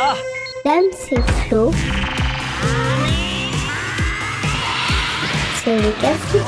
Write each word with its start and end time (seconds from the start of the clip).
Ah 0.00 0.16
Dame, 0.64 0.90
c'est 0.92 1.20
Flo. 1.20 1.70
C'est 5.62 5.76
le 5.76 6.00
Café 6.00 6.38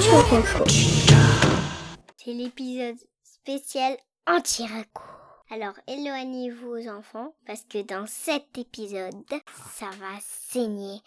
C'est 2.16 2.32
l'épisode 2.32 2.96
spécial 3.22 3.96
anti-raco. 4.26 5.02
Alors 5.50 5.74
éloignez-vous 5.86 6.88
enfants 6.88 7.34
parce 7.46 7.62
que 7.62 7.82
dans 7.82 8.06
cet 8.06 8.58
épisode, 8.58 9.14
ça 9.74 9.90
va 10.00 10.18
saigner. 10.20 10.98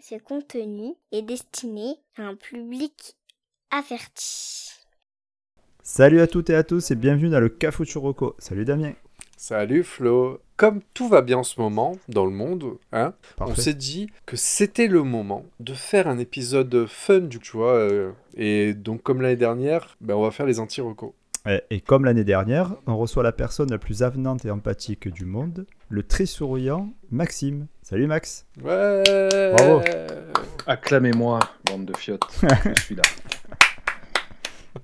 Ce 0.00 0.16
contenu 0.16 0.94
est 1.10 1.22
destiné 1.22 1.96
à 2.18 2.22
un 2.24 2.36
public 2.36 3.16
averti. 3.70 4.72
Salut 5.82 6.20
à 6.20 6.26
toutes 6.26 6.50
et 6.50 6.54
à 6.54 6.64
tous 6.64 6.90
et 6.90 6.96
bienvenue 6.96 7.30
dans 7.30 7.40
le 7.40 7.48
Cafuchuroco. 7.48 8.34
Salut 8.38 8.64
Damien. 8.64 8.92
Salut 9.48 9.84
Flo. 9.84 10.40
Comme 10.56 10.80
tout 10.92 11.06
va 11.06 11.22
bien 11.22 11.38
en 11.38 11.44
ce 11.44 11.60
moment 11.60 11.96
dans 12.08 12.24
le 12.24 12.32
monde, 12.32 12.78
hein, 12.90 13.14
on 13.38 13.54
s'est 13.54 13.74
dit 13.74 14.10
que 14.26 14.36
c'était 14.36 14.88
le 14.88 15.04
moment 15.04 15.44
de 15.60 15.72
faire 15.72 16.08
un 16.08 16.18
épisode 16.18 16.86
fun, 16.88 17.20
du 17.20 17.38
tu 17.38 17.56
vois. 17.56 17.74
euh, 17.74 18.10
et 18.36 18.74
donc 18.74 19.04
comme 19.04 19.22
l'année 19.22 19.36
dernière, 19.36 19.96
ben, 20.00 20.16
on 20.16 20.22
va 20.22 20.32
faire 20.32 20.46
les 20.46 20.58
anti-recos. 20.58 21.12
Et, 21.48 21.62
et 21.70 21.80
comme 21.80 22.06
l'année 22.06 22.24
dernière, 22.24 22.74
on 22.88 22.96
reçoit 22.96 23.22
la 23.22 23.30
personne 23.30 23.70
la 23.70 23.78
plus 23.78 24.02
avenante 24.02 24.44
et 24.44 24.50
empathique 24.50 25.06
du 25.06 25.26
monde, 25.26 25.64
le 25.90 26.02
très 26.02 26.26
souriant 26.26 26.90
Maxime. 27.12 27.68
Salut 27.82 28.08
Max. 28.08 28.46
Ouais. 28.64 29.52
Bravo. 29.52 29.80
Acclamez-moi, 30.66 31.38
bande 31.66 31.84
de 31.84 31.96
fiottes. 31.96 32.28
Je 32.74 32.80
suis 32.80 32.96
là. 32.96 33.04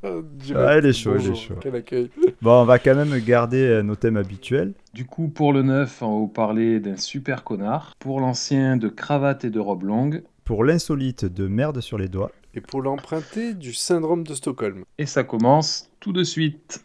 Ah, 0.02 0.78
il 0.78 0.86
est 0.86 0.92
chaud, 0.92 1.16
il 1.18 1.30
est 1.30 1.34
chaud. 1.34 1.54
Quel 1.60 1.74
accueil. 1.74 2.10
Bon, 2.40 2.62
on 2.62 2.64
va 2.64 2.78
quand 2.78 2.94
même 2.94 3.18
garder 3.18 3.62
euh, 3.62 3.82
nos 3.82 3.96
thèmes 3.96 4.16
habituels. 4.16 4.74
Du 4.94 5.04
coup, 5.06 5.28
pour 5.28 5.52
le 5.52 5.62
neuf, 5.62 6.02
on 6.02 6.06
va 6.06 6.18
vous 6.18 6.28
parler 6.28 6.80
d'un 6.80 6.96
super 6.96 7.44
connard. 7.44 7.94
Pour 7.98 8.20
l'ancien, 8.20 8.76
de 8.76 8.88
cravate 8.88 9.44
et 9.44 9.50
de 9.50 9.60
robe 9.60 9.84
longue. 9.84 10.22
Pour 10.44 10.64
l'insolite 10.64 11.24
de 11.24 11.46
merde 11.46 11.80
sur 11.80 11.98
les 11.98 12.08
doigts. 12.08 12.32
Et 12.54 12.60
pour 12.60 12.82
l'emprunter 12.82 13.54
du 13.54 13.72
syndrome 13.72 14.24
de 14.24 14.34
Stockholm. 14.34 14.84
Et 14.98 15.06
ça 15.06 15.24
commence 15.24 15.90
tout 16.00 16.12
de 16.12 16.24
suite. 16.24 16.84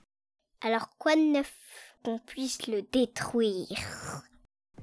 Alors 0.64 0.90
quoi 0.98 1.16
de 1.16 1.34
neuf 1.34 1.54
qu'on 2.04 2.20
puisse 2.20 2.68
le 2.68 2.84
détruire? 2.92 4.24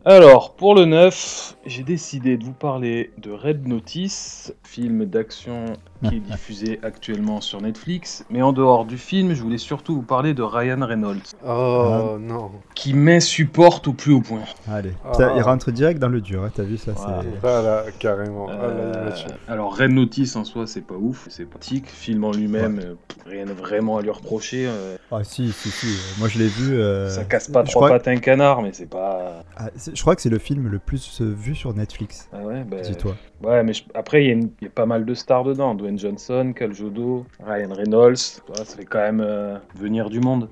Alors, 0.07 0.53
pour 0.55 0.75
le 0.75 0.85
neuf, 0.85 1.57
j'ai 1.65 1.83
décidé 1.83 2.37
de 2.37 2.45
vous 2.45 2.53
parler 2.53 3.11
de 3.17 3.31
Red 3.33 3.67
Notice, 3.67 4.53
film 4.63 5.07
d'action 5.07 5.65
qui 6.07 6.17
est 6.17 6.21
diffusé 6.21 6.79
actuellement 6.83 7.41
sur 7.41 7.63
Netflix. 7.63 8.23
Mais 8.29 8.43
en 8.43 8.53
dehors 8.53 8.85
du 8.85 8.99
film, 8.99 9.33
je 9.33 9.43
voulais 9.43 9.57
surtout 9.57 9.95
vous 9.95 10.03
parler 10.03 10.35
de 10.35 10.43
Ryan 10.43 10.85
Reynolds, 10.85 11.23
Oh 11.49 12.19
non. 12.21 12.51
qui 12.75 12.93
m'insupporte 12.93 13.89
au 13.89 13.95
plus 13.95 14.13
haut 14.13 14.21
point. 14.21 14.43
Allez. 14.71 14.93
Ah. 15.07 15.33
Il 15.37 15.43
rentre 15.43 15.71
direct 15.71 15.99
dans 15.99 16.11
le 16.11 16.21
dur, 16.21 16.43
hein, 16.45 16.51
t'as 16.55 16.65
vu 16.65 16.77
ça 16.77 16.93
Voilà. 16.93 17.23
c'est... 17.23 17.39
Voilà, 17.41 17.85
carrément. 17.99 18.47
Ah, 18.51 18.57
là, 18.57 18.63
Euh, 18.69 19.11
alors 19.49 19.75
Red 19.75 19.91
Notice 19.93 20.37
en 20.37 20.45
soi 20.45 20.67
c'est 20.67 20.83
pas 20.83 20.97
ouf, 20.97 21.29
c'est 21.31 21.47
pratique. 21.47 21.89
Film 21.89 22.25
en 22.25 22.33
lui-même, 22.33 22.79
euh, 22.85 22.95
rien 23.25 23.47
vraiment 23.47 23.97
à 23.97 24.03
lui 24.03 24.11
reprocher. 24.11 24.67
euh, 24.69 24.97
Ah 25.11 25.25
si, 25.25 25.51
si, 25.53 25.71
si. 25.71 25.87
Moi 26.19 26.29
je 26.29 26.39
l'ai 26.39 26.49
vu. 26.49 26.75
euh, 26.79 27.09
ça 27.09 27.25
casse 27.25 27.49
pas 27.49 27.65
je 27.65 27.71
trois 27.71 27.87
crois- 27.89 27.97
pattes 27.99 28.09
un 28.09 28.19
canard, 28.19 28.61
mais 28.61 28.75
c'est 28.75 28.91
pas. 28.91 29.43
Ah, 29.57 29.71
je 29.95 30.01
crois 30.03 30.15
que 30.17 30.23
c'est 30.23 30.29
le 30.31 30.39
film 30.39 30.69
le 30.69 30.79
plus 30.79 31.21
euh, 31.21 31.33
vu 31.33 31.55
sur 31.55 31.73
Netflix. 31.75 32.29
Ah 32.33 32.43
ouais, 32.43 32.65
bah, 32.65 32.81
Dis-toi. 32.81 33.15
ouais, 33.43 33.63
mais 33.63 33.73
je- 33.73 33.85
après 33.95 34.25
il 34.25 34.29
y, 34.29 34.33
a 34.33 34.67
y 34.67 34.69
pas 34.69 34.87
mal 34.87 35.05
de 35.05 35.15
stars 35.15 35.45
dedans. 35.45 35.75
Dwayne 35.75 35.99
Johnson, 35.99 36.53
Cal 36.55 36.73
Jodo, 36.75 37.25
Ryan 37.45 37.73
Reynolds. 37.73 38.17
Ça 38.17 38.65
fait 38.65 38.85
quand 38.85 38.99
même 39.01 39.21
euh, 39.21 39.57
venir 39.77 40.11
du 40.11 40.21
monde. 40.21 40.49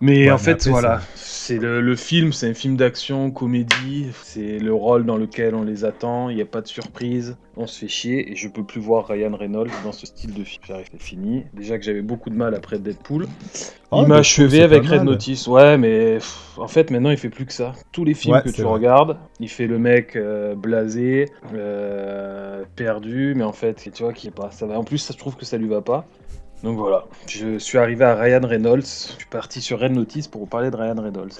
Mais 0.00 0.30
Ouais, 0.30 0.30
en 0.30 0.38
mais 0.38 0.38
fait, 0.38 0.64
après, 0.66 0.70
voilà, 0.70 1.00
c'est 1.14 1.58
le, 1.58 1.80
le 1.80 1.96
film, 1.96 2.32
c'est 2.32 2.48
un 2.48 2.54
film 2.54 2.76
d'action, 2.76 3.30
comédie, 3.32 4.06
c'est 4.22 4.58
le 4.58 4.72
rôle 4.72 5.04
dans 5.04 5.16
lequel 5.16 5.54
on 5.56 5.62
les 5.64 5.84
attend, 5.84 6.28
il 6.28 6.36
n'y 6.36 6.42
a 6.42 6.46
pas 6.46 6.60
de 6.60 6.68
surprise, 6.68 7.36
on 7.56 7.66
se 7.66 7.80
fait 7.80 7.88
chier, 7.88 8.30
et 8.30 8.36
je 8.36 8.48
peux 8.48 8.64
plus 8.64 8.80
voir 8.80 9.06
Ryan 9.08 9.34
Reynolds 9.34 9.70
dans 9.82 9.92
ce 9.92 10.06
style 10.06 10.34
de 10.34 10.44
film. 10.44 10.62
J'arrive, 10.66 10.86
c'est 10.92 11.02
fini. 11.02 11.44
Déjà 11.52 11.78
que 11.78 11.84
j'avais 11.84 12.02
beaucoup 12.02 12.30
de 12.30 12.36
mal 12.36 12.54
après 12.54 12.78
Deadpool. 12.78 13.26
Oh, 13.90 14.02
il 14.02 14.06
m'a 14.06 14.16
achevé 14.18 14.62
avec 14.62 14.84
Red. 14.86 15.02
Notice, 15.02 15.46
ouais, 15.46 15.78
mais 15.78 16.14
pff, 16.16 16.58
en 16.58 16.68
fait 16.68 16.90
maintenant 16.90 17.10
il 17.10 17.16
fait 17.16 17.30
plus 17.30 17.46
que 17.46 17.52
ça. 17.52 17.72
Tous 17.92 18.04
les 18.04 18.14
films 18.14 18.36
Ouais, 18.36 18.42
que 18.42 18.50
tu 18.50 18.62
vrai. 18.62 18.72
regardes, 18.72 19.18
il 19.40 19.48
fait 19.48 19.66
le 19.66 19.78
mec 19.78 20.14
euh, 20.16 20.54
blasé, 20.54 21.26
euh, 21.54 22.64
perdu, 22.76 23.34
mais 23.36 23.44
en 23.44 23.52
fait, 23.52 23.90
tu 23.92 24.02
vois, 24.02 24.12
qui 24.12 24.28
est 24.28 24.30
pas. 24.30 24.50
Ça 24.50 24.66
va. 24.66 24.78
En 24.78 24.84
plus, 24.84 24.98
ça, 24.98 25.12
je 25.14 25.18
trouve 25.18 25.36
que 25.36 25.44
ça 25.46 25.56
lui 25.56 25.68
va 25.68 25.80
pas. 25.80 26.06
Donc 26.64 26.76
voilà, 26.76 27.04
je 27.28 27.58
suis 27.58 27.78
arrivé 27.78 28.04
à 28.04 28.16
Ryan 28.16 28.40
Reynolds. 28.44 28.82
Je 28.82 29.14
suis 29.18 29.26
parti 29.30 29.60
sur 29.60 29.78
Red 29.78 29.92
Notice 29.92 30.26
pour 30.26 30.40
vous 30.40 30.46
parler 30.46 30.70
de 30.72 30.76
Ryan 30.76 31.00
Reynolds. 31.00 31.30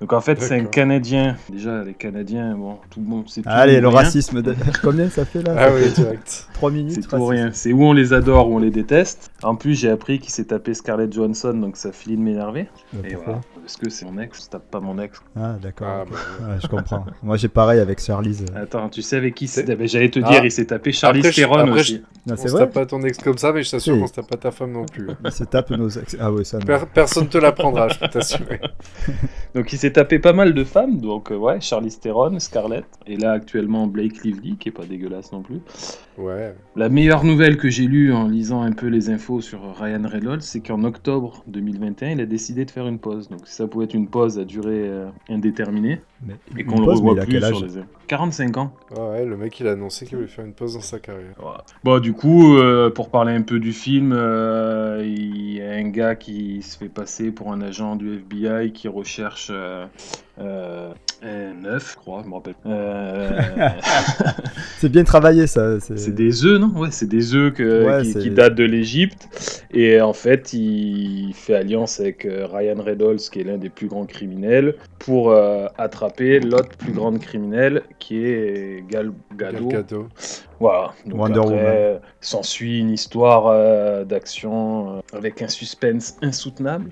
Donc 0.00 0.12
en 0.12 0.20
fait, 0.20 0.40
c'est 0.40 0.60
un. 0.60 0.64
Canadien. 0.66 1.36
Déjà, 1.50 1.82
les 1.82 1.94
Canadiens, 1.94 2.54
bon, 2.56 2.78
tout 2.88 3.00
le 3.00 3.06
monde, 3.06 3.24
c'est 3.26 3.42
tout 3.42 3.48
Allez, 3.50 3.80
le 3.80 3.88
rien. 3.88 3.98
racisme. 3.98 4.40
De... 4.40 4.54
Combien 4.82 5.10
ça 5.10 5.24
fait 5.24 5.42
là? 5.42 5.54
Ah 5.58 5.68
oui, 5.74 5.90
direct. 5.90 6.46
3 6.54 6.70
minutes. 6.70 6.94
C'est 7.02 7.08
tout 7.08 7.26
rien. 7.26 7.50
C'est 7.52 7.72
où 7.72 7.82
on 7.82 7.92
les 7.92 8.12
adore 8.12 8.48
ou 8.50 8.54
on 8.56 8.58
les 8.60 8.70
déteste. 8.70 9.32
En 9.42 9.56
plus, 9.56 9.74
j'ai 9.74 9.90
appris 9.90 10.20
qu'il 10.20 10.30
s'est 10.30 10.44
tapé 10.44 10.74
Scarlett 10.74 11.12
Johansson, 11.12 11.54
donc 11.54 11.76
ça 11.76 11.90
finit 11.90 12.16
de 12.16 12.22
m'énerver. 12.22 12.68
Et 13.04 13.14
pourquoi? 13.14 13.24
voilà. 13.24 13.40
Parce 13.68 13.76
que 13.76 13.90
c'est 13.90 14.06
mon 14.06 14.16
ex, 14.18 14.44
je 14.46 14.48
tape 14.48 14.70
pas 14.70 14.80
mon 14.80 14.98
ex. 14.98 15.20
Ah 15.36 15.56
d'accord. 15.60 15.88
Ah, 15.90 16.04
bah, 16.10 16.16
Ouais, 16.48 16.56
je 16.62 16.66
comprends. 16.68 17.04
Moi 17.22 17.36
j'ai 17.36 17.48
pareil 17.48 17.80
avec 17.80 18.00
Charlize. 18.00 18.46
Attends, 18.56 18.88
tu 18.88 19.02
sais 19.02 19.16
avec 19.16 19.34
qui 19.34 19.46
c'est 19.46 19.64
ben, 19.76 19.86
J'allais 19.86 20.08
te 20.08 20.20
Ah. 20.24 20.30
dire, 20.30 20.42
il 20.46 20.50
s'est 20.50 20.64
tapé 20.64 20.90
je- 20.90 21.30
Theron 21.34 21.58
après, 21.58 21.80
aussi. 21.80 22.02
Non, 22.26 22.32
on 22.32 22.36
c'est 22.38 22.48
se 22.48 22.52
vrai 22.52 22.60
tape 22.62 22.72
pas 22.72 22.86
ton 22.86 23.02
ex 23.02 23.18
comme 23.18 23.36
ça, 23.36 23.52
mais 23.52 23.62
je 23.62 23.70
t'assure 23.70 23.98
qu'on 23.98 24.06
se 24.06 24.14
tape 24.14 24.26
pas 24.30 24.38
ta 24.38 24.50
femme 24.52 24.72
non 24.72 24.86
plus. 24.86 25.08
Il 25.22 25.30
se 25.30 25.44
tape 25.44 25.68
nos 25.72 25.90
ex. 25.90 26.16
Ah 26.18 26.32
ouais, 26.32 26.44
ça 26.44 26.58
non. 26.58 26.64
Per- 26.64 26.86
personne 26.94 27.28
te 27.28 27.36
l'apprendra, 27.36 27.88
je 27.88 27.98
peux 27.98 28.08
t'assurer. 28.08 28.58
Donc 29.54 29.70
il 29.72 29.78
s'est 29.78 29.92
tapé 29.92 30.18
pas 30.18 30.32
mal 30.32 30.54
de 30.54 30.64
femmes, 30.64 30.98
donc 31.00 31.30
euh, 31.32 31.36
ouais, 31.36 31.60
Charlie 31.60 31.90
Theron, 31.90 32.38
Scarlett, 32.38 32.84
et 33.06 33.16
là 33.16 33.32
actuellement 33.32 33.86
Blake 33.86 34.22
Lively, 34.24 34.56
qui 34.56 34.68
est 34.68 34.72
pas 34.72 34.84
dégueulasse 34.84 35.32
non 35.32 35.42
plus. 35.42 35.60
Ouais. 36.16 36.54
La 36.76 36.88
meilleure 36.88 37.24
nouvelle 37.24 37.56
que 37.56 37.68
j'ai 37.70 37.86
lue 37.86 38.12
en 38.12 38.28
lisant 38.28 38.62
un 38.62 38.72
peu 38.72 38.86
les 38.86 39.08
infos 39.10 39.40
sur 39.40 39.60
Ryan 39.78 40.02
Reynolds, 40.06 40.42
c'est 40.42 40.60
qu'en 40.60 40.84
octobre 40.84 41.42
2021, 41.46 42.10
il 42.10 42.20
a 42.20 42.26
décidé 42.26 42.64
de 42.64 42.70
faire 42.70 42.86
une 42.86 42.98
pause. 42.98 43.28
Donc 43.28 43.40
ça 43.58 43.66
pouvait 43.66 43.86
être 43.86 43.94
une 43.94 44.06
pause 44.06 44.38
à 44.38 44.44
durée 44.44 44.86
euh, 44.86 45.08
indéterminée, 45.28 46.00
Mais, 46.24 46.34
et 46.56 46.64
qu'on 46.64 46.78
le 46.78 46.84
pause, 46.84 47.00
revoit 47.00 47.16
plus 47.24 47.40
sur 47.40 47.66
les... 47.66 47.82
45 48.06 48.56
ans. 48.56 48.72
Ouais, 48.96 49.02
ouais, 49.02 49.26
le 49.26 49.36
mec 49.36 49.58
il 49.58 49.66
a 49.66 49.72
annoncé 49.72 50.06
qu'il 50.06 50.16
voulait 50.16 50.28
faire 50.28 50.44
une 50.44 50.52
pause 50.52 50.74
dans 50.74 50.80
sa 50.80 51.00
carrière. 51.00 51.34
Voilà. 51.40 51.64
Bon, 51.82 51.98
du 51.98 52.12
coup, 52.12 52.56
euh, 52.56 52.88
pour 52.88 53.10
parler 53.10 53.32
un 53.32 53.42
peu 53.42 53.58
du 53.58 53.72
film, 53.72 54.12
euh, 54.12 55.02
il 55.04 55.54
y 55.54 55.60
a 55.60 55.72
un 55.72 55.88
gars 55.88 56.14
qui 56.14 56.62
se 56.62 56.78
fait 56.78 56.88
passer 56.88 57.32
pour 57.32 57.52
un 57.52 57.60
agent 57.60 57.96
du 57.96 58.18
FBI 58.18 58.72
qui 58.72 58.86
recherche 58.86 59.50
euh, 59.50 60.92
euh, 61.24 61.52
un 61.52 61.64
œuf, 61.64 61.92
je 61.92 61.96
crois, 61.96 62.22
je 62.24 62.28
me 62.28 62.34
rappelle. 62.34 62.54
Euh, 62.66 63.40
C'est 64.78 64.88
bien 64.88 65.04
travaillé 65.04 65.46
ça. 65.46 65.80
C'est 65.80 65.98
c'est 65.98 66.14
des 66.14 66.44
œufs, 66.44 66.60
non? 66.60 66.70
Ouais, 66.76 66.88
c'est 66.92 67.08
des 67.08 67.34
œufs 67.34 67.52
que- 67.52 67.84
Ouais, 67.84 68.02
qui, 68.20 68.30
datent 68.30 68.54
de 68.54 68.64
l'Égypte. 68.64 69.28
Et 69.72 70.00
en 70.00 70.12
fait, 70.12 70.52
il 70.52 71.32
fait 71.34 71.54
alliance 71.54 71.98
avec 72.00 72.24
euh, 72.24 72.46
Ryan 72.46 72.80
Reynolds, 72.80 73.18
qui 73.32 73.40
est 73.40 73.44
l'un 73.44 73.58
des 73.58 73.68
plus 73.70 73.88
grands 73.88 74.06
criminels, 74.06 74.76
pour 75.00 75.30
euh, 75.32 75.66
attraper 75.76 76.38
l'autre 76.40 76.76
plus 76.78 76.92
grande 76.92 77.18
criminelle, 77.18 77.82
qui 77.98 78.18
est 78.24 78.84
Gal 78.88 79.12
Gadot. 79.36 79.68
Gal 79.68 79.82
Gadot. 79.82 80.06
Voilà. 80.60 80.92
Donc 81.06 81.20
Wonder 81.20 81.38
après, 81.40 81.48
Woman. 81.54 81.64
euh, 81.66 81.98
s'ensuit 82.20 82.80
une 82.80 82.90
histoire 82.90 83.46
euh, 83.46 84.04
d'action 84.04 84.96
euh, 84.98 85.00
avec 85.16 85.40
un 85.42 85.48
suspense 85.48 86.16
insoutenable 86.22 86.90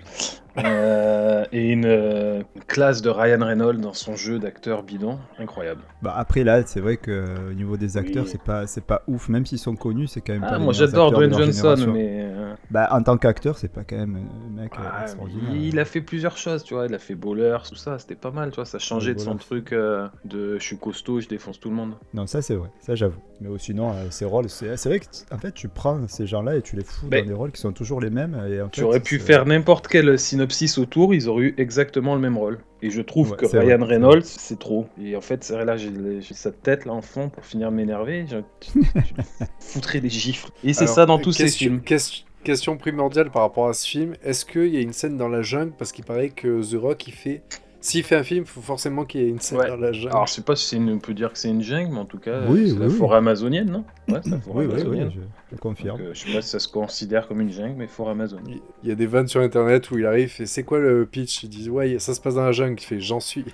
euh, 0.58 1.44
et 1.52 1.70
une, 1.70 1.84
euh, 1.84 2.42
une 2.54 2.62
classe 2.64 3.02
de 3.02 3.10
Ryan 3.10 3.44
Reynolds 3.44 3.80
dans 3.80 3.92
son 3.92 4.16
jeu 4.16 4.38
d'acteur 4.38 4.82
bidon 4.82 5.18
incroyable. 5.38 5.82
Bah 6.00 6.14
après 6.16 6.44
là, 6.44 6.62
c'est 6.64 6.80
vrai 6.80 6.96
que 6.96 7.50
au 7.50 7.52
niveau 7.54 7.76
des 7.76 7.96
acteurs, 7.98 8.24
Oui. 8.24 8.30
c'est 8.30 8.40
pas 8.42 8.66
c'est 8.66 8.84
pas 8.84 9.02
ouf. 9.06 9.28
Même 9.28 9.44
s'ils 9.44 9.58
sont 9.58 9.76
connus, 9.76 10.06
c'est 10.06 10.20
quand 10.22 10.32
même. 10.32 10.44
Ah, 10.46 10.52
pas 10.52 10.58
moi 10.58 10.72
j'adore 10.72 11.12
Dwayne 11.12 11.32
Johnson, 11.34 11.76
génération. 11.76 11.92
mais 11.92 12.24
Bah 12.70 12.88
en 12.92 13.02
tant 13.02 13.18
qu'acteur, 13.18 13.58
c'est 13.58 13.68
pas 13.68 13.84
quand 13.84 13.96
même 13.96 14.16
un 14.16 14.62
mec 14.62 14.72
ah, 14.78 15.02
extraordinaire. 15.02 15.54
il 15.54 15.78
a 15.78 15.84
fait 15.84 16.00
plusieurs 16.00 16.38
choses, 16.38 16.64
tu 16.64 16.72
vois. 16.74 16.86
Il 16.86 16.94
a 16.94 16.98
fait 16.98 17.14
Bowler, 17.14 17.58
tout 17.68 17.74
ça, 17.76 17.98
c'était 17.98 18.14
pas 18.14 18.30
mal, 18.30 18.50
tu 18.50 18.56
vois. 18.56 18.64
Ça 18.64 18.78
changeait 18.78 19.14
de 19.14 19.20
son 19.20 19.36
truc 19.36 19.72
de 19.72 20.58
je 20.58 20.62
suis 20.64 20.78
costaud, 20.78 21.20
je 21.20 21.28
défonce 21.28 21.60
tout 21.60 21.68
le 21.68 21.76
monde. 21.76 21.94
Non, 22.14 22.26
ça 22.26 22.40
c'est 22.40 22.54
vrai, 22.54 22.70
ça 22.80 22.94
j'avoue. 22.94 23.20
Mais 23.42 23.48
sinon, 23.58 23.90
euh, 23.92 24.06
ces 24.10 24.24
rôles, 24.24 24.48
c'est 24.48 24.76
c'est 24.76 24.88
vrai 24.88 25.00
que 25.00 25.06
en 25.32 25.38
fait, 25.38 25.52
tu 25.52 25.68
prends 25.68 26.06
ces 26.08 26.26
gens-là 26.26 26.56
et 26.56 26.62
tu 26.62 26.76
les 26.76 26.84
fous 26.84 27.06
Ben, 27.06 27.22
dans 27.22 27.28
des 27.28 27.34
rôles 27.34 27.52
qui 27.52 27.60
sont 27.60 27.72
toujours 27.72 28.00
les 28.00 28.10
mêmes. 28.10 28.40
Et 28.50 28.60
en 28.60 28.68
Tu 28.68 28.80
fait, 28.80 28.86
aurais 28.86 29.00
pu 29.00 29.18
faire 29.18 29.46
n'importe 29.46 29.88
quel 29.88 30.18
synopsis 30.18 30.78
autour, 30.78 31.14
ils 31.14 31.28
auraient 31.28 31.44
eu 31.44 31.54
exactement 31.58 32.14
le 32.14 32.20
même 32.20 32.36
rôle. 32.36 32.58
Et 32.82 32.90
je 32.90 33.00
trouve 33.00 33.30
Ouais, 33.32 33.36
que 33.38 33.46
Ryan 33.46 33.78
vrai, 33.78 33.94
Reynolds, 33.94 34.24
c'est 34.24 34.58
trop. 34.58 34.86
Et 35.02 35.16
en 35.16 35.20
fait, 35.20 35.42
c'est 35.42 35.54
vrai, 35.54 35.64
là, 35.64 35.76
j'ai 35.76 35.90
cette 36.34 36.62
tête 36.62 36.84
là 36.84 36.92
en 36.92 37.00
fond 37.02 37.28
pour 37.30 37.44
finir 37.44 37.70
de 37.70 37.76
m'énerver. 37.76 38.26
Je 38.30 38.36
foutrais 39.60 40.00
des 40.00 40.08
gifles. 40.10 40.50
Et 40.64 40.72
c'est 40.72 40.86
ça 40.86 41.06
dans 41.06 41.18
tous 41.18 41.32
ces 41.32 41.44
question- 41.44 41.66
films. 41.68 41.80
ques- 41.82 42.24
Question 42.44 42.76
primordiale 42.76 43.30
par 43.32 43.42
rapport 43.42 43.66
à 43.68 43.72
ce 43.72 43.84
film, 43.84 44.14
est-ce 44.22 44.44
qu'il 44.44 44.72
y 44.72 44.76
a 44.76 44.80
une 44.80 44.92
scène 44.92 45.16
dans 45.16 45.26
la 45.26 45.42
jungle? 45.42 45.72
Parce 45.76 45.90
qu'il 45.90 46.04
paraît 46.04 46.28
que 46.28 46.62
The 46.62 46.80
Rock 46.80 47.08
il 47.08 47.12
fait 47.12 47.42
S'il 47.86 48.02
fait 48.02 48.16
un 48.16 48.24
film, 48.24 48.40
il 48.42 48.46
faut 48.50 48.60
forcément 48.60 49.04
qu'il 49.04 49.20
y 49.20 49.24
ait 49.24 49.28
une 49.28 49.38
scène 49.38 49.58
Ouais. 49.58 49.68
dans 49.68 49.76
la 49.76 49.92
jungle. 49.92 50.08
Alors, 50.08 50.26
je 50.26 50.32
sais 50.32 50.42
pas 50.42 50.56
si 50.56 50.74
une- 50.76 50.90
on 50.90 50.98
peut 50.98 51.14
dire 51.14 51.32
que 51.32 51.38
c'est 51.38 51.48
une 51.50 51.62
jungle, 51.62 51.92
mais 51.92 52.00
en 52.00 52.04
tout 52.04 52.18
cas, 52.18 52.40
Oui, 52.48 52.66
c'est 52.66 52.72
oui, 52.72 52.78
la 52.80 52.86
oui. 52.88 52.94
forêt 52.94 53.18
amazonienne, 53.18 53.70
non? 53.70 53.84
Ouais, 54.08 54.18
c'est 54.24 54.30
la 54.30 54.40
forêt 54.40 54.64
Oui, 54.66 54.66
oui, 54.66 54.72
oui, 54.74 54.80
amazonienne. 54.80 55.10
je, 55.14 55.20
je 55.54 55.60
confirme. 55.60 55.98
Donc, 55.98 56.06
euh, 56.08 56.10
je 56.12 56.26
sais 56.26 56.32
pas 56.34 56.42
si 56.42 56.48
ça 56.48 56.58
se 56.58 56.66
considère 56.66 57.28
comme 57.28 57.40
une 57.40 57.52
jungle, 57.52 57.74
mais 57.78 57.86
forêt 57.86 58.10
amazonienne. 58.10 58.58
Il 58.82 58.88
y 58.88 58.92
a 58.92 58.96
des 58.96 59.06
vannes 59.06 59.28
sur 59.28 59.40
internet 59.40 59.88
où 59.92 59.98
il 59.98 60.04
arrive 60.06 60.34
et 60.40 60.46
c'est 60.46 60.64
quoi 60.64 60.80
le 60.80 61.06
pitch? 61.06 61.44
Ils 61.44 61.48
disent 61.48 61.68
ouais, 61.68 61.98
ça 62.00 62.12
se 62.14 62.20
passe 62.20 62.34
dans 62.34 62.44
la 62.44 62.50
jungle. 62.52 62.74
Il 62.80 62.84
fait 62.84 62.98
j'en 62.98 63.20
suis. 63.20 63.44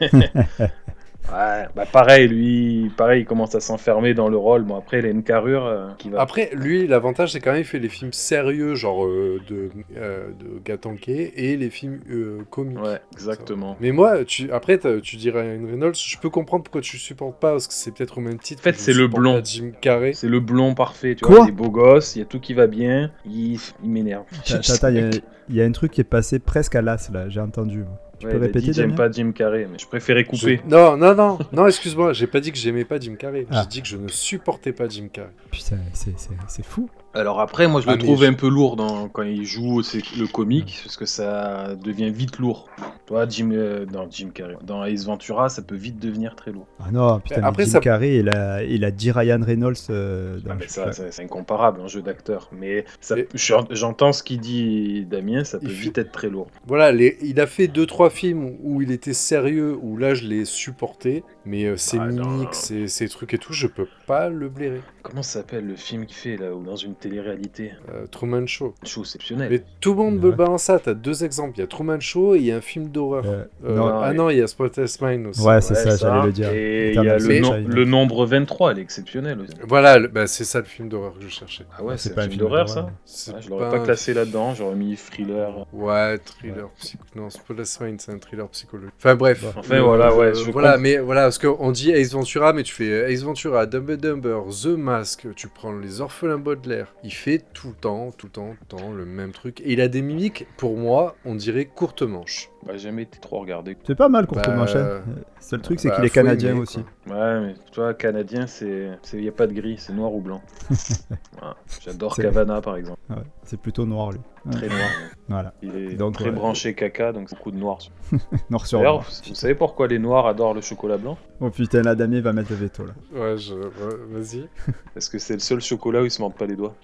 Ouais, 1.30 1.66
bah 1.76 1.84
pareil, 1.90 2.26
lui, 2.28 2.90
pareil, 2.96 3.22
il 3.22 3.24
commence 3.26 3.54
à 3.54 3.60
s'enfermer 3.60 4.14
dans 4.14 4.28
le 4.28 4.36
rôle. 4.38 4.62
Bon, 4.62 4.76
après, 4.76 5.00
il 5.00 5.06
a 5.06 5.10
une 5.10 5.22
carrure 5.22 5.66
euh, 5.66 5.88
qui 5.98 6.08
va. 6.08 6.20
Après, 6.20 6.50
lui, 6.54 6.86
l'avantage 6.86 7.32
c'est 7.32 7.40
quand 7.40 7.52
même 7.52 7.60
il 7.60 7.64
fait 7.66 7.78
les 7.78 7.88
films 7.90 8.12
sérieux, 8.12 8.74
genre 8.74 9.04
euh, 9.04 9.40
de, 9.48 9.70
euh, 9.96 10.28
de 10.28 10.58
Gatanké, 10.64 11.32
et 11.50 11.56
les 11.56 11.68
films 11.70 12.00
euh, 12.10 12.38
comiques. 12.50 12.80
Ouais, 12.82 13.00
exactement. 13.12 13.76
Mais 13.80 13.92
moi, 13.92 14.24
tu, 14.24 14.50
après, 14.52 14.78
tu 15.02 15.16
dirais 15.16 15.40
à 15.40 15.42
Reynolds, 15.42 15.94
je 15.94 16.16
peux 16.18 16.30
comprendre 16.30 16.64
pourquoi 16.64 16.80
tu 16.80 16.96
supportes 16.96 17.38
pas, 17.38 17.52
parce 17.52 17.66
que 17.68 17.74
c'est 17.74 17.92
peut-être 17.94 18.18
au 18.18 18.20
même 18.22 18.38
titre. 18.38 18.60
En 18.62 18.64
fait, 18.64 18.78
c'est 18.78 18.94
le 18.94 19.06
blond. 19.08 19.40
Jim 19.44 19.72
Carrey. 19.80 20.12
C'est 20.14 20.28
le 20.28 20.40
blond 20.40 20.74
parfait, 20.74 21.14
tu 21.14 21.24
Quoi 21.24 21.36
vois. 21.36 21.44
Il 21.46 21.50
est 21.50 21.52
beau 21.52 21.70
gosse, 21.70 22.16
il 22.16 22.20
y 22.20 22.22
a 22.22 22.24
tout 22.24 22.40
qui 22.40 22.54
va 22.54 22.66
bien. 22.66 23.10
Il, 23.26 23.58
il 23.84 23.90
m'énerve. 23.90 24.24
Il 24.48 24.52
y 24.52 24.54
a- 24.54 25.10
il 25.50 25.56
y, 25.56 25.62
a 25.62 25.64
un 25.64 25.72
truc 25.72 25.92
qui 25.92 26.00
est 26.00 26.04
passé 26.04 26.38
presque 26.38 26.74
à 26.74 26.82
l'as 26.82 27.10
là, 27.12 27.28
j'ai 27.28 27.40
entendu. 27.40 27.78
moi. 27.78 27.98
Tu 28.18 28.26
Ouais, 28.26 28.32
peux 28.32 28.38
il 28.38 28.42
a 28.42 28.46
répéter, 28.46 28.66
dit, 28.66 28.72
J'aime 28.72 28.90
Damien 28.90 28.96
pas 28.96 29.10
Jim 29.12 29.32
Carrey, 29.32 29.68
mais 29.70 29.78
je 29.78 29.86
préférais 29.86 30.24
couper. 30.24 30.60
Je- 30.64 30.70
Non, 30.70 30.96
non, 30.96 31.14
non, 31.14 31.38
non, 31.52 31.66
excuse-moi, 31.66 32.12
j'ai 32.12 32.26
pas 32.26 32.40
dit 32.40 32.50
que 32.50 32.58
j'aimais 32.58 32.84
pas 32.84 32.98
Jim 32.98 33.14
Carrey. 33.16 33.46
Ah. 33.50 33.62
J'ai 33.62 33.68
dit 33.68 33.82
que 33.82 33.88
je 33.88 33.96
ne 33.96 34.08
supportais 34.08 34.72
pas 34.72 34.88
Jim 34.88 35.06
Carrey. 35.12 35.30
Putain, 35.50 35.76
c'est- 35.92 36.12
c'est 36.18 36.30
c'est 36.48 36.64
fou. 36.64 36.90
Alors 37.18 37.40
après, 37.40 37.66
moi, 37.66 37.80
je 37.80 37.88
Ah, 37.88 37.92
le 37.92 37.98
mais 37.98 38.04
trouve 38.04 38.22
je- 38.24 38.28
un 38.30 38.32
peu 38.34 38.48
lourd 38.48 38.76
dans, 38.76 39.08
quand 39.08 39.22
il 39.22 39.44
joue 39.44 39.82
c'est 39.82 40.02
le 40.16 40.26
comique, 40.28 40.80
parce 40.84 40.96
que 40.96 41.04
ça 41.04 41.74
devient 41.74 42.10
vite 42.10 42.38
lourd. 42.38 42.68
Toi, 43.06 43.26
Jim, 43.28 43.50
euh, 43.52 43.86
dans 43.86 44.08
Jim 44.08 44.28
Carrey, 44.32 44.54
dans 44.62 44.84
Ace 44.84 45.04
Ventura, 45.04 45.48
ça 45.48 45.62
peut 45.62 45.74
vite 45.74 45.98
devenir 45.98 46.36
très 46.36 46.52
lourd. 46.52 46.66
Ah 46.78 46.90
non, 46.92 47.18
putain, 47.18 47.42
Après, 47.42 47.64
Jim 47.64 47.70
ça- 47.72 47.80
Carrey, 47.80 48.18
il 48.18 48.28
a, 48.28 48.62
il 48.62 48.84
a 48.84 48.90
dit 48.92 49.10
Ryan 49.10 49.40
Reynolds 49.42 49.74
euh, 49.90 50.38
dans 50.40 50.52
Ah, 50.52 50.56
mais 50.60 50.68
ça, 50.68 50.92
c'est 50.92 51.22
incomparable, 51.22 51.80
un 51.80 51.88
jeu 51.88 52.02
d'acteur. 52.02 52.50
Mais 52.52 52.84
ça- 53.00 53.18
Et- 53.18 53.26
j'en- 53.34 53.66
j'entends 53.70 54.12
ce 54.12 54.22
qu'il 54.22 54.38
dit 54.40 55.04
Damien, 55.04 55.42
ça 55.42 55.58
peut 55.58 55.66
Il 55.66 55.72
fait- 55.72 55.82
vite 55.82 55.98
être 55.98 56.12
très 56.12 56.28
lourd. 56.28 56.48
Voilà, 56.66 56.92
les- 56.92 57.16
il 57.22 57.40
a 57.40 57.46
fait 57.46 57.66
deux 57.66 57.86
trois 57.86 58.10
films 58.10 58.52
où 58.62 58.80
il 58.80 58.92
était 58.92 59.12
sérieux, 59.14 59.76
où 59.82 59.96
là 59.96 60.14
je 60.14 60.24
l'ai 60.26 60.44
supporté, 60.44 61.24
mais 61.44 61.64
euh, 61.64 61.76
ses 61.76 61.98
Ah, 61.98 62.06
mimiques, 62.06 62.54
ses, 62.54 62.86
ses 62.86 63.08
trucs 63.08 63.34
et 63.34 63.38
tout, 63.38 63.52
je 63.52 63.66
peux 63.66 63.86
pas 64.08 64.28
le 64.28 64.48
blairer. 64.48 64.80
Comment 65.02 65.22
ça 65.22 65.38
s'appelle 65.40 65.66
le 65.66 65.76
film 65.76 66.04
qu'il 66.06 66.16
fait 66.16 66.36
là, 66.36 66.52
ou 66.54 66.62
dans 66.64 66.76
une 66.76 66.94
télé-réalité 66.94 67.72
Euh, 67.94 68.06
Truman 68.10 68.46
Show. 68.46 68.74
Show 68.84 69.02
exceptionnel. 69.02 69.48
Mais 69.50 69.62
tout 69.80 69.90
le 69.92 69.96
monde 69.98 70.14
Ouais. 70.16 70.20
veut 70.22 70.32
balancer 70.32 70.66
ça, 70.66 70.78
t'as 70.78 70.94
deux 70.94 71.24
exemples. 71.24 71.52
Il 71.56 71.60
y 71.60 71.62
a 71.62 71.66
Truman 71.66 72.00
Show 72.00 72.34
et 72.34 72.38
il 72.38 72.44
y 72.46 72.52
a 72.52 72.56
un 72.56 72.60
film 72.60 72.88
d'horreur. 72.88 73.24
Euh, 73.26 73.44
Euh, 73.64 73.74
non, 73.76 73.86
ah 73.88 74.08
mais- 74.10 74.14
non, 74.16 74.30
il 74.30 74.38
y 74.38 74.42
a 74.42 74.46
Spotless 74.46 75.00
Mind 75.00 75.28
aussi. 75.28 75.40
Ouais, 75.40 75.60
c'est 75.60 75.74
ça, 75.76 75.96
j'allais 75.96 76.26
le 76.26 76.32
dire. 76.32 76.50
Et 76.52 76.88
il 76.94 77.02
y 77.04 77.08
a 77.08 77.16
le, 77.18 77.40
nom- 77.40 77.64
le 77.66 77.84
nombre 77.84 78.26
23, 78.26 78.72
elle 78.72 78.78
est 78.80 78.82
exceptionnelle 78.82 79.40
aussi. 79.40 79.52
Voilà, 79.66 79.98
le- 79.98 80.08
bah, 80.08 80.26
c'est 80.26 80.44
ça 80.44 80.58
le 80.58 80.64
film 80.64 80.88
d'horreur 80.88 81.14
que 81.18 81.22
je 81.22 81.28
cherchais. 81.28 81.64
Ah 81.78 81.82
ouais, 81.84 81.96
C'est 81.96 82.14
pas 82.14 82.22
un 82.22 82.28
film 82.28 82.38
d'horreur 82.40 82.68
ça 82.68 82.88
Ah, 83.32 83.40
Je 83.40 83.48
l'aurais 83.50 83.70
pas 83.70 83.80
classé 83.80 84.14
là-dedans, 84.14 84.54
j'aurais 84.54 84.74
mis 84.76 84.96
thriller. 84.96 85.66
Ouais, 85.72 86.18
thriller 86.18 86.68
psychologique. 86.78 87.14
Non, 87.16 87.30
Spotless 87.30 87.80
Mind, 87.80 88.00
c'est 88.00 88.12
un 88.12 88.18
thriller 88.18 88.48
psychologique. 88.48 88.92
Enfin 88.98 89.14
bref. 89.14 89.44
Enfin, 89.56 89.80
voilà, 89.80 90.14
ouais, 90.14 90.32
voilà, 90.52 90.76
mais 90.78 90.98
voilà, 90.98 91.22
parce 91.22 91.38
qu'on 91.38 91.70
dit 91.72 91.90
Ace 91.92 92.12
Ventura, 92.12 92.52
mais 92.52 92.62
tu 92.62 92.74
fais 92.74 93.12
Ace 93.12 93.22
Ventura, 93.22 93.66
Dumb 93.66 93.88
Dumber, 93.98 94.40
The 94.62 94.66
Mask, 94.68 95.26
tu 95.34 95.48
prends 95.48 95.72
les 95.72 96.00
orphelins 96.00 96.38
Baudelaire. 96.38 96.94
Il 97.04 97.12
fait 97.12 97.44
tout 97.52 97.68
le 97.68 97.74
temps, 97.74 98.10
tout 98.16 98.26
le 98.26 98.32
temps, 98.32 98.50
tout 98.68 98.76
le 98.76 98.82
temps 98.82 98.92
le 98.92 99.04
même 99.04 99.32
truc. 99.32 99.60
Et 99.60 99.72
il 99.72 99.80
a 99.80 99.88
des 99.88 100.02
mimiques, 100.02 100.46
pour 100.56 100.76
moi, 100.76 101.16
on 101.24 101.34
dirait 101.34 101.66
courte 101.66 102.02
manche. 102.02 102.50
Bah, 102.66 102.72
j'ai 102.74 102.80
jamais 102.88 103.02
été 103.02 103.18
trop 103.18 103.38
regardé. 103.40 103.76
C'est 103.86 103.94
pas 103.94 104.08
mal, 104.08 104.26
courte 104.26 104.46
Bah, 104.46 104.54
manche. 104.56 104.74
hein. 104.74 105.02
Seul 105.40 105.60
truc, 105.60 105.80
c'est 105.80 105.88
bah, 105.88 105.96
qu'il 105.96 106.04
est 106.06 106.10
canadien 106.10 106.50
aimer, 106.50 106.60
aussi. 106.60 106.78
Ouais, 107.08 107.40
mais 107.40 107.54
tu 107.72 107.80
vois, 107.80 107.94
canadien, 107.94 108.46
c'est. 108.46 108.90
Il 109.12 109.20
n'y 109.20 109.28
a 109.28 109.32
pas 109.32 109.46
de 109.46 109.52
gris, 109.52 109.76
c'est 109.78 109.92
noir 109.92 110.12
ou 110.12 110.20
blanc. 110.20 110.42
J'adore 111.80 112.16
Cavana 112.16 112.60
par 112.60 112.76
exemple. 112.76 112.98
Ouais, 113.10 113.16
c'est 113.44 113.60
plutôt 113.60 113.86
noir, 113.86 114.12
lui. 114.12 114.20
Très 114.50 114.68
noir. 114.68 114.88
Voilà, 115.28 115.52
Il 115.62 115.76
est 115.76 115.94
Donc, 115.94 116.14
très 116.14 116.26
ouais. 116.26 116.30
branché 116.30 116.74
caca, 116.74 117.12
donc 117.12 117.28
beaucoup 117.30 117.50
de 117.50 117.58
noir. 117.58 117.78
noir 118.50 118.66
sur 118.66 118.78
D'ailleurs, 118.78 118.94
noir. 118.94 119.10
vous 119.26 119.34
savez 119.34 119.54
pourquoi 119.54 119.86
les 119.86 119.98
noirs 119.98 120.26
adorent 120.26 120.54
le 120.54 120.62
chocolat 120.62 120.96
blanc? 120.96 121.18
Oh 121.40 121.50
putain, 121.50 121.82
là, 121.82 121.94
Damien 121.94 122.20
va 122.22 122.32
mettre 122.32 122.50
le 122.50 122.56
veto, 122.56 122.84
là. 122.86 122.92
Ouais, 123.12 123.36
je... 123.36 123.54
vas-y. 123.54 124.48
Parce 124.94 125.08
que 125.10 125.18
c'est 125.18 125.34
le 125.34 125.40
seul 125.40 125.60
chocolat 125.60 126.00
où 126.00 126.04
ils 126.06 126.10
se 126.10 126.20
mordent 126.22 126.34
pas 126.36 126.46
les 126.46 126.56
doigts. 126.56 126.74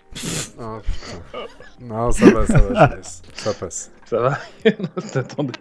Ah, 0.60 0.78
putain. 0.82 1.38
Non, 1.80 2.10
ça 2.10 2.30
va, 2.30 2.46
ça 2.46 2.60
va, 2.60 2.88
je 2.90 2.94
laisse. 2.96 3.22
Ça 3.34 3.54
passe. 3.54 3.90
Ça 4.06 4.18
va 4.20 4.38
T'attendais. 5.12 5.52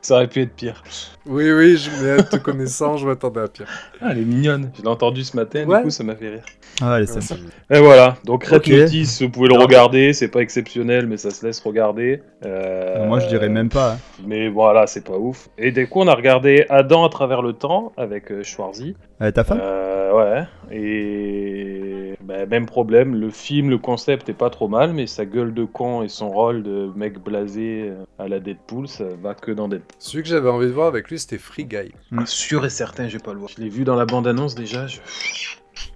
Ça 0.00 0.14
aurait 0.14 0.26
pu 0.28 0.40
être 0.42 0.54
pire. 0.54 0.82
Oui, 1.26 1.50
oui, 1.52 1.76
je, 1.76 1.90
mais 2.02 2.22
te 2.22 2.36
connaissant, 2.36 2.96
je 2.96 3.06
m'attendais 3.06 3.40
à 3.40 3.48
pire. 3.48 3.66
Ah, 4.00 4.08
elle 4.10 4.18
est 4.18 4.24
mignonne. 4.24 4.70
Je 4.76 4.82
l'ai 4.82 4.88
entendu 4.88 5.22
ce 5.22 5.36
matin, 5.36 5.64
Ouais. 5.66 5.78
du 5.78 5.84
coup, 5.84 5.90
ça 5.90 6.02
m'a 6.04 6.14
fait 6.16 6.28
rire. 6.30 6.44
Ah, 6.82 6.94
Ouais, 6.98 7.06
c'est 7.06 7.20
ça- 7.22 7.36
Et 7.70 7.78
voilà, 7.78 8.16
donc 8.24 8.44
Red. 8.44 8.66
Notice, 8.68 9.22
vous 9.22 9.28
pouvez 9.30 9.48
le 9.48 9.54
regarder, 9.58 10.12
c'est 10.12 10.28
pas 10.28 10.40
exceptionnel, 10.40 11.06
mais 11.06 11.16
ça 11.18 11.30
se 11.30 11.44
laisse 11.46 11.60
regarder. 11.60 12.22
Euh, 12.44 13.06
Moi, 13.06 13.20
je 13.20 13.28
dirais 13.28 13.48
même 13.48 13.68
pas. 13.68 13.92
hein. 13.92 13.98
Mais 14.26 14.48
voilà, 14.48 14.86
c'est 14.86 15.04
pas 15.04 15.16
ouf. 15.18 15.48
Et 15.58 15.70
du 15.70 15.86
coup, 15.86 16.00
on 16.00 16.08
a 16.08 16.14
regardé 16.14 16.66
Adam 16.70 17.04
à 17.04 17.08
travers 17.10 17.42
le 17.42 17.52
temps 17.52 17.92
avec 17.96 18.30
euh, 18.32 18.42
Schwarzy. 18.42 18.96
Euh, 19.22 19.30
ta 19.30 19.44
femme? 19.44 19.60
Euh, 19.62 20.12
ouais, 20.12 20.46
et 20.72 21.83
bah, 22.24 22.46
même 22.46 22.66
problème, 22.66 23.14
le 23.14 23.30
film, 23.30 23.70
le 23.70 23.78
concept 23.78 24.28
est 24.28 24.34
pas 24.34 24.50
trop 24.50 24.68
mal, 24.68 24.92
mais 24.92 25.06
sa 25.06 25.24
gueule 25.26 25.52
de 25.54 25.64
con 25.64 26.02
et 26.02 26.08
son 26.08 26.30
rôle 26.30 26.62
de 26.62 26.90
mec 26.96 27.18
blasé 27.22 27.90
euh, 27.90 28.04
à 28.18 28.28
la 28.28 28.40
Deadpool, 28.40 28.88
ça 28.88 29.04
va 29.22 29.34
que 29.34 29.50
dans 29.52 29.68
Deadpool. 29.68 29.96
Celui 29.98 30.22
que 30.22 30.28
j'avais 30.30 30.48
envie 30.50 30.66
de 30.66 30.72
voir 30.72 30.86
avec 30.88 31.08
lui, 31.10 31.18
c'était 31.18 31.38
Free 31.38 31.64
Guy. 31.64 31.92
Mm. 32.10 32.18
Ah, 32.22 32.26
sûr 32.26 32.64
et 32.64 32.70
certain, 32.70 33.08
je 33.08 33.18
vais 33.18 33.22
pas 33.22 33.32
le 33.32 33.38
voir. 33.38 33.50
Je 33.56 33.62
l'ai 33.62 33.68
vu 33.68 33.84
dans 33.84 33.96
la 33.96 34.06
bande-annonce 34.06 34.54
déjà, 34.54 34.86
je... 34.86 34.98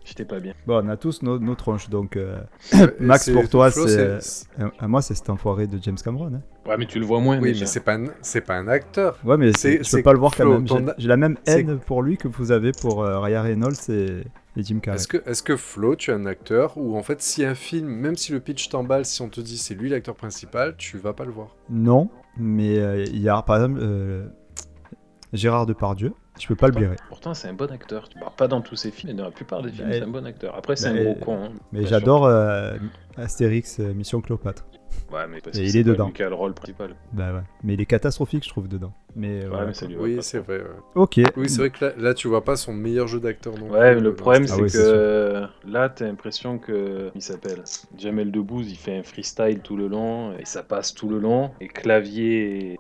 j'étais 0.05 0.25
pas 0.25 0.41
bien. 0.41 0.53
Bon, 0.67 0.85
on 0.85 0.89
a 0.89 0.97
tous 0.97 1.23
nos, 1.23 1.39
nos 1.39 1.55
tronches, 1.55 1.89
donc... 1.89 2.17
euh, 2.17 2.39
Max, 3.01 3.31
pour 3.31 3.49
toi, 3.49 3.71
c'est... 3.71 3.87
euh, 3.99 4.19
à 4.79 4.89
moi, 4.89 5.03
c'est 5.03 5.15
cet 5.15 5.31
enfoiré 5.31 5.67
de 5.67 5.79
James 5.83 5.97
Cameron. 6.03 6.31
hein. 6.35 6.43
Ouais, 6.69 6.77
mais 6.77 6.87
tu 6.87 6.99
le 6.99 7.07
vois 7.07 7.21
moins 7.21 7.39
Oui, 7.39 7.49
déjà. 7.53 7.61
mais 7.61 7.67
c'est 7.67 7.81
pas, 7.81 7.95
un... 7.95 8.05
c'est 8.21 8.43
pas 8.43 8.55
un 8.57 8.69
acteur. 8.69 9.19
Ouais, 9.25 9.37
mais 9.39 9.53
je 9.53 9.91
peux 9.97 10.03
pas 10.03 10.13
le 10.13 10.19
voir 10.19 10.33
quand 10.37 10.45
Flo, 10.45 10.53
même. 10.55 10.69
J'ai 10.69 10.75
ton- 10.75 10.93
j'ai 10.99 11.09
la 11.09 11.17
même 11.17 11.37
haine 11.47 11.79
pour 11.79 12.03
lui 12.03 12.19
que 12.19 12.29
vous 12.29 12.53
avez 12.53 12.73
pour 12.73 13.03
euh, 13.03 13.19
Ryan 13.21 13.43
Reynolds 13.43 13.73
et, 13.89 14.25
et 14.59 14.63
Jim 14.65 14.81
Carrey. 14.81 14.97
Est-ce 14.97 15.09
que, 15.09 15.17
est 15.29 15.43
que 15.45 15.57
Flo, 15.57 15.97
tu 15.97 16.11
es 16.11 16.15
un 16.15 16.27
acteur 16.27 16.77
où 16.77 16.97
en 16.97 17.03
fait, 17.03 17.21
si 17.23 17.45
un 17.45 17.55
film, 17.55 17.87
même 17.89 18.17
si 18.17 18.33
le 18.33 18.41
pitch 18.41 18.69
t'emballe, 18.69 19.05
si 19.05 19.23
on 19.23 19.29
te 19.29 19.41
dit 19.41 19.59
c'est 19.59 19.75
lui 19.75 19.89
l'acteur 19.89 20.15
principal, 20.15 20.75
tu 20.77 20.99
vas 20.99 21.13
pas 21.13 21.25
le 21.25 21.31
voir? 21.33 21.57
Non, 21.71 22.09
mais 22.37 22.79
euh, 22.79 23.05
il 23.05 23.21
y 23.21 23.29
a 23.29 23.41
par 23.43 23.57
exemple 23.57 23.79
euh, 23.83 24.27
Gérard 25.33 25.67
Depardieu. 25.67 26.13
Je 26.41 26.47
peux 26.47 26.55
pas 26.55 26.69
le 26.69 26.73
blairer. 26.73 26.97
Pourtant, 27.09 27.35
c'est 27.35 27.49
un 27.49 27.53
bon 27.53 27.69
acteur. 27.73 28.09
Bah, 28.21 28.33
pas 28.37 28.47
dans 28.47 28.61
tous 28.61 28.77
ses 28.77 28.93
films, 28.93 29.11
mais 29.13 29.19
dans 29.19 29.25
la 29.25 29.33
plupart 29.33 29.61
des 29.61 29.71
films, 29.73 29.89
Bah, 29.89 29.95
c'est 29.97 30.03
un 30.03 30.09
bon 30.09 30.25
acteur. 30.25 30.55
Après, 30.57 30.77
c'est 30.77 30.93
bah, 30.93 31.01
un 31.01 31.03
gros 31.03 31.15
con. 31.17 31.45
hein, 31.47 31.53
Mais 31.73 31.85
j'adore 31.85 32.27
euh, 32.27 32.77
Astérix 33.17 33.81
euh, 33.81 33.93
Mission 33.93 34.21
Cléopâtre. 34.21 34.65
Ouais, 35.11 35.27
mais 35.27 35.41
parce 35.41 35.57
Et 35.57 35.63
que 35.63 35.67
il 35.67 35.71
c'est 35.71 35.79
est 35.79 35.85
pas 35.85 35.91
dedans. 35.91 36.07
lui 36.07 36.13
qui 36.13 36.23
a 36.23 36.29
le 36.29 36.35
rôle 36.35 36.53
principal. 36.55 36.95
Bah 37.13 37.33
ouais. 37.33 37.41
Mais 37.63 37.75
il 37.75 37.81
est 37.81 37.87
catastrophique, 37.87 38.45
je 38.45 38.51
trouve, 38.51 38.69
dedans. 38.69 38.93
Mais, 39.17 39.45
euh, 39.45 39.49
Ouais, 39.49 39.49
voilà, 39.49 39.67
mais 39.67 39.75
ça 39.75 39.87
quoi. 39.87 39.89
lui 39.89 39.95
va 39.97 40.03
Oui, 40.03 40.23
c'est 40.23 40.39
vrai. 40.39 40.59
ouais. 40.59 40.67
Ok. 40.95 41.21
Oui, 41.37 41.49
c'est 41.49 41.59
vrai 41.59 41.71
que 41.71 41.85
là, 41.85 41.93
là, 41.97 42.15
tu 42.15 42.29
vois 42.29 42.45
pas 42.45 42.57
son 42.57 42.73
meilleur 42.75 43.09
jeu 43.09 43.19
d'acteur 43.21 43.55
non 43.59 43.71
Ouais, 43.71 43.95
plus, 43.95 43.95
mais 43.97 44.01
le 44.03 44.11
euh, 44.11 44.15
problème, 44.15 44.47
Ah 44.51 44.55
c'est 44.55 44.61
ouais, 44.63 44.69
c'est 44.69 44.79
que 44.79 45.47
là, 45.67 45.89
t'as 45.89 46.07
l'impression 46.07 46.59
que. 46.59 47.11
Il 47.15 47.23
s'appelle 47.23 47.63
Jamel 47.97 48.31
Debbouze, 48.31 48.71
il 48.71 48.77
fait 48.77 48.97
un 48.99 49.03
freestyle 49.03 49.61
tout 49.61 49.77
le 49.77 49.89
long, 49.89 50.37
et 50.39 50.45
ça 50.45 50.63
passe 50.63 50.95
tout 50.95 51.09
le 51.09 51.19
long. 51.19 51.53
Et 51.61 51.69
clavier 51.69 52.73
et, 52.75 52.79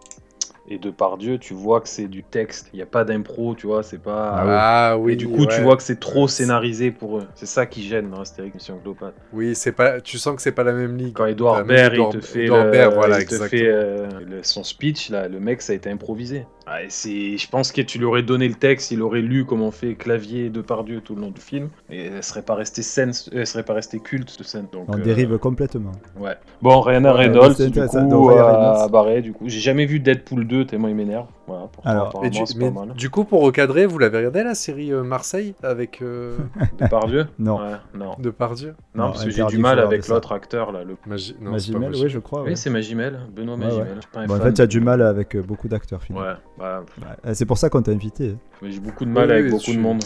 et 0.70 0.78
Depardieu, 0.78 1.38
tu 1.38 1.54
vois 1.54 1.80
que 1.80 1.88
c'est 1.88 2.08
du 2.08 2.22
texte. 2.22 2.68
Il 2.72 2.76
n'y 2.76 2.82
a 2.82 2.86
pas 2.86 3.04
d'impro, 3.04 3.54
tu 3.54 3.66
vois, 3.66 3.82
c'est 3.82 3.98
pas. 4.02 4.34
Ah 4.46 4.98
oui, 4.98 5.12
et 5.12 5.16
du 5.16 5.26
coup, 5.28 5.46
tu 5.46 5.60
vois 5.62 5.76
que 5.76 5.82
c'est 5.82 5.98
trop 5.98 6.28
scénarisé 6.28 6.90
pour 6.90 7.18
eux. 7.18 7.26
C'est 7.34 7.46
ça 7.46 7.64
qui 7.66 7.82
gêne 7.82 8.10
dans 8.10 8.20
Astérix 8.20 8.54
Mission 8.54 8.78
Cléopâtre. 8.78 9.16
Oui, 9.32 9.54
c'est 9.54 9.72
pas. 9.72 10.00
Tu 10.00 10.18
sens 10.18 10.36
que 10.36 10.42
c'est 10.42 10.52
pas 10.52 10.64
la 10.64 10.72
même 10.72 10.96
ligue. 10.96 11.14
Quand 11.14 11.26
Edouard 11.26 11.64
Baird, 11.64 11.94
il 11.94 12.08
te 12.10 12.20
fait, 12.20 12.44
Edouard 12.44 12.64
le- 12.66 12.70
Baird, 12.70 12.94
voilà, 12.94 13.20
il 13.20 13.26
te 13.26 13.38
fait 13.48 13.66
euh, 13.66 14.06
le- 14.26 14.42
son 14.42 14.62
speech, 14.62 15.10
là, 15.10 15.26
le 15.28 15.40
mec, 15.40 15.62
ça 15.62 15.72
a 15.72 15.76
été 15.76 15.90
improvisé. 15.90 16.44
C'est, 16.88 17.36
je 17.36 17.48
pense 17.48 17.72
que 17.72 17.82
tu 17.82 17.98
lui 17.98 18.04
aurais 18.04 18.22
donné 18.22 18.48
le 18.48 18.54
texte, 18.54 18.90
il 18.90 19.02
aurait 19.02 19.20
lu 19.20 19.44
comment 19.44 19.68
on 19.68 19.70
fait 19.70 19.94
clavier 19.94 20.50
de 20.50 20.60
Pardieu 20.60 21.00
tout 21.00 21.14
le 21.14 21.22
long 21.22 21.30
du 21.30 21.40
film, 21.40 21.68
et 21.90 22.06
elle 22.06 22.22
serait 22.22 22.42
pas 22.42 22.54
restée 22.54 22.82
scène, 22.82 23.12
elle 23.32 23.46
serait 23.46 23.62
pas 23.62 23.74
restée 23.74 24.00
culte 24.00 24.30
cette 24.30 24.46
scène. 24.46 24.66
Donc, 24.72 24.84
On 24.88 24.98
euh, 24.98 25.02
dérive 25.02 25.38
complètement. 25.38 25.92
Ouais. 26.18 26.36
Bon, 26.62 26.80
Ryan 26.80 27.12
Reynolds, 27.12 27.54
c'est 27.56 27.70
du 27.70 27.80
coup, 27.80 28.26
Ryan 28.26 28.38
à, 28.38 28.52
Reynolds. 28.52 28.82
à 28.82 28.88
barrer, 28.88 29.22
du 29.22 29.32
coup. 29.32 29.44
J'ai 29.48 29.60
jamais 29.60 29.86
vu 29.86 30.00
Deadpool 30.00 30.46
2, 30.46 30.66
tellement 30.66 30.88
il 30.88 30.94
m'énerve. 30.94 31.26
Voilà, 31.48 31.66
pourtant, 31.72 31.88
Alors, 31.90 32.08
apparemment, 32.08 32.26
Et 32.28 32.30
tu- 32.30 32.46
c'est 32.46 32.58
mais 32.58 32.70
pas 32.70 32.84
mal. 32.86 32.94
du 32.94 33.10
coup, 33.10 33.24
pour 33.24 33.42
recadrer, 33.42 33.86
vous 33.86 33.98
l'avez 33.98 34.18
regardé 34.18 34.44
la 34.44 34.54
série 34.54 34.92
euh, 34.92 35.02
Marseille 35.02 35.54
avec 35.62 36.02
euh, 36.02 36.36
Depardieu 36.78 37.26
Non. 37.38 37.58
Ouais, 37.58 37.72
non. 37.94 38.14
Depardieu 38.18 38.74
Non, 38.94 39.04
Non, 39.06 39.10
parce 39.12 39.24
que 39.24 39.30
j'ai 39.30 39.44
du 39.46 39.58
mal 39.58 39.78
avec 39.80 40.06
l'autre 40.08 40.32
acteur, 40.32 40.70
là. 40.72 40.84
Le... 40.84 40.96
Magi... 41.06 41.34
Non, 41.40 41.52
Magimel, 41.52 41.90
Magi- 41.90 42.02
oui, 42.04 42.08
je 42.10 42.18
crois. 42.18 42.42
ouais. 42.42 42.50
Oui, 42.50 42.56
c'est 42.56 42.70
Magimel, 42.70 43.18
Benoît 43.34 43.54
Ouais, 43.54 43.64
Magimel. 43.64 43.86
ouais. 43.88 43.94
Je 43.96 44.00
suis 44.02 44.10
pas 44.10 44.20
un 44.20 44.26
Bon, 44.26 44.36
en 44.36 44.40
fait, 44.40 44.52
tu 44.52 44.62
as 44.62 44.66
du 44.66 44.80
mal 44.80 45.00
avec 45.02 45.34
euh, 45.34 45.42
beaucoup 45.42 45.68
d'acteurs, 45.68 46.02
finalement. 46.02 46.28
Ouais, 46.28 46.34
bah, 46.58 46.84
Ouais, 47.24 47.34
C'est 47.34 47.46
pour 47.46 47.56
ça 47.58 47.70
qu'on 47.70 47.82
t'a 47.82 47.92
invité. 47.92 48.36
mais 48.62 48.70
j'ai 48.70 48.80
beaucoup 48.80 49.04
de 49.04 49.10
mal 49.10 49.26
Oui, 49.26 49.32
avec 49.32 49.44
oui, 49.46 49.50
beaucoup 49.50 49.72
je 49.72 49.76
de 49.76 49.80
monde. 49.82 50.02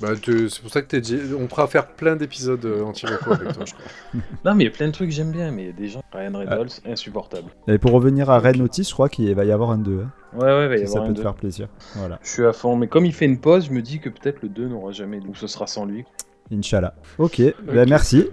Bah, 0.00 0.08
c'est 0.22 0.60
pour 0.60 0.70
ça 0.70 0.82
que 0.82 0.88
t'es 0.88 1.00
dit. 1.00 1.18
On 1.38 1.46
pourra 1.46 1.66
faire 1.66 1.86
plein 1.88 2.16
d'épisodes 2.16 2.64
euh, 2.66 2.82
anti-reco 2.84 3.32
avec 3.32 3.52
toi, 3.54 3.64
je 3.64 3.72
crois. 3.72 3.86
Non, 4.44 4.54
mais 4.54 4.64
il 4.64 4.66
y 4.66 4.70
a 4.70 4.72
plein 4.72 4.86
de 4.88 4.92
trucs 4.92 5.08
que 5.08 5.14
j'aime 5.14 5.32
bien, 5.32 5.50
mais 5.50 5.62
il 5.62 5.66
y 5.66 5.70
a 5.70 5.72
des 5.72 5.88
gens. 5.88 6.02
Ryan 6.12 6.38
Reynolds, 6.38 6.68
insupportable. 6.86 7.50
Et 7.66 7.78
pour 7.78 7.92
revenir 7.92 8.28
à 8.30 8.38
Ren 8.38 8.60
Otis, 8.60 8.84
je 8.84 8.92
crois 8.92 9.08
qu'il 9.08 9.34
va 9.34 9.44
y 9.44 9.52
avoir 9.52 9.70
un 9.70 9.78
2. 9.78 10.00
hein, 10.02 10.12
Ouais, 10.34 10.44
ouais, 10.44 10.64
il 10.64 10.68
va 10.68 10.76
y 10.76 10.78
si 10.80 10.86
ça 10.86 10.90
avoir 10.98 11.04
peut 11.04 11.10
un 11.10 11.14
te 11.14 11.16
2. 11.18 11.22
faire 11.22 11.34
plaisir. 11.34 11.68
Voilà. 11.94 12.18
Je 12.22 12.28
suis 12.28 12.44
à 12.44 12.52
fond, 12.52 12.76
mais 12.76 12.88
comme 12.88 13.06
il 13.06 13.14
fait 13.14 13.24
une 13.24 13.40
pause, 13.40 13.66
je 13.66 13.70
me 13.72 13.80
dis 13.80 13.98
que 14.00 14.08
peut-être 14.10 14.42
le 14.42 14.48
2 14.50 14.68
n'aura 14.68 14.92
jamais, 14.92 15.20
donc 15.20 15.36
ce 15.38 15.46
sera 15.46 15.66
sans 15.66 15.86
lui. 15.86 16.04
Inch'Allah. 16.52 16.94
Ok, 17.18 17.40
ben 17.40 17.82
Ok. 17.82 17.88
merci. 17.88 18.28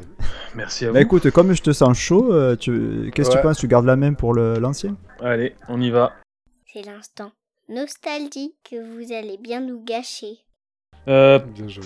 Merci 0.55 0.86
à 0.86 0.89
vous. 0.89 0.93
Bah 0.93 1.01
écoute, 1.01 1.32
comme 1.32 1.53
je 1.53 1.62
te 1.63 1.72
sens 1.72 1.98
chaud, 1.98 2.32
euh, 2.32 2.55
tu... 2.55 3.10
qu'est-ce 3.15 3.29
que 3.29 3.36
Ouais. 3.36 3.41
tu 3.41 3.48
penses? 3.48 3.58
Tu 3.58 3.67
gardes 3.67 3.86
la 3.88 3.96
main 3.96 4.13
pour 4.13 4.34
le- 4.36 4.60
l'ancien? 4.60 4.98
Allez, 5.20 5.55
on 5.67 5.82
y 5.82 5.89
va. 5.89 6.12
C'est 6.72 6.84
l'instant 6.86 7.32
nostalgie 7.70 8.53
que 8.70 8.75
vous 8.75 9.13
allez 9.13 9.38
bien 9.38 9.62
nous 9.62 9.82
gâcher. 9.84 10.38
Euh, 11.07 11.39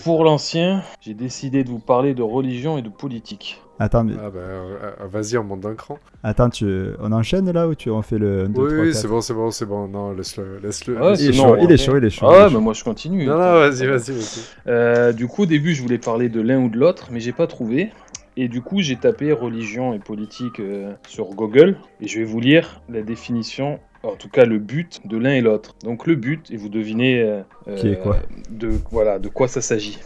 pour 0.04 0.24
l'ancien, 0.24 0.84
j'ai 1.02 1.14
décidé 1.14 1.64
de 1.64 1.70
vous 1.70 1.80
parler 1.80 2.14
de 2.14 2.22
religion 2.22 2.78
et 2.78 2.82
de 2.82 2.90
politique. 2.90 3.62
Attends, 3.80 4.04
mais- 4.04 4.14
Ah 4.20 4.30
bah, 4.30 4.40
euh, 4.40 4.78
euh, 5.02 5.08
vas-y, 5.08 5.38
on 5.38 5.44
monte 5.44 5.60
d'un 5.62 5.76
cran. 5.76 6.00
attends 6.24 6.50
tu... 6.50 6.66
on 7.00 7.12
enchaîne 7.12 7.52
là 7.52 7.68
ou 7.68 7.76
tu... 7.76 7.90
on 7.92 8.02
fait 8.02 8.18
le 8.18 8.46
1, 8.46 8.50
2, 8.50 8.62
Oui, 8.62 8.68
3, 8.70 8.80
oui, 8.80 8.88
4 8.92 8.96
c'est 8.96 9.08
bon, 9.08 9.22
c'est 9.22 9.34
bon, 9.34 9.52
c'est 9.52 9.66
bon. 9.66 9.88
Non, 9.88 10.12
laisse-le. 10.14 10.60
Laisse-le. 10.64 10.98
Ah, 11.02 11.12
laisse-le. 11.12 11.26
Il 11.26 11.30
est, 11.30 11.34
chaud, 11.34 11.46
on 11.48 11.58
il 11.58 11.72
est 11.72 11.78
chaud, 11.78 11.98
il 11.98 12.06
est 12.06 12.10
chaud. 12.10 12.28
Ah 12.30 12.50
bah 12.50 12.60
moi 12.60 12.74
je 12.74 12.84
continue. 12.84 13.26
Non, 13.26 13.34
non, 13.38 13.54
vas-y, 13.60 13.86
vas-y, 13.88 14.12
vas-y. 14.12 14.40
Euh, 14.68 15.14
du 15.14 15.28
coup, 15.28 15.44
au 15.44 15.46
début, 15.48 15.74
je 15.76 15.82
voulais 15.82 16.00
parler 16.00 16.30
de 16.30 16.42
l'un 16.42 16.60
ou 16.60 16.70
de 16.70 16.78
l'autre, 16.78 17.10
mais 17.12 17.20
j'ai 17.20 17.34
pas 17.34 17.46
trouvé. 17.48 17.92
Et 18.40 18.48
du 18.48 18.62
coup, 18.62 18.82
j'ai 18.82 18.98
tapé 18.98 19.32
religion 19.32 19.94
et 19.96 20.00
politique 20.00 20.60
euh, 20.60 20.94
sur 21.08 21.26
Google 21.30 21.76
et 22.02 22.08
je 22.08 22.20
vais 22.20 22.26
vous 22.26 22.40
lire 22.40 22.82
la 22.88 23.02
définition, 23.02 23.80
en 24.04 24.16
tout 24.16 24.30
cas 24.30 24.46
le 24.46 24.60
but 24.60 25.02
de 25.06 25.18
l'un 25.18 25.32
et 25.34 25.42
l'autre. 25.42 25.76
Donc 25.84 26.08
le 26.08 26.16
but, 26.16 26.50
et 26.52 26.58
vous 26.58 26.70
devinez 26.70 27.22
euh, 27.22 27.42
Qui 27.76 27.90
est 27.90 28.00
quoi 28.00 28.18
de 28.50 28.72
voilà 28.92 29.20
de 29.20 29.28
quoi 29.30 29.48
ça 29.48 29.62
s'agit. 29.62 29.98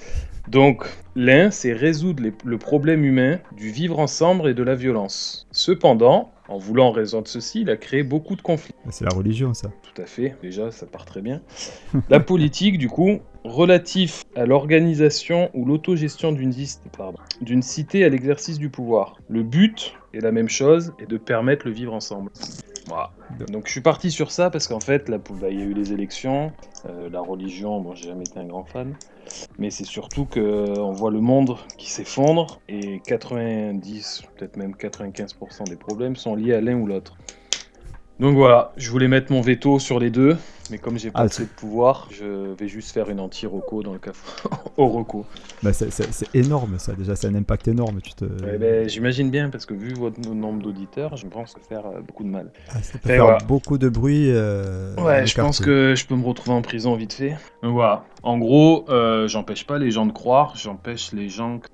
Donc 0.47 0.85
l'un, 1.15 1.51
c'est 1.51 1.71
résoudre 1.71 2.23
les- 2.23 2.33
le 2.43 2.57
problème 2.57 3.05
humain 3.05 3.39
du 3.55 3.69
vivre 3.69 3.99
ensemble 3.99 4.49
et 4.49 4.53
de 4.55 4.63
la 4.63 4.73
violence. 4.75 5.47
Cependant, 5.51 6.31
en 6.49 6.57
voulant 6.57 6.91
résoudre 6.91 7.27
ceci, 7.27 7.61
il 7.61 7.69
a 7.69 7.77
créé 7.77 8.01
beaucoup 8.03 8.35
de 8.35 8.41
conflits. 8.41 8.73
C'est 8.89 9.05
la 9.05 9.15
religion 9.15 9.53
ça. 9.53 9.69
Tout 9.93 10.01
à 10.01 10.05
fait, 10.05 10.35
déjà 10.41 10.71
ça 10.71 10.87
part 10.87 11.05
très 11.05 11.21
bien. 11.21 11.41
La 12.09 12.19
politique, 12.19 12.77
du 12.79 12.89
coup, 12.89 13.19
relatif 13.43 14.23
à 14.35 14.45
l'organisation 14.45 15.49
ou 15.53 15.65
l'autogestion 15.65 16.31
d'une 16.31 17.61
cité 17.61 18.03
à 18.03 18.09
l'exercice 18.09 18.57
du 18.57 18.69
pouvoir. 18.69 19.17
Le 19.29 19.43
but 19.43 19.93
est 20.13 20.19
la 20.21 20.31
même 20.31 20.49
chose 20.49 20.93
et 20.99 21.05
de 21.05 21.17
permettre 21.17 21.67
le 21.67 21.71
vivre 21.71 21.93
ensemble. 21.93 22.31
Voilà. 22.87 23.11
Donc 23.47 23.67
je 23.67 23.71
suis 23.71 23.81
parti 23.81 24.11
sur 24.11 24.31
ça 24.31 24.49
parce 24.49 24.67
qu'en 24.67 24.79
fait, 24.79 25.07
là, 25.09 25.17
bah, 25.17 25.49
il 25.49 25.59
y 25.59 25.61
a 25.61 25.65
eu 25.65 25.73
les 25.73 25.93
élections, 25.93 26.51
euh, 26.85 27.09
la 27.09 27.21
religion, 27.21 27.79
bon, 27.81 27.95
j'ai 27.95 28.07
jamais 28.07 28.25
été 28.25 28.39
un 28.39 28.45
grand 28.45 28.65
fan, 28.65 28.95
mais 29.59 29.69
c'est 29.69 29.85
surtout 29.85 30.25
que 30.25 30.39
euh, 30.39 30.83
on 30.83 30.91
voit 30.91 31.11
le 31.11 31.21
monde 31.21 31.57
qui 31.77 31.89
s'effondre 31.89 32.61
et 32.67 33.01
90, 33.05 34.23
peut-être 34.35 34.57
même 34.57 34.75
95% 34.75 35.69
des 35.69 35.75
problèmes 35.75 36.15
sont 36.15 36.35
liés 36.35 36.53
à 36.53 36.61
l'un 36.61 36.75
ou 36.75 36.87
l'autre. 36.87 37.17
Donc 38.21 38.35
voilà, 38.35 38.71
je 38.77 38.91
voulais 38.91 39.07
mettre 39.07 39.31
mon 39.31 39.41
veto 39.41 39.79
sur 39.79 39.99
les 39.99 40.11
deux, 40.11 40.37
mais 40.69 40.77
comme 40.77 40.99
j'ai 40.99 41.09
pas 41.09 41.21
Ah, 41.21 41.23
assez 41.23 41.41
de 41.45 41.49
pouvoir, 41.49 42.07
je 42.11 42.53
vais 42.53 42.67
juste 42.67 42.91
faire 42.91 43.09
une 43.09 43.19
anti-roco 43.19 43.81
dans 43.81 43.93
le 43.93 43.97
cas 43.99 44.11
au 44.77 44.85
roco. 44.85 45.25
Bah, 45.63 45.73
c'est- 45.73 45.89
énorme 46.35 46.77
ça, 46.77 46.93
déjà 46.93 47.15
c'est 47.15 47.25
un 47.25 47.33
impact 47.33 47.67
énorme. 47.67 47.99
Tu 48.03 48.13
te... 48.13 48.25
Ouais, 48.25 48.59
ben, 48.59 48.87
J'imagine 48.87 49.31
bien, 49.31 49.49
parce 49.49 49.65
que 49.65 49.73
vu 49.73 49.93
votre 49.95 50.19
nombre 50.21 50.61
d'auditeurs, 50.61 51.17
je 51.17 51.25
pense 51.25 51.55
que 51.55 51.61
faire 51.61 51.87
euh, 51.87 52.01
beaucoup 52.01 52.23
de 52.23 52.29
mal. 52.29 52.51
Ah, 52.69 52.83
ça 52.83 52.99
peut 52.99 53.09
Et 53.09 53.13
faire 53.13 53.23
voilà. 53.23 53.37
beaucoup 53.39 53.79
de 53.79 53.89
bruit. 53.89 54.27
euh, 54.29 54.93
Ouais, 54.97 55.25
je 55.25 55.33
pense 55.41 55.59
que 55.59 55.95
je 55.95 56.05
peux 56.05 56.15
me 56.15 56.23
retrouver 56.27 56.55
en 56.55 56.61
prison 56.61 56.93
vite 56.95 57.13
fait. 57.13 57.35
Donc 57.63 57.73
voilà. 57.73 58.03
En 58.21 58.37
gros, 58.37 58.85
euh, 58.89 59.27
j'empêche 59.27 59.65
pas 59.65 59.79
les 59.79 59.89
gens 59.89 60.05
de 60.05 60.11
croire, 60.11 60.53
j'empêche 60.55 61.11
les 61.11 61.27
gens. 61.27 61.57
que- 61.57 61.67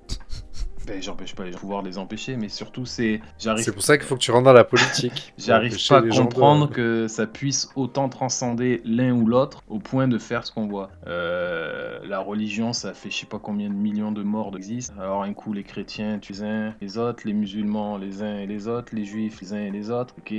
Ben, 0.88 1.02
j'empêche 1.02 1.34
pas 1.34 1.44
les 1.44 1.50
gens 1.52 1.56
de 1.56 1.60
pouvoir 1.60 1.82
les 1.82 1.98
empêcher, 1.98 2.36
mais 2.36 2.48
surtout, 2.48 2.86
c'est. 2.86 3.20
J'arrive 3.38 3.62
C'est 3.64 3.72
pour 3.72 3.82
ça 3.82 3.98
qu'il 3.98 4.06
faut 4.06 4.14
que 4.14 4.20
tu 4.20 4.30
rentres 4.30 4.44
dans 4.44 4.52
la 4.54 4.64
politique. 4.64 5.34
J'arrive 5.38 5.76
pas 5.88 5.98
à 5.98 6.00
de- 6.00 6.10
comprendre 6.10 6.70
que 6.70 7.06
ça 7.08 7.26
puisse 7.26 7.68
autant 7.76 8.08
transcender 8.08 8.80
l'un 8.84 9.12
ou 9.12 9.26
l'autre 9.26 9.62
au 9.68 9.78
point 9.78 10.08
de 10.08 10.16
faire 10.18 10.46
ce 10.46 10.52
qu'on 10.52 10.66
voit. 10.66 10.90
Euh, 11.06 11.98
la 12.04 12.20
religion, 12.20 12.72
ça 12.72 12.94
fait 12.94 13.10
je 13.10 13.18
sais 13.18 13.26
pas 13.26 13.38
combien 13.38 13.68
de 13.68 13.74
millions 13.74 14.12
de 14.12 14.22
morts 14.22 14.56
existent. 14.56 14.94
Alors 14.98 15.22
un 15.22 15.34
coup 15.34 15.52
les 15.52 15.62
chrétiens, 15.62 16.18
tu 16.18 16.32
les 16.32 16.42
uns, 16.42 16.74
les 16.80 16.96
autres, 16.98 17.22
les 17.26 17.34
musulmans, 17.34 17.98
les 17.98 18.22
uns 18.22 18.38
et 18.38 18.46
les 18.46 18.66
autres, 18.66 18.94
les 18.94 19.04
juifs, 19.04 19.40
les 19.40 19.52
uns 19.52 19.60
et 19.60 19.70
les 19.70 19.90
autres, 19.90 20.14
ok. 20.18 20.34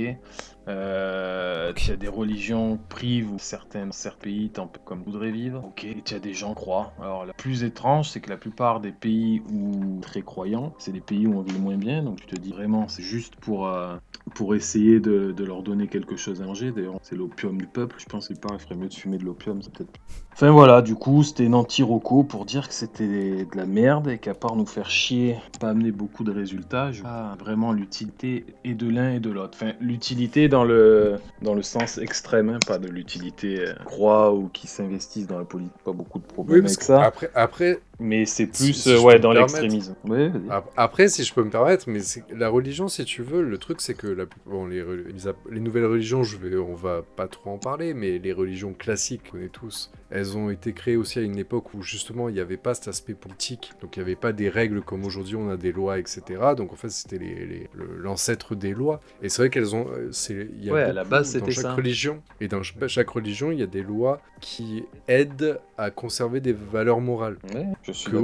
Euh, 0.70 1.72
tu 1.72 1.90
as 1.90 1.96
des 1.96 2.08
religions 2.08 2.78
privées 2.88 3.26
où 3.26 3.38
certains, 3.38 3.90
certains 3.90 4.20
pays 4.20 4.52
comme 4.84 5.02
voudraient 5.02 5.30
vivre, 5.30 5.64
ok. 5.64 5.86
Tu 6.04 6.14
as 6.14 6.18
des 6.18 6.34
gens 6.34 6.50
qui 6.50 6.56
croient. 6.56 6.92
Alors 7.00 7.26
la 7.26 7.32
plus 7.32 7.64
étrange, 7.64 8.10
c'est 8.10 8.20
que 8.20 8.30
la 8.30 8.36
plupart 8.36 8.80
des 8.80 8.92
pays 8.92 9.42
où 9.50 10.00
très 10.00 10.22
croyants, 10.22 10.74
c'est 10.78 10.92
les 10.92 11.00
pays 11.00 11.26
où 11.26 11.38
on 11.38 11.42
vit 11.42 11.52
le 11.52 11.58
moins 11.58 11.76
bien. 11.76 12.02
Donc 12.02 12.20
tu 12.20 12.26
te 12.26 12.36
dis 12.36 12.52
vraiment, 12.52 12.88
c'est 12.88 13.02
juste 13.02 13.36
pour 13.36 13.66
euh, 13.66 13.96
pour 14.34 14.54
essayer 14.54 15.00
de, 15.00 15.32
de 15.32 15.44
leur 15.44 15.62
donner 15.62 15.88
quelque 15.88 16.16
chose 16.16 16.40
à 16.40 16.46
manger. 16.46 16.70
D'ailleurs, 16.70 16.98
c'est 17.02 17.16
l'opium 17.16 17.58
du 17.58 17.66
peuple. 17.66 17.96
Je 17.98 18.06
pense 18.06 18.28
qu'il 18.28 18.36
paraît 18.36 18.56
qu'il 18.56 18.64
ferait 18.66 18.76
mieux 18.76 18.88
de 18.88 18.94
fumer 18.94 19.18
de 19.18 19.24
l'opium, 19.24 19.60
c'est 19.62 19.72
peut-être. 19.72 19.90
Enfin 20.32 20.50
voilà, 20.50 20.80
du 20.80 20.94
coup, 20.94 21.22
c'était 21.22 21.44
une 21.44 21.54
anti-roco 21.54 22.22
pour 22.22 22.44
dire 22.46 22.68
que 22.68 22.74
c'était 22.74 23.44
de 23.44 23.56
la 23.56 23.66
merde 23.66 24.08
et 24.08 24.18
qu'à 24.18 24.32
part 24.34 24.56
nous 24.56 24.64
faire 24.66 24.88
chier, 24.88 25.36
pas 25.58 25.70
amener 25.70 25.90
beaucoup 25.90 26.24
de 26.24 26.30
résultats, 26.32 26.92
je 26.92 27.02
vois 27.02 27.10
pas 27.10 27.36
vraiment 27.38 27.72
l'utilité 27.72 28.46
et 28.64 28.74
de 28.74 28.88
l'un 28.88 29.14
et 29.14 29.20
de 29.20 29.30
l'autre. 29.30 29.58
Enfin, 29.60 29.72
l'utilité 29.80 30.48
dans 30.48 30.64
le, 30.64 31.16
dans 31.42 31.54
le 31.54 31.62
sens 31.62 31.98
extrême, 31.98 32.48
hein, 32.48 32.58
pas 32.66 32.78
de 32.78 32.88
l'utilité 32.88 33.60
euh, 33.60 33.74
croix 33.84 34.32
ou 34.32 34.48
qui 34.48 34.66
s'investissent 34.66 35.26
dans 35.26 35.38
la 35.38 35.44
politique. 35.44 35.72
Pas 35.84 35.92
beaucoup 35.92 36.18
de 36.20 36.24
problèmes 36.24 36.56
Oui, 36.56 36.62
parce 36.62 36.74
avec 36.74 36.78
que 36.78 36.84
ça. 36.84 37.02
après, 37.02 37.30
après, 37.34 37.82
Mais 37.98 38.24
c'est 38.24 38.46
plus 38.46 38.72
si 38.72 38.88
euh, 38.88 39.00
ouais, 39.00 39.18
dans 39.18 39.32
l'extrémisme. 39.32 39.94
Ouais, 40.04 40.30
Après, 40.76 41.08
si 41.08 41.24
je 41.24 41.34
peux 41.34 41.42
me 41.44 41.50
permettre, 41.50 41.88
mais 41.88 42.00
la 42.30 42.48
religion, 42.48 42.88
si 42.88 43.04
tu 43.04 43.22
veux, 43.22 43.42
le 43.42 43.58
truc, 43.58 43.80
c'est 43.80 43.94
que 43.94 44.06
la, 44.20 44.26
bon, 44.46 44.66
les, 44.66 45.60
nouvelles 45.60 45.86
religions, 45.86 46.22
je 46.22 46.36
vais, 46.36 46.56
on 46.56 46.74
va 46.74 47.02
pas 47.02 47.28
trop 47.28 47.50
en 47.50 47.58
parler, 47.58 47.94
mais 47.94 48.18
les 48.18 48.32
religions 48.32 48.72
classiques, 48.72 49.32
on 49.34 49.38
est 49.40 49.48
tous, 49.52 49.90
elles 50.10 50.36
ont 50.36 50.50
été 50.50 50.72
créées 50.72 50.96
aussi 50.96 51.18
à 51.18 51.22
une 51.22 51.38
époque 51.38 51.74
où 51.74 51.82
justement 51.82 52.28
il 52.28 52.34
n'y 52.34 52.40
avait 52.40 52.56
pas 52.56 52.74
cet 52.74 52.88
aspect 52.88 53.14
politique, 53.14 53.72
donc 53.80 53.96
il 53.96 54.00
n'y 54.00 54.04
avait 54.06 54.16
pas 54.16 54.32
des 54.32 54.48
règles 54.48 54.82
comme 54.82 55.04
aujourd'hui 55.04 55.36
on 55.36 55.50
a 55.50 55.56
des 55.56 55.72
lois, 55.72 55.98
etc. 55.98 56.40
Donc 56.56 56.72
en 56.72 56.76
fait, 56.76 56.90
c'était 56.90 57.18
l'ancêtre 58.02 58.54
des 58.54 58.72
lois. 58.72 59.00
Et 59.22 59.28
c'est 59.28 59.42
vrai 59.42 59.50
qu'elles 59.50 59.74
ont, 59.74 59.86
euh, 59.90 60.10
il 60.30 60.64
y 60.64 60.70
a 60.70 60.72
Ouais, 60.72 60.82
à 60.82 60.92
la 60.92 61.04
base, 61.04 61.36
dans 61.36 61.46
chaque 61.46 61.54
ça. 61.62 61.74
religion 61.74 62.22
et 62.40 62.48
dans 62.48 62.62
ch- 62.62 62.76
chaque 62.88 63.08
religion, 63.10 63.52
il 63.52 63.60
y 63.60 63.62
a 63.62 63.66
des 63.66 63.82
lois 63.82 64.20
qui 64.40 64.84
aident 65.08 65.60
à 65.78 65.90
conserver 65.90 66.40
des 66.40 66.52
valeurs 66.52 67.00
morales 67.00 67.36
Ouais, 67.54 67.66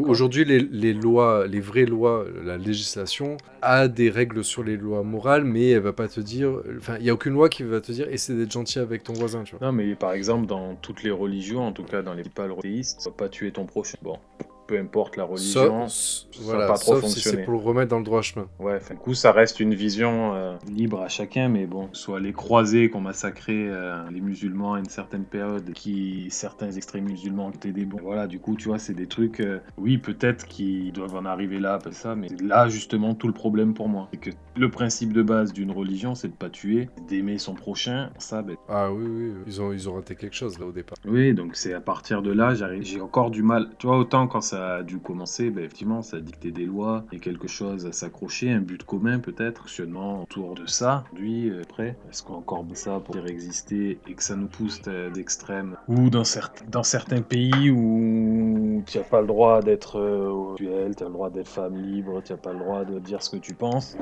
aujourd'hui 0.07 0.45
les, 0.45 0.59
les 0.61 0.93
lois, 0.93 1.47
les 1.47 1.61
vraies 1.61 1.85
lois, 1.87 2.25
la 2.45 2.57
législation 2.57 3.37
a 3.63 3.89
des 3.89 4.11
règles 4.11 4.45
sur 4.45 4.63
les 4.63 4.77
lois 4.77 5.03
morales, 5.03 5.45
mais 5.45 5.76
elle 5.77 5.83
va 5.83 5.93
pas 5.93 6.09
te 6.09 6.21
dire, 6.21 6.61
enfin, 6.77 6.97
il 6.99 7.07
y 7.07 7.11
a 7.11 7.15
aucune 7.15 7.33
loi 7.33 7.49
qui 7.49 7.63
va 7.63 7.81
te 7.81 7.93
dire 7.93 8.09
essaie 8.09 8.35
d'être 8.35 8.53
gentil 8.53 8.79
avec 8.79 9.03
ton 9.03 9.13
voisin. 9.13 9.45
Non, 9.61 9.73
mais 9.73 9.95
par 9.95 10.13
exemple, 10.13 10.47
dans 10.47 10.75
toutes 10.77 11.03
les 11.03 11.11
religions, 11.11 11.67
en 11.67 11.73
tout 11.73 11.85
cas 11.85 12.03
dans 12.03 12.15
les 12.15 12.23
principales 12.23 12.57
théistes, 12.61 13.09
pas 13.17 13.29
tuer 13.29 13.53
ton 13.53 13.67
prochain. 13.67 13.99
Bon, 14.03 14.19
peu 14.67 14.79
importe 14.79 15.17
la 15.17 15.25
religion. 15.25 15.89
Sauf, 15.89 16.33
ça 16.33 16.43
voilà, 16.43 16.67
pas 16.67 16.79
trop 16.79 17.01
sauf 17.01 17.11
si 17.11 17.21
c'est 17.21 17.45
pour 17.45 17.53
le 17.53 17.59
remettre 17.59 17.91
dans 17.91 17.99
le 17.99 18.05
droit 18.05 18.23
chemin. 18.23 18.49
Ouais, 18.59 18.79
du 18.91 18.97
coup, 18.97 19.15
ça 19.15 19.33
reste 19.33 19.61
une 19.61 19.75
vision 19.75 20.35
euh, 20.35 20.57
libre 20.71 21.01
à 21.01 21.09
chacun, 21.09 21.49
mais 21.49 21.67
bon, 21.67 21.89
soit 21.93 22.21
les 22.21 22.33
croisés 22.33 22.91
qui 22.91 22.97
ont 22.97 23.01
massacré 23.01 23.69
euh, 23.69 24.03
les 24.11 24.21
musulmans 24.21 24.75
à 24.75 24.79
une 24.79 24.89
certaine 24.89 25.25
période, 25.25 25.73
qui 25.73 26.29
certains 26.31 26.73
extrêmes 26.73 27.05
musulmans 27.05 27.51
étaient 27.51 27.73
des 27.73 27.85
bons. 27.85 27.99
Voilà, 28.03 28.27
du 28.27 28.39
coup, 28.39 28.57
tu 28.57 28.69
vois, 28.69 28.79
c'est 28.79 28.95
des 28.95 29.07
trucs, 29.07 29.41
euh, 29.41 29.61
oui, 29.79 29.99
peut-être 29.99 30.47
qu'ils 30.47 30.93
doivent 30.93 31.17
en 31.17 31.25
arriver 31.25 31.59
là, 31.61 31.75
après 31.75 31.93
ça, 31.93 32.15
mais 32.15 32.29
là 32.43 32.69
justement 32.69 33.15
tout 33.15 33.27
le 33.27 33.33
problème 33.33 33.75
pour 33.75 33.89
moi. 33.89 34.09
C'est 34.13 34.21
que 34.21 34.31
le 34.57 34.71
principe 34.71 35.13
de 35.13 35.23
base 35.23 35.53
d'une 35.53 35.71
religion, 35.71 36.15
c'est 36.15 36.29
de 36.29 36.35
pas 36.35 36.51
tuer, 36.51 36.89
d'aimer 37.09 37.39
son 37.39 37.55
prochain. 37.55 38.11
Ça, 38.19 38.43
ben, 38.43 38.57
Ah 38.69 38.93
oui, 38.93 39.05
oui, 39.07 39.33
ils 39.47 39.61
ont, 39.61 39.73
ils 39.73 39.89
ont 39.89 39.95
raté 39.95 40.15
quelque 40.17 40.37
chose 40.37 40.59
là 40.59 40.67
au 40.67 40.73
départ. 40.73 40.97
Oui, 41.07 41.35
donc 41.35 41.57
c'est 41.57 41.75
à 41.75 41.81
partir 41.81 42.23
de 42.23 42.33
là, 42.33 42.55
j'ai 42.81 43.01
encore 43.01 43.31
du 43.31 43.43
mal. 43.43 43.71
Tu 43.79 43.87
vois, 43.87 43.99
autant 43.99 44.27
quand 44.27 44.41
ça 44.41 44.56
a 44.57 44.83
dû 44.83 44.99
commencer, 44.99 45.51
ben, 45.51 45.65
effectivement, 45.65 46.03
ça 46.03 46.19
a 46.19 46.21
dicté 46.21 46.51
des 46.51 46.65
lois 46.65 47.05
et 47.13 47.19
quelque 47.19 47.49
chose 47.49 47.87
à 47.87 47.93
s'accrocher, 47.93 48.51
un 48.51 48.61
but 48.61 48.83
commun 48.83 49.19
peut-être, 49.19 49.63
fonctionnement 49.63 50.23
autour 50.23 50.55
de 50.55 50.67
ça. 50.67 51.05
Lui, 51.15 51.51
euh, 51.51 51.63
après, 51.63 51.97
est-ce 52.11 52.23
qu'on 52.23 52.35
encore 52.35 52.65
ça 52.75 53.01
pour 53.01 53.15
faire 53.15 53.27
exister 53.27 53.99
et 54.07 54.15
que 54.15 54.23
ça 54.23 54.37
nous 54.37 54.47
pousse 54.47 54.81
d'extrêmes 55.15 55.77
Ou 55.89 56.11
dans, 56.11 56.25
certains 56.25 56.65
dans 56.69 56.83
certains 56.83 57.23
pays 57.23 57.71
où 57.71 58.83
tu 58.87 58.99
n'as 58.99 59.05
pas 59.05 59.21
le 59.21 59.27
droit 59.27 59.61
d'être 59.63 59.99
euh, 59.99 60.55
duel, 60.57 60.95
tu 60.97 61.05
as 61.05 61.07
le 61.07 61.13
droit 61.13 61.31
d'être 61.31 61.49
femme 61.49 61.77
libre, 61.77 62.23
tu 62.23 62.33
n'as 62.33 62.39
pas 62.39 62.53
le 62.53 62.59
droit 62.59 62.85
de 62.85 62.99
dire 62.99 63.23
ce 63.23 63.31
que 63.31 63.37
tu 63.37 63.55
penses. 63.55 63.97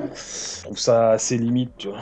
Je 0.59 0.63
trouve 0.63 0.79
ça 0.79 1.11
assez 1.11 1.37
limite, 1.37 1.71
tu 1.77 1.89
vois. 1.89 2.01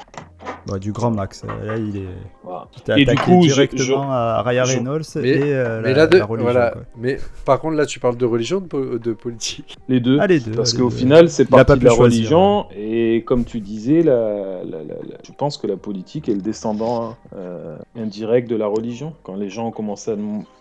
Bah, 0.68 0.80
du 0.80 0.92
grand 0.94 1.12
max. 1.12 1.44
Euh, 1.44 1.66
Là, 1.66 1.78
il 1.78 1.98
est. 1.98 2.08
Voilà. 2.44 2.68
il 2.76 2.82
t'a 2.84 2.94
attaqué 2.94 3.16
coup, 3.32 3.42
je- 3.44 3.54
directement 3.54 4.12
à 4.12 4.42
Ryan 4.44 4.64
je- 4.66 4.78
Reynolds 4.78 5.02
Mais- 5.16 5.28
et 5.30 5.54
euh, 5.54 5.82
mais 5.84 5.90
la, 5.92 5.98
là, 5.98 6.08
de, 6.08 6.18
la 6.18 6.26
religion. 6.26 6.52
voilà. 6.52 6.74
Mais 6.98 7.18
par 7.46 7.60
contre, 7.60 7.76
là, 7.76 7.86
tu 7.86 8.00
parles 8.00 8.16
de 8.18 8.26
religion, 8.26 8.62
de, 8.62 8.66
po- 8.68 8.98
de 8.98 9.14
politique. 9.14 9.76
Les 9.90 10.00
deux. 10.00 10.18
Ah, 10.22 10.28
les 10.28 10.40
deux. 10.40 10.52
Parce 10.52 10.74
qu'au 10.74 10.90
final, 10.90 11.30
c'est 11.30 11.46
pas 11.46 11.66
parti 11.66 11.80
pu 11.80 11.86
de 11.86 11.90
la 11.90 11.96
choisir, 11.96 12.20
religion, 12.20 12.66
et 12.78 13.24
comme 13.26 13.44
tu 13.44 13.60
disais, 13.60 14.02
la, 14.04 14.64
la- 14.64 14.84
la- 14.84 14.84
la- 14.84 15.18
je 15.26 15.32
pense 15.38 15.58
que 15.58 15.68
la 15.68 15.76
politique 15.78 16.30
est 16.30 16.34
le 16.36 16.42
descendant 16.42 17.16
euh, 17.36 17.76
indirect 17.98 18.50
de 18.50 18.56
la 18.56 18.68
religion. 18.68 19.14
Quand 19.24 19.36
les 19.36 19.50
gens 19.50 19.68
ont 19.68 19.72
commencé 19.72 20.12
à... 20.12 20.16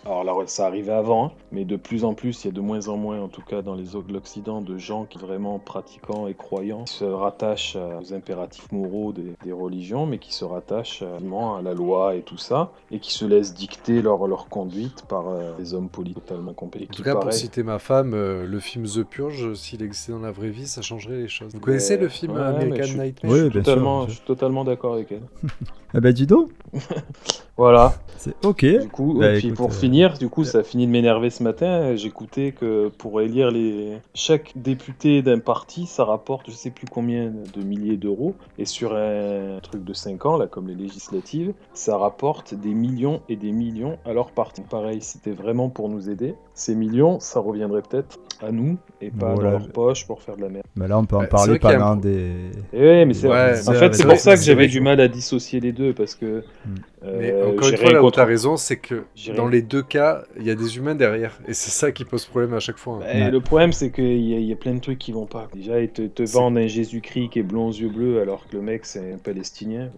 Alors 0.05 0.25
là, 0.25 0.33
ça 0.47 0.67
arrivait 0.67 0.93
avant, 0.93 1.27
hein, 1.27 1.31
mais 1.53 1.65
de 1.65 1.77
plus 1.77 2.05
en 2.05 2.15
plus, 2.15 2.43
il 2.45 2.49
y 2.49 2.51
a 2.51 2.53
de 2.53 2.61
moins 2.61 2.89
en 2.89 2.97
moins, 2.97 3.21
en 3.21 3.29
tout 3.29 3.43
cas 3.43 3.63
dans 3.63 3.77
les 3.77 3.85
l'Occident, 4.13 4.61
de 4.61 4.77
gens 4.77 5.05
qui 5.05 5.19
vraiment 5.19 5.61
pratiquants 5.61 6.27
et 6.27 6.35
croyants 6.35 6.87
se 6.87 7.05
rattachent 7.05 7.77
euh, 7.77 8.01
aux 8.01 8.13
impératifs 8.13 8.71
moraux 8.73 9.13
des, 9.13 9.33
des 9.45 9.53
religions, 9.53 9.72
mais 10.07 10.19
qui 10.19 10.33
se 10.33 10.45
rattachent 10.45 11.03
vraiment 11.03 11.57
à 11.57 11.63
la 11.63 11.75
loi 11.75 12.15
et 12.15 12.21
tout 12.23 12.37
ça, 12.39 12.73
et 12.91 12.99
qui 12.99 13.13
se 13.13 13.25
laissent 13.25 13.55
dicter 13.55 14.03
leur, 14.03 14.27
leur 14.27 14.49
conduite 14.49 15.05
par 15.09 15.29
euh, 15.29 15.57
des 15.57 15.75
hommes 15.75 15.89
politiques 15.89 16.25
totalement 16.27 16.53
compétents. 16.53 16.87
En 16.91 16.95
tout 16.95 17.03
cas, 17.03 17.17
pour 17.17 17.33
citer 17.33 17.63
ma 17.63 17.79
femme, 17.79 18.13
euh, 18.15 18.47
le 18.47 18.61
film 18.61 18.87
The 18.87 19.03
Purge, 19.03 19.55
s'il 19.55 19.83
existait 19.83 20.13
dans 20.13 20.19
la 20.21 20.31
vraie 20.33 20.51
vie, 20.51 20.67
ça 20.67 20.83
changerait 20.83 21.17
les 21.19 21.29
choses. 21.29 21.53
Vous 21.55 21.61
connaissez 21.61 21.97
le 21.97 22.09
film 22.09 22.33
ouais, 22.33 22.41
American 22.41 22.83
je 22.83 22.89
suis- 22.89 22.99
Nightmare? 22.99 23.33
Oui, 23.33 23.39
je 23.39 23.45
suis 23.45 23.53
totalement, 23.53 24.01
sûr. 24.03 24.09
je 24.11 24.15
suis 24.17 24.25
totalement 24.27 24.65
d'accord 24.65 24.95
avec 24.95 25.13
elle. 25.13 25.23
Ah 25.95 26.01
bah 26.01 26.13
dis 26.13 26.27
donc, 26.27 26.49
Voilà. 27.57 27.95
c'est 28.17 28.35
ok. 28.47 28.65
Du 28.65 28.89
coup, 28.89 29.19
Bah, 29.21 29.35
et 29.35 29.39
puis 29.39 29.49
écoute, 29.49 29.57
pour 29.59 29.69
euh, 29.69 29.73
finir, 29.73 30.17
du 30.19 30.29
coup, 30.29 30.43
ça 30.45 30.59
a 30.59 30.63
fini 30.63 30.87
de 30.87 30.91
m'énerver 30.93 31.29
ce 31.31 31.43
matin. 31.43 31.95
J'écoutais 31.97 32.53
que 32.53 32.89
pour 32.99 33.21
élire 33.21 33.51
les 33.51 33.99
chaque 34.15 34.53
député 34.57 35.23
d'un 35.23 35.39
parti, 35.39 35.87
ça 35.87 36.05
rapporte 36.05 36.51
je 36.51 36.55
sais 36.55 36.71
plus 36.71 36.87
combien 36.91 37.31
de 37.31 37.63
milliers 37.63 37.97
d'euros. 37.97 38.35
Et 38.59 38.65
sur 38.65 38.95
un 38.97 39.59
truc 39.63 39.85
de 39.85 39.93
5 39.93 40.25
ans, 40.27 40.37
là, 40.39 40.47
comme 40.47 40.69
les 40.69 40.75
législatives, 40.75 41.53
ça 41.75 41.97
rapporte 41.99 42.55
des 42.55 42.73
millions 42.75 43.21
et 43.29 43.37
des 43.37 43.53
millions 43.53 43.99
à 44.05 44.13
leur 44.13 44.31
parti. 44.31 44.63
Pareil, 44.63 45.03
si 45.03 45.19
c'était 45.19 45.31
vraiment 45.33 45.69
pour 45.69 45.89
nous 45.89 46.09
aider, 46.09 46.35
ces 46.55 46.75
millions, 46.75 47.21
ça 47.21 47.41
reviendrait 47.41 47.83
peut-être 47.83 48.19
à 48.41 48.51
nous 48.51 48.77
et 49.01 49.11
pas 49.11 49.35
Voilà. 49.35 49.51
dans 49.53 49.59
leur 49.59 49.69
poche 49.69 50.07
pour 50.07 50.23
faire 50.23 50.37
de 50.37 50.43
la 50.43 50.49
merde. 50.49 50.65
Bah 50.75 50.89
là, 50.89 50.99
on 50.99 51.05
peut 51.05 51.17
en 51.17 51.27
parler 51.27 51.51
vrai 51.51 51.59
qu'il 51.59 51.71
y 51.71 51.73
a 51.75 51.77
un 51.77 51.81
pendant 51.81 51.93
pro- 52.01 52.09
des. 52.09 52.33
Et 52.73 52.81
ouais, 52.81 53.05
mais 53.05 53.15
c'est 53.15 53.29
Ouais, 53.29 53.53
en 53.69 53.73
fait 53.73 53.95
c'est 53.95 54.07
pour 54.07 54.17
ça 54.19 54.35
que 54.37 54.43
j'avais 54.43 54.67
du 54.69 54.81
mal 54.81 55.01
à 55.01 55.09
dissocier 55.09 55.61
les 55.61 55.73
deux 55.73 55.93
parce 55.93 56.15
que 56.15 56.43
Hmm. 56.65 56.75
euh, 57.05 57.19
Mais 57.19 57.33
encore 57.49 57.65
j'ai 57.65 57.71
une 57.73 57.77
fois, 57.79 57.91
là 57.93 58.03
où 58.03 58.11
t'as 58.11 58.25
raison, 58.25 58.57
c'est 58.57 58.77
que 58.77 59.05
dans 59.37 59.49
les 59.49 59.63
deux 59.63 59.83
cas, 59.83 60.25
il 60.39 60.45
y 60.47 60.51
a 60.51 60.55
des 60.55 60.77
humains 60.77 60.95
derrière. 60.95 61.39
Et 61.47 61.55
c'est 61.55 61.71
ça 61.71 61.93
qui 61.93 62.05
pose 62.05 62.25
problème 62.27 62.55
à 62.55 62.61
chaque 62.61 62.79
fois. 62.79 62.95
hein. 62.97 63.01
Bah, 63.01 63.07
Ouais. 63.27 63.31
Le 63.31 63.41
problème, 63.41 63.73
c'est 63.73 63.91
qu'il 63.91 64.05
y, 64.23 64.35
a- 64.35 64.39
il 64.39 64.47
y 64.47 64.53
a 64.53 64.57
plein 64.57 64.75
de 64.75 64.81
trucs 64.81 64.99
qui 64.99 65.13
vont 65.13 65.27
pas. 65.27 65.49
Déjà, 65.55 65.81
ils 65.81 65.91
te, 65.91 66.23
vendent 66.31 66.59
un 66.59 66.67
Jésus-Christ 66.67 67.29
qui 67.31 67.39
est 67.39 67.43
blond 67.43 67.69
aux 67.69 67.73
yeux 67.73 67.89
bleus, 67.89 68.21
alors 68.21 68.47
que 68.49 68.57
le 68.57 68.63
mec, 68.63 68.85
c'est 68.87 69.13
un 69.13 69.19
Palestinien. 69.19 69.91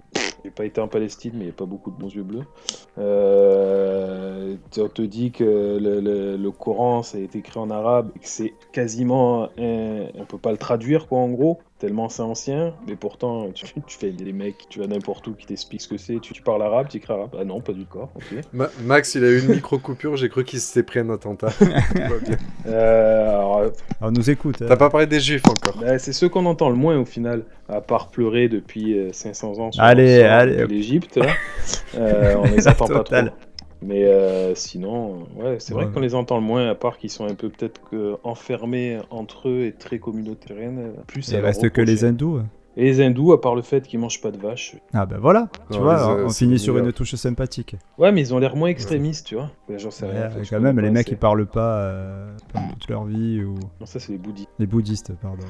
J'ai 0.44 0.50
pas 0.50 0.66
été 0.66 0.80
en 0.80 0.88
Palestine, 0.88 1.32
mais 1.34 1.40
il 1.40 1.46
n'y 1.46 1.50
a 1.52 1.54
pas 1.54 1.64
beaucoup 1.64 1.90
de 1.90 1.96
bons 1.96 2.12
yeux 2.14 2.22
bleus. 2.22 2.42
Euh, 2.98 4.56
on 4.78 4.88
te 4.88 5.02
dit 5.02 5.30
que 5.32 5.44
le, 5.80 6.00
le- 6.00 6.36
le 6.36 6.50
Coran, 6.50 7.02
ça 7.02 7.18
a 7.18 7.20
été 7.20 7.38
écrit 7.38 7.58
en 7.58 7.70
arabe, 7.70 8.10
et 8.16 8.18
que 8.18 8.28
c'est 8.28 8.52
quasiment. 8.72 9.48
Un, 9.58 10.06
on 10.14 10.24
peut 10.26 10.38
pas 10.38 10.50
le 10.52 10.58
traduire, 10.58 11.06
quoi, 11.06 11.18
en 11.18 11.28
gros. 11.30 11.60
Tellement 11.84 12.08
c'est 12.08 12.22
ancien, 12.22 12.72
mais 12.88 12.96
pourtant 12.96 13.50
tu, 13.52 13.66
tu 13.86 13.98
fais 13.98 14.10
des 14.10 14.32
mecs, 14.32 14.66
tu 14.70 14.78
vas 14.78 14.86
n'importe 14.86 15.26
où 15.26 15.34
qui 15.34 15.44
t'expliquent 15.44 15.82
ce 15.82 15.88
que 15.88 15.98
c'est, 15.98 16.18
tu, 16.18 16.32
tu 16.32 16.40
parles 16.40 16.62
arabe, 16.62 16.86
tu 16.88 16.96
écris 16.96 17.12
arabe. 17.12 17.36
Ah 17.38 17.44
non, 17.44 17.60
pas 17.60 17.72
du 17.74 17.84
corps, 17.84 18.08
ok. 18.14 18.40
Ma- 18.54 18.70
Max, 18.84 19.14
il 19.16 19.22
a 19.24 19.28
eu 19.28 19.40
une 19.40 19.48
micro-coupure, 19.48 20.16
j'ai 20.16 20.30
cru 20.30 20.44
qu'il 20.44 20.60
s'était 20.60 20.82
pris 20.82 21.00
un 21.00 21.10
attentat. 21.10 21.48
Bien. 21.60 22.36
Euh, 22.66 23.28
alors, 23.28 23.56
Alors, 23.58 23.72
on 24.00 24.10
nous 24.12 24.30
écoute. 24.30 24.62
hein. 24.62 24.66
T'as 24.66 24.76
pas 24.76 24.88
parlé 24.88 25.06
des 25.06 25.20
juifs 25.20 25.42
encore. 25.46 25.76
Bah, 25.78 25.98
c'est 25.98 26.14
ceux 26.14 26.30
qu'on 26.30 26.46
entend 26.46 26.70
le 26.70 26.76
moins 26.76 26.96
au 26.98 27.04
final, 27.04 27.42
à 27.68 27.82
part 27.82 28.08
pleurer 28.08 28.48
depuis 28.48 28.98
euh, 28.98 29.12
500 29.12 29.58
ans 29.58 29.70
sur 29.72 29.82
Allez, 29.82 30.20
sur 30.20 30.30
allez. 30.30 30.66
l'Égypte. 30.66 31.20
Euh, 31.96 32.34
on 32.38 32.44
les 32.44 32.66
entend 32.66 32.86
pas 32.86 33.00
trop. 33.04 33.16
Mais 33.84 34.04
euh, 34.04 34.54
sinon, 34.54 35.26
ouais, 35.36 35.56
c'est 35.58 35.74
vrai 35.74 35.88
qu'on 35.92 36.00
les 36.00 36.14
entend 36.14 36.36
le 36.36 36.42
moins, 36.42 36.68
à 36.70 36.74
part 36.74 36.96
qu'ils 36.96 37.10
sont 37.10 37.26
un 37.26 37.34
peu 37.34 37.50
peut-être 37.50 37.82
que 37.90 38.16
enfermés 38.24 38.98
entre 39.10 39.48
eux 39.48 39.64
et 39.66 39.72
très 39.72 39.98
communautaires. 39.98 40.56
Plus 41.06 41.28
Il 41.28 41.36
reste 41.36 41.68
que 41.70 41.82
les 41.82 42.04
hindous. 42.04 42.38
hein. 42.38 42.46
Et 42.76 42.84
les 42.84 43.00
hindous, 43.00 43.32
à 43.32 43.40
part 43.40 43.54
le 43.54 43.62
fait 43.62 43.86
qu'ils 43.86 44.00
mangent 44.00 44.20
pas 44.20 44.32
de 44.32 44.36
vache. 44.38 44.74
Ah 44.92 45.06
bah 45.06 45.16
voilà, 45.20 45.48
tu 45.70 45.78
vois, 45.78 46.24
on 46.24 46.28
finit 46.30 46.58
sur 46.58 46.76
une 46.76 46.92
touche 46.92 47.14
sympathique. 47.14 47.76
Ouais, 47.98 48.10
mais 48.10 48.20
ils 48.20 48.34
ont 48.34 48.38
l'air 48.40 48.56
moins 48.56 48.68
extrémistes, 48.68 49.26
tu 49.28 49.36
vois. 49.36 49.50
J'en 49.76 49.90
sais 49.92 50.06
Ouais, 50.06 50.12
rien. 50.12 50.30
quand 50.50 50.60
même, 50.60 50.80
les 50.80 50.90
mecs 50.90 51.08
ils 51.08 51.16
parlent 51.16 51.46
pas 51.46 51.78
euh, 51.78 52.30
toute 52.72 52.88
leur 52.88 53.04
vie 53.04 53.42
ou 53.44 53.54
Non, 53.80 53.86
ça, 53.86 54.00
c'est 54.00 54.12
les 54.12 54.18
bouddhistes. 54.18 54.48
les 54.58 54.66
bouddhistes, 54.66 55.12
pardon. 55.22 55.44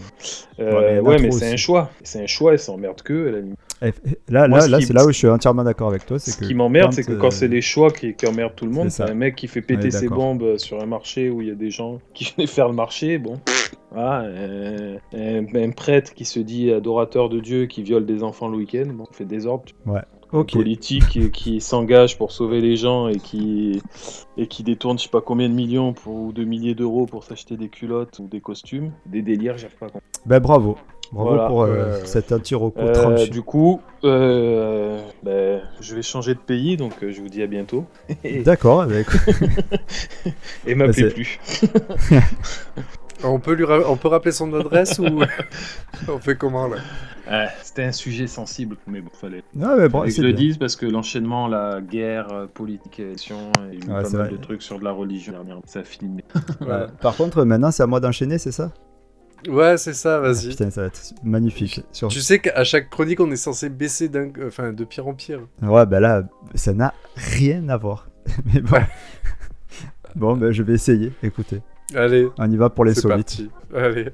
Euh, 0.61 1.00
Ouais, 1.00 1.19
mais 1.19 1.31
c'est 1.31 1.52
un 1.52 1.57
choix. 1.57 1.90
C'est 2.02 2.23
un 2.23 2.26
choix 2.26 2.54
et 2.54 2.59
ça 2.59 2.73
emmerde 2.73 3.00
que, 3.02 3.12
la. 3.81 3.88
Eh, 3.88 3.93
eh, 4.07 4.19
Là, 4.33 4.47
Moi, 4.49 4.59
là, 4.61 4.69
là 4.69 4.78
qui- 4.78 4.87
c'est 4.87 4.93
là 4.93 5.04
où 5.04 5.09
je 5.09 5.16
suis 5.19 5.28
entièrement 5.28 5.64
d'accord 5.64 5.88
avec 5.88 6.07
toi. 6.07 6.19
Ce 6.19 6.37
que 6.38 6.45
qui 6.45 6.54
m'emmerde, 6.54 6.93
c'est 6.93 7.04
que 7.04 7.12
euh, 7.12 7.19
quand 7.19 7.31
c'est 7.31 7.49
les 7.49 7.61
choix 7.62 7.90
qui, 7.90 8.14
qui 8.14 8.26
emmerdent 8.26 8.54
tout 8.54 8.64
le 8.66 8.71
monde, 8.73 8.90
c'est 8.90 9.02
un 9.02 9.14
mec 9.14 9.35
qui 9.37 9.49
fait 9.49 9.62
péter 9.62 9.90
ses 9.90 10.09
bombes 10.09 10.57
sur 10.59 10.81
un 10.83 10.87
marché 10.87 11.31
où 11.31 11.40
il 11.43 11.49
y 11.49 11.50
a 11.50 11.54
des 11.54 11.71
gens 11.71 12.00
qui 12.12 12.33
venaient 12.37 12.47
faire 12.47 12.69
le 12.69 12.75
marché, 12.75 13.19
bon. 13.19 13.40
Ah, 13.97 14.23
un, 14.23 14.97
un- 15.17 15.55
un 15.55 15.71
prêtre 15.71 16.15
qui 16.15 16.25
se 16.25 16.41
dit 16.41 16.73
adorateur 16.73 17.29
de 17.29 17.41
Dieu 17.41 17.67
qui 17.67 17.83
viole 17.83 18.07
des 18.07 18.23
enfants 18.23 18.49
le 18.49 18.57
week-end, 18.57 18.87
bon, 18.93 19.07
fait 19.13 19.25
désordre. 19.25 19.65
Ok. 20.33 20.55
Un 20.55 20.59
politique 20.59 21.31
qui, 21.31 21.61
s'engage 21.61 22.19
pour 22.19 22.33
sauver 22.33 22.61
les 22.61 22.77
gens 22.77 23.07
et 23.07 23.19
qui, 23.19 23.81
et 24.37 24.49
qui 24.49 24.65
détourne 24.65 24.99
je 24.99 25.05
sais 25.05 25.09
pas 25.09 25.21
combien 25.21 25.49
de 25.49 25.55
millions 25.55 25.93
pour, 25.93 26.15
ou 26.17 26.33
de 26.33 26.43
milliers 26.43 26.75
d'euros 26.75 27.07
pour 27.07 27.23
s'acheter 27.23 27.57
des 27.57 27.69
culottes 27.69 28.18
ou 28.18 28.27
des 28.27 28.40
costumes. 28.40 28.90
Des 29.07 29.23
délires, 29.23 29.59
j'arrive 29.59 29.77
pas 29.77 29.87
à 29.87 29.88
comprendre. 29.90 30.05
Ben 30.27 30.40
bravo. 30.40 30.77
Bravo 31.12 31.29
Voilà. 31.31 31.47
pour 31.47 31.62
euh, 31.62 31.68
Ouais, 31.92 32.01
ouais. 32.01 32.07
cet 32.07 32.33
anti-roco 32.33 32.81
Euh, 32.81 33.27
du 33.29 33.42
coup, 33.42 33.81
euh, 34.03 34.99
ben, 35.23 35.61
je 35.81 35.95
vais 35.95 36.03
changer 36.03 36.35
de 36.35 36.40
pays, 36.40 36.77
donc 36.77 36.95
euh, 37.05 37.12
je 37.12 37.21
vous 37.21 37.29
dis 37.29 37.42
à 37.42 37.47
bientôt. 37.47 37.85
D'accord, 38.45 38.85
eh 38.85 38.88
ben, 38.88 39.01
écoute, 39.03 39.21
et 40.66 40.75
m'appelez 40.75 40.95
c'est- 40.95 41.14
plus. 41.14 41.38
On 43.25 43.41
peut, 43.41 43.53
lui 43.55 43.65
ra- 43.65 43.89
on 43.91 43.97
peut 43.97 44.09
rappeler 44.09 44.33
son 44.33 44.53
adresse 44.55 44.99
ou 44.99 45.21
on 46.09 46.19
fait 46.19 46.37
comment 46.37 46.69
là? 46.69 46.77
Ouais, 47.31 47.47
C'était 47.63 47.85
un 47.85 47.93
sujet 47.93 48.27
sensible, 48.27 48.77
mais 48.87 49.01
bon, 49.01 49.09
fallait. 49.19 49.43
Ah, 49.63 49.75
mais 49.79 49.89
bon, 49.89 50.01
fallait 50.01 50.11
que 50.11 50.15
c'est 50.17 50.23
je 50.23 50.27
le 50.27 50.33
bien. 50.35 50.45
dise 50.47 50.59
parce 50.59 50.77
que 50.77 50.85
l'enchaînement, 50.85 51.49
la 51.49 51.81
guerre, 51.81 52.29
euh, 52.33 52.47
politique, 52.47 53.01
élection, 53.01 53.51
et 53.73 53.77
Ouais, 53.79 54.03
pas 54.03 54.05
c'est 54.05 54.17
mal 54.19 54.27
vrai. 54.29 54.37
de 54.37 54.43
trucs 54.43 54.63
sur 54.63 54.79
de 54.79 54.85
la 54.85 54.93
religion 54.93 55.33
dernièrement. 55.33 55.63
Ça 55.65 55.81
a 55.81 55.85
fini. 55.85 56.23
Ouais. 56.61 56.87
Par 57.01 57.17
contre, 57.17 57.45
maintenant 57.45 57.71
c'est 57.71 57.83
à 57.83 57.87
moi 57.87 58.01
d'enchaîner, 58.01 58.37
c'est 58.39 58.53
ça? 58.53 58.73
Ouais, 59.49 59.77
c'est 59.79 59.93
ça, 59.95 60.21
vas-y. 60.21 60.49
Putain, 60.49 60.71
ça 60.71 60.83
va 60.83 60.87
être 60.89 61.13
magnifique. 61.23 61.83
Sur- 61.93 62.09
Tu 62.09 62.21
sais 62.21 62.39
qu'à 62.41 62.65
chaque 62.65 62.89
chronique, 62.91 63.21
on 63.21 63.31
est 63.31 63.37
censé 63.37 63.69
baisser 63.69 64.09
d'un... 64.09 64.31
enfin, 64.47 64.73
de 64.73 64.85
pire 64.85 65.07
en 65.07 65.15
pire. 65.15 65.41
Ouais, 65.63 65.85
ben 65.87 66.01
là, 66.01 66.23
ça 66.55 66.73
n'a 66.73 66.95
rien 67.17 67.69
à 67.69 67.77
voir. 67.77 68.09
Mais 68.55 68.61
bon. 68.61 68.79
bon, 70.15 70.37
ben 70.37 70.51
je 70.53 70.63
vais 70.63 70.73
essayer. 70.75 71.13
Écoutez, 71.23 71.61
Allez, 71.94 72.29
on 72.38 72.51
y 72.51 72.57
va 72.57 72.70
pour 72.70 72.85
les 72.85 72.94
parti. 72.94 73.51
Allez. 73.75 74.09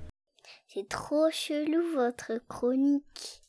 C'est 0.68 0.88
trop 0.88 1.28
chelou 1.30 1.83
votre 1.94 2.33
chronique. 2.48 3.42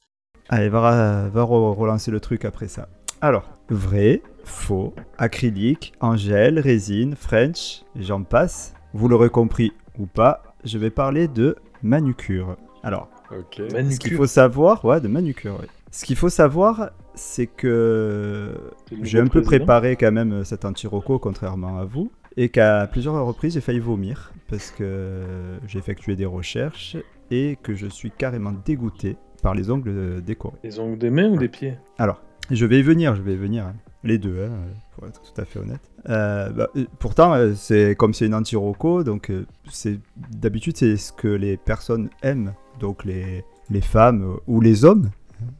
Allez, 0.49 0.69
va, 0.69 1.29
va 1.29 1.41
re- 1.43 1.73
relancer 1.75 2.12
le 2.12 2.19
truc 2.19 2.45
après 2.45 2.67
ça. 2.67 2.89
Alors, 3.21 3.57
vrai, 3.69 4.21
faux, 4.43 4.93
acrylique, 5.17 5.93
angèle, 5.99 6.60
résine, 6.60 7.15
French, 7.15 7.84
j'en 7.95 8.23
passe. 8.23 8.73
Vous 8.93 9.07
l'aurez 9.07 9.29
compris 9.29 9.71
ou 9.99 10.05
pas, 10.07 10.41
je 10.63 10.77
vais 10.77 10.89
parler 10.89 11.27
de 11.27 11.55
manucure. 11.84 12.57
Alors, 12.84 13.10
Ok. 13.31 13.55
ce 13.57 13.63
qu'il 13.65 13.73
Manucure. 13.73 14.17
faut 14.17 14.27
savoir, 14.27 14.84
ouais, 14.86 14.99
de 14.99 15.07
manucure, 15.07 15.53
ouais. 15.60 15.67
Ce 15.91 16.03
qu'il 16.05 16.15
faut 16.15 16.29
savoir, 16.29 16.89
c'est 17.13 17.47
que 17.47 18.55
j'ai 19.03 19.19
un 19.19 19.27
peu 19.27 19.41
préparé 19.41 19.95
quand 19.95 20.12
même 20.12 20.43
cet 20.43 20.65
anti-roco, 20.65 21.19
contrairement 21.19 21.77
à 21.77 21.86
vous, 21.86 22.12
et 22.37 22.49
qu'à 22.49 22.87
plusieurs 22.87 23.25
reprises 23.25 23.53
j'ai 23.53 23.61
failli 23.61 23.79
vomir 23.79 24.31
parce 24.49 24.71
que 24.71 25.21
j'ai 25.67 25.79
effectué 25.79 26.15
des 26.15 26.25
recherches 26.25 26.97
et 27.29 27.57
que 27.61 27.73
je 27.73 27.87
suis 27.87 28.11
carrément 28.11 28.53
dégoûté 28.65 29.17
par 29.41 29.55
les 29.55 29.71
ongles 29.71 30.21
décorés. 30.21 30.57
Les 30.63 30.79
ongles 30.79 30.97
des 30.97 31.09
mains 31.09 31.29
ou 31.29 31.37
des 31.37 31.47
pieds? 31.47 31.77
Alors, 31.97 32.21
je 32.49 32.65
vais 32.65 32.79
y 32.79 32.83
venir, 32.83 33.15
je 33.15 33.21
vais 33.21 33.33
y 33.33 33.37
venir. 33.37 33.65
hein. 33.65 33.75
Les 34.03 34.17
deux, 34.17 34.43
hein, 34.43 34.49
pour 34.95 35.07
être 35.07 35.21
tout 35.21 35.39
à 35.39 35.45
fait 35.45 35.59
honnête. 35.59 35.81
Euh, 36.09 36.49
bah, 36.49 36.69
euh, 36.75 36.85
pourtant, 36.97 37.33
euh, 37.33 37.53
c'est 37.55 37.95
comme 37.95 38.15
c'est 38.15 38.25
une 38.25 38.33
anti-roco, 38.33 39.03
donc 39.03 39.31
c'est 39.69 39.99
d'habitude 40.17 40.75
c'est 40.75 40.97
ce 40.97 41.13
que 41.13 41.27
les 41.27 41.55
personnes 41.55 42.09
aiment, 42.23 42.53
donc 42.79 43.05
les, 43.05 43.45
les 43.69 43.81
femmes 43.81 44.37
ou 44.47 44.59
les 44.59 44.85
hommes, 44.85 45.11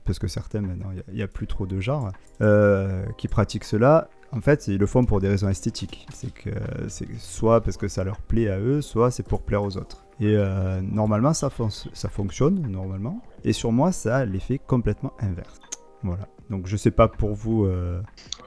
parce 0.06 0.18
que 0.18 0.28
certains 0.28 0.62
maintenant 0.62 0.90
il 1.10 1.14
n'y 1.14 1.22
a, 1.22 1.28
plus 1.28 1.46
trop 1.46 1.68
de 1.68 1.80
genres 1.80 2.12
euh, 2.42 3.06
qui 3.18 3.28
pratiquent 3.28 3.64
cela. 3.64 4.10
En 4.34 4.40
fait, 4.42 4.68
ils 4.68 4.78
le 4.78 4.86
font 4.86 5.04
pour 5.04 5.20
des 5.20 5.28
raisons 5.28 5.50
esthétiques. 5.50 6.08
C'est 6.14 6.34
que 6.34 6.50
c'est 6.88 7.08
soit 7.20 7.62
parce 7.62 7.76
que 7.78 7.88
ça 7.88 8.04
leur 8.04 8.18
plaît 8.22 8.50
à 8.50 8.60
eux, 8.60 8.82
soit 8.82 9.12
c'est 9.12 9.24
pour 9.28 9.42
plaire 9.42 9.64
aux 9.64 9.76
autres. 9.78 10.06
Et 10.20 10.36
euh, 10.38 10.82
normalement, 10.82 11.34
ça, 11.34 11.50
fon- 11.50 11.70
ça 11.70 12.08
fonctionne 12.10 12.62
normalement. 12.68 13.22
Et 13.44 13.54
sur 13.54 13.72
moi, 13.72 13.92
ça 13.92 14.18
a 14.18 14.26
l'effet 14.26 14.58
complètement 14.60 15.14
inverse. 15.20 15.60
Voilà. 16.04 16.28
Donc 16.50 16.68
je 16.68 16.76
sais 16.76 16.92
pas 16.92 17.08
pour 17.08 17.34
vous. 17.34 17.66
euh, 17.66 18.02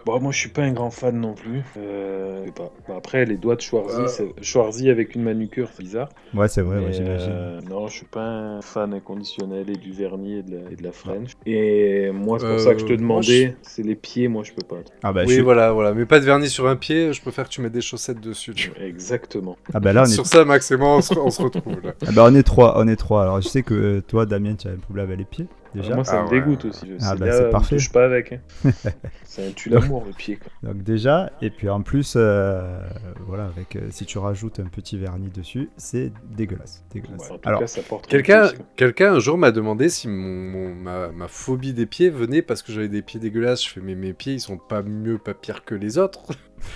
Bon, 0.05 0.21
moi, 0.21 0.33
je 0.33 0.38
suis 0.38 0.51
pas 0.51 0.61
un 0.61 0.73
grand 0.73 0.90
fan 0.90 1.19
non 1.19 1.33
plus. 1.33 1.62
Euh, 1.79 2.43
je 2.43 2.47
sais 2.49 2.53
pas. 2.53 2.71
Bon, 2.87 2.95
après, 2.99 3.25
les 3.25 3.38
doigts 3.38 3.57
de 3.57 3.62
Schwarzy, 3.62 4.23
Euh. 4.23 4.27
Schwarzy 4.43 4.90
avec 4.90 5.14
une 5.14 5.23
manucure, 5.23 5.71
c'est 5.73 5.83
bizarre. 5.83 6.11
Ouais, 6.35 6.47
c'est 6.49 6.61
vrai, 6.61 6.77
ouais, 6.85 6.93
j'imagine. 6.93 7.31
euh, 7.33 7.61
non, 7.71 7.87
je 7.88 7.95
suis 7.95 8.05
pas 8.07 8.21
un 8.21 8.61
fan 8.61 8.93
inconditionnel 8.93 9.71
et 9.71 9.77
du 9.77 9.93
vernis 9.93 10.38
et 10.38 10.43
de 10.43 10.57
la, 10.57 10.71
et 10.71 10.77
de 10.77 10.83
la 10.83 10.93
French. 10.93 11.31
Et 11.47 12.11
moi, 12.11 12.38
c'est 12.38 12.45
pour 12.45 12.55
Euh, 12.57 12.59
ça 12.59 12.75
que 12.75 12.81
je 12.81 12.85
te 12.85 12.93
demandais, 12.93 13.57
c'est 13.62 13.83
les 13.83 13.95
pieds, 13.95 14.29
moi, 14.29 14.43
je 14.43 14.53
peux 14.53 14.67
pas. 14.67 14.83
Ah 15.03 15.14
bah, 15.14 15.23
je 15.23 15.29
oui, 15.29 15.35
suis- 15.37 15.43
voilà, 15.43 15.73
voilà. 15.73 15.95
Mais 15.95 16.05
pas 16.05 16.21
de 16.21 16.27
vernis 16.27 16.51
sur 16.51 16.67
un 16.69 16.77
pied, 16.77 17.14
je 17.14 17.23
préfère 17.23 17.45
que 17.49 17.55
tu 17.55 17.62
mettes 17.62 17.73
des 17.73 17.81
chaussettes 17.81 18.21
dessus. 18.21 18.53
tu. 18.53 18.73
Exactement. 18.79 19.57
ah 19.73 19.81
bah 19.81 19.95
là, 19.95 20.03
on 20.03 20.05
est... 20.05 20.09
Sur 20.09 20.27
ça, 20.27 20.45
Max 20.45 20.71
et 20.71 20.77
moi, 20.77 20.97
on 20.99 21.01
se, 21.01 21.19
on 21.19 21.31
se 21.31 21.40
retrouve 21.40 21.81
là. 21.83 21.95
Ah 22.07 22.11
bah, 22.12 22.27
on 22.29 22.35
est 22.35 22.43
trois, 22.43 22.75
on 22.79 22.87
est 22.88 22.97
trois. 22.97 23.23
Alors 23.23 23.40
je 23.40 23.49
sais 23.49 23.62
que 23.62 24.01
toi, 24.01 24.27
Damien, 24.27 24.55
tu 24.57 24.69
as 24.69 24.73
un 24.73 24.77
problème 24.77 25.07
avec 25.07 25.19
les 25.19 25.25
pieds, 25.25 25.47
déjà. 25.74 25.94
moi, 25.94 26.04
ça 26.04 26.20
Ah 26.20 26.22
me 26.24 26.28
ouais. 26.30 26.40
dégoûte 26.40 26.64
aussi. 26.66 26.87
Je 26.88 26.94
Ah 27.00 27.12
sais 27.12 27.16
bah, 27.16 27.32
c'est 27.32 27.50
parfait. 27.50 27.76
touche 27.76 27.92
pas 27.92 28.04
avec. 28.04 28.32
hein. 28.32 28.40
c'est 29.24 29.46
un 29.48 29.52
tue 29.52 29.68
l'amour, 29.70 30.04
le 30.06 30.12
pied. 30.12 30.37
quoi. 30.37 30.50
Donc 30.62 30.82
déjà, 30.82 31.30
et 31.42 31.50
puis 31.50 31.68
en 31.68 31.82
plus, 31.82 32.14
euh, 32.16 32.80
voilà, 33.26 33.44
avec 33.46 33.76
euh, 33.76 33.88
si 33.90 34.06
tu 34.06 34.18
rajoutes 34.18 34.60
un 34.60 34.64
petit 34.66 34.96
vernis 34.98 35.30
dessus, 35.30 35.70
c'est 35.76 36.12
dégueulasse, 36.37 36.84
dégueulasse. 36.92 37.20
Ouais, 37.28 37.32
en 37.32 37.38
tout 37.38 37.48
Alors, 37.48 37.60
cas, 37.60 37.66
ça 37.66 37.82
porte 37.82 38.06
Quelqu'un 38.06 38.50
quelqu'un 38.76 39.14
un 39.14 39.18
jour 39.20 39.37
m'a 39.38 39.50
demandé 39.50 39.88
si 39.88 40.08
mon, 40.08 40.14
mon- 40.50 40.74
ma, 40.74 41.08
ma 41.08 41.28
phobie 41.28 41.72
des 41.72 41.87
pieds 41.87 42.10
venait 42.10 42.42
parce 42.42 42.62
que 42.62 42.72
j'avais 42.72 42.88
des 42.88 43.02
pieds 43.02 43.20
dégueulasses. 43.20 43.64
Je 43.64 43.70
fais, 43.70 43.80
mais 43.80 43.94
mes 43.94 44.12
pieds, 44.12 44.34
ils 44.34 44.40
sont 44.40 44.58
pas 44.58 44.82
mieux, 44.82 45.18
pas 45.18 45.34
pires 45.34 45.64
que 45.64 45.74
les 45.74 45.98
autres. 45.98 46.22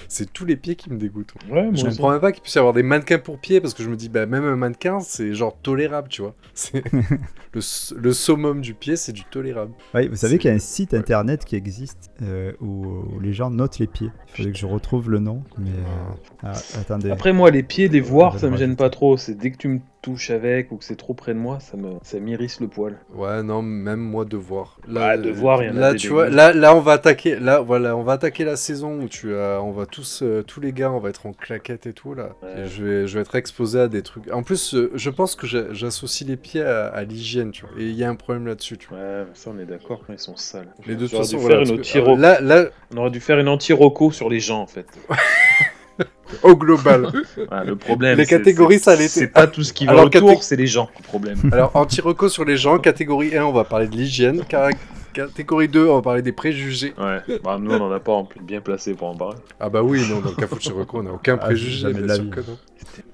C'est 0.08 0.32
tous 0.32 0.44
les 0.44 0.56
pieds 0.56 0.76
qui 0.76 0.90
me 0.90 0.98
dégoûtent. 0.98 1.34
Ouais, 1.50 1.70
Je 1.72 1.84
comprends 1.84 2.10
même 2.10 2.20
pas 2.20 2.32
qu'il 2.32 2.42
puisse 2.42 2.54
y 2.54 2.58
avoir 2.58 2.74
des 2.74 2.82
mannequins 2.82 3.18
pour 3.18 3.38
pieds 3.38 3.60
parce 3.60 3.74
que 3.74 3.82
je 3.82 3.88
me 3.88 3.96
dis, 3.96 4.08
bah, 4.08 4.26
même 4.26 4.44
un 4.44 4.56
mannequin, 4.56 5.00
c'est 5.00 5.34
genre 5.34 5.56
tolérable, 5.62 6.08
tu 6.08 6.22
vois. 6.22 6.34
C'est 6.54 6.82
le, 6.92 7.60
le 7.96 8.12
summum 8.12 8.60
du 8.60 8.74
pied, 8.74 8.96
c'est 8.96 9.12
du 9.12 9.24
tolérable. 9.24 9.72
ouais, 9.94 10.06
vous 10.08 10.16
savez 10.16 10.38
qu'il 10.38 10.50
y 10.50 10.52
a 10.52 10.56
un 10.56 10.60
site 10.60 10.92
ouais. 10.92 10.98
internet 10.98 11.44
qui 11.44 11.56
existe 11.56 12.10
euh, 12.22 12.52
où, 12.60 12.86
où 13.14 13.20
les 13.20 13.32
gens 13.32 13.50
notent 13.50 13.78
les 13.78 13.86
pieds. 13.86 14.10
Il 14.28 14.36
faudrait 14.36 14.52
que 14.52 14.58
je 14.58 14.66
retrouve 14.66 15.10
le 15.10 15.18
nom, 15.18 15.42
mais 15.56 15.70
euh, 15.70 16.14
ah, 16.42 16.52
attendez. 16.78 17.10
Après, 17.10 17.32
moi, 17.32 17.50
les 17.50 17.62
pieds, 17.62 17.88
les 17.88 18.00
voir, 18.00 18.34
je 18.34 18.38
ça 18.38 18.50
me 18.50 18.56
gêne 18.56 18.76
pas 18.76 18.90
trop. 18.90 19.16
C'est 19.16 19.34
dès 19.34 19.50
que 19.50 19.56
tu 19.56 19.68
me 19.68 19.80
touches 20.00 20.30
avec 20.30 20.70
ou 20.72 20.76
que 20.76 20.84
c'est 20.84 20.96
trop 20.96 21.14
près 21.14 21.34
de 21.34 21.38
moi, 21.38 21.58
ça 21.60 21.76
me, 21.76 21.94
ça 22.02 22.18
m'irrisse 22.20 22.60
le 22.60 22.68
poil. 22.68 22.98
Ouais, 23.14 23.42
non, 23.42 23.62
même 23.62 24.00
moi 24.00 24.24
de 24.24 24.36
voir. 24.36 24.78
Ouais, 24.88 25.18
de 25.18 25.30
voir, 25.30 25.62
il 25.62 25.66
y 25.68 25.70
en 25.70 25.74
Là, 25.74 25.94
tu 25.94 26.08
vois, 26.08 26.28
là, 26.28 26.52
là, 26.52 26.74
on 26.74 26.80
va 26.80 26.92
attaquer. 26.92 27.38
Là, 27.38 27.60
voilà, 27.60 27.96
on 27.96 28.02
va 28.02 28.12
attaquer 28.14 28.44
la 28.44 28.56
saison 28.56 29.00
où 29.00 29.08
tu 29.08 29.34
as, 29.34 29.60
on 29.62 29.72
va 29.72 29.86
tous, 29.86 30.20
euh, 30.22 30.42
tous 30.42 30.60
les 30.60 30.72
gars, 30.72 30.90
on 30.92 30.98
va 31.00 31.08
être 31.10 31.26
en 31.26 31.32
claquettes 31.32 31.86
et 31.86 31.92
tout 31.92 32.14
là. 32.14 32.30
Ouais. 32.42 32.62
Et 32.64 32.68
je 32.68 32.84
vais, 32.84 33.06
je 33.08 33.14
vais 33.16 33.22
être 33.22 33.34
exposé 33.34 33.80
à 33.80 33.88
des 33.88 34.02
trucs. 34.02 34.30
En 34.32 34.42
plus, 34.42 34.74
euh, 34.74 34.90
je 34.94 35.10
pense 35.10 35.34
que 35.34 35.46
j'a- 35.46 35.72
j'associe 35.72 36.28
les 36.28 36.36
pieds 36.36 36.62
à, 36.62 36.86
à 36.88 37.02
l'hygiène, 37.04 37.50
tu 37.50 37.62
vois. 37.66 37.70
Et 37.78 37.84
il 37.84 37.94
y 37.96 38.04
a 38.04 38.08
un 38.08 38.14
problème 38.16 38.46
là-dessus, 38.46 38.78
tu 38.78 38.88
vois. 38.88 38.98
Ouais, 38.98 39.24
ça, 39.34 39.50
on 39.54 39.58
est 39.58 39.66
d'accord 39.66 40.02
quand 40.06 40.12
ils 40.12 40.18
sont 40.18 40.36
sales. 40.36 40.68
Mais 40.86 40.94
de 40.94 41.06
toute 41.06 41.16
façon, 41.16 41.38
voilà, 41.38 41.64
que, 41.64 42.20
là, 42.20 42.40
là, 42.40 42.66
On 42.94 42.98
aurait 42.98 43.10
dû 43.10 43.20
faire 43.20 43.38
une 43.38 43.48
anti-roco 43.48 44.10
sur 44.12 44.28
les 44.30 44.40
gens, 44.40 44.60
en 44.60 44.66
fait. 44.66 44.86
au 46.42 46.56
global. 46.56 47.10
Le 47.66 47.76
problème, 47.76 48.18
Les 48.18 48.24
c'est- 48.24 48.30
catégories, 48.38 48.78
ça 48.78 48.92
l'était. 48.94 49.08
C'est 49.08 49.26
pas 49.28 49.46
tout 49.46 49.62
ce 49.62 49.72
qui 49.72 49.86
va 49.86 49.92
Alors, 49.92 50.06
autour, 50.06 50.42
c'est 50.42 50.56
les 50.56 50.66
gens, 50.66 50.88
le 50.98 51.04
problème. 51.04 51.38
Alors, 51.52 51.70
anti-reco 51.74 52.28
sur 52.28 52.44
les 52.44 52.56
gens. 52.56 52.78
Catégorie 52.78 53.36
1, 53.36 53.44
on 53.44 53.52
va 53.52 53.64
parler 53.64 53.86
de 53.88 53.96
l'hygiène. 53.96 54.42
Catégorie 55.12 55.68
2, 55.68 55.86
on 55.88 55.96
va 55.96 56.02
parler 56.02 56.22
des 56.22 56.32
préjugés. 56.32 56.94
Ouais, 56.98 57.38
bah, 57.42 57.58
nous, 57.60 57.70
on 57.72 57.80
en 57.80 57.90
a 57.92 58.00
pas 58.00 58.12
en 58.12 58.24
plus 58.24 58.40
bien 58.40 58.60
placé 58.60 58.94
pour 58.94 59.08
en 59.08 59.14
parler. 59.16 59.36
Ah 59.60 59.68
bah 59.68 59.82
oui, 59.82 60.00
non, 60.10 60.20
dans 60.20 60.30
le 60.30 60.36
cas 60.36 60.46
Reco, 60.74 60.98
on 60.98 61.02
n'a 61.02 61.12
aucun 61.12 61.34
Ah, 61.40 61.46
préjugé, 61.46 61.78
jamais 61.78 61.94
de 61.94 61.98
bien 62.00 62.06
la 62.08 62.14
sûr 62.14 62.24
vie. 62.24 62.30
que 62.30 62.40
non. 62.40 62.58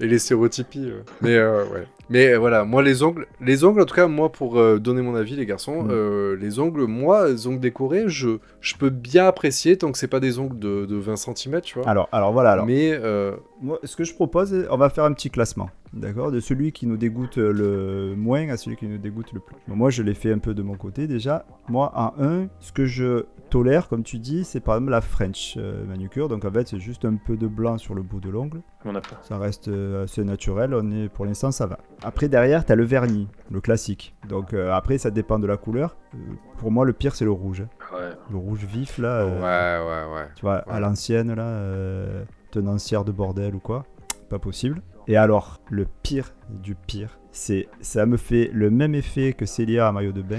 Et 0.00 0.06
les 0.06 0.18
stéréotypies. 0.18 0.86
euh. 0.90 1.02
Mais 1.20 1.34
euh, 1.36 1.64
ouais. 1.66 1.86
Mais 2.10 2.32
euh, 2.34 2.38
voilà, 2.38 2.64
moi 2.64 2.82
les 2.82 3.02
ongles, 3.02 3.26
les 3.40 3.64
ongles 3.64 3.80
en 3.80 3.84
tout 3.86 3.94
cas, 3.94 4.06
moi 4.06 4.30
pour 4.30 4.58
euh, 4.58 4.78
donner 4.78 5.00
mon 5.02 5.14
avis 5.14 5.36
les 5.36 5.46
garçons, 5.46 5.84
Mm. 5.84 5.88
euh, 5.90 6.36
les 6.38 6.58
ongles, 6.58 6.84
moi, 6.86 7.28
les 7.28 7.46
ongles 7.46 7.60
décorés, 7.60 8.04
je, 8.08 8.38
je 8.60 8.74
peux 8.76 8.90
bien 8.90 9.26
apprécier 9.26 9.76
tant 9.78 9.90
que 9.92 9.96
c'est 9.98 10.08
pas 10.08 10.20
des 10.20 10.38
ongles 10.38 10.58
de, 10.58 10.84
de 10.86 10.96
20 10.96 11.16
cm, 11.16 11.60
tu 11.62 11.78
vois. 11.78 11.88
Alors, 11.88 12.08
alors 12.12 12.32
voilà, 12.32 12.52
alors. 12.52 12.66
Mais 12.66 12.90
euh, 12.92 13.32
Moi, 13.62 13.78
ce 13.84 13.96
que 13.96 14.04
je 14.04 14.14
propose, 14.14 14.54
on 14.70 14.76
va 14.76 14.90
faire 14.90 15.04
un 15.04 15.12
petit 15.12 15.30
classement, 15.30 15.70
d'accord 15.94 16.30
De 16.32 16.40
celui 16.40 16.72
qui 16.72 16.86
nous 16.86 16.96
dégoûte 16.96 17.36
le 17.36 18.14
moins 18.16 18.48
à 18.48 18.56
celui 18.56 18.76
qui 18.76 18.86
nous 18.86 18.98
dégoûte 18.98 19.32
le 19.32 19.40
plus. 19.40 19.56
Bon, 19.68 19.76
moi, 19.76 19.90
je 19.90 20.02
l'ai 20.02 20.14
fait 20.14 20.32
un 20.32 20.38
peu 20.38 20.54
de 20.54 20.62
mon 20.62 20.74
côté 20.76 21.06
déjà. 21.06 21.44
Moi, 21.68 21.92
en 21.94 22.12
1, 22.22 22.48
ce 22.60 22.72
que 22.72 22.84
je 22.86 23.24
tolère, 23.50 23.88
comme 23.88 24.02
tu 24.02 24.18
dis, 24.18 24.44
c'est 24.44 24.60
par 24.60 24.74
exemple 24.76 24.90
la 24.90 25.00
French 25.00 25.54
euh, 25.56 25.84
manucure. 25.86 26.28
Donc 26.28 26.44
en 26.44 26.50
fait, 26.50 26.66
c'est 26.68 26.78
juste 26.80 27.04
un 27.04 27.14
peu 27.16 27.36
de 27.36 27.46
blanc 27.46 27.78
sur 27.78 27.94
le 27.94 28.02
bout 28.02 28.20
de 28.20 28.28
l'ongle. 28.30 28.62
On 28.84 28.94
a 28.94 29.00
pas. 29.00 29.20
Ça 29.22 29.38
reste 29.38 29.68
euh, 29.68 30.04
assez 30.04 30.24
naturel. 30.24 30.74
On 30.74 30.90
est, 30.90 31.08
pour 31.08 31.24
l'instant, 31.24 31.52
ça 31.52 31.66
va. 31.66 31.78
Après, 32.02 32.28
derrière, 32.28 32.64
tu 32.64 32.72
as 32.72 32.76
le 32.76 32.84
vernis, 32.84 33.28
le 33.50 33.60
classique. 33.60 34.14
Donc 34.28 34.52
euh, 34.54 34.72
après, 34.72 34.98
ça 34.98 35.10
dépend 35.10 35.38
de 35.38 35.46
la 35.46 35.56
couleur. 35.56 35.96
Euh, 36.14 36.18
pour 36.58 36.70
moi, 36.72 36.84
le 36.84 36.92
pire, 36.92 37.14
c'est 37.14 37.24
le 37.24 37.30
rouge. 37.30 37.62
Ouais. 37.92 38.10
Le 38.30 38.36
rouge 38.36 38.64
vif, 38.64 38.98
là. 38.98 39.20
euh, 39.20 39.36
ouais, 39.36 39.86
ouais, 40.10 40.14
ouais. 40.22 40.28
tu 40.34 40.42
vois, 40.42 40.56
à 40.68 40.80
l'ancienne, 40.80 41.32
là, 41.34 41.42
euh, 41.44 42.24
tenancière 42.50 43.04
de 43.04 43.12
bordel 43.12 43.54
ou 43.54 43.60
quoi, 43.60 43.84
pas 44.28 44.38
possible. 44.38 44.82
Et 45.06 45.16
alors, 45.16 45.60
le 45.70 45.86
pire 46.02 46.34
du 46.48 46.74
pire, 46.74 47.18
c'est 47.30 47.68
ça 47.80 48.06
me 48.06 48.16
fait 48.16 48.50
le 48.52 48.70
même 48.70 48.94
effet 48.94 49.32
que 49.32 49.44
Célia 49.44 49.88
à 49.88 49.92
maillot 49.92 50.12
de 50.12 50.22
bain, 50.22 50.38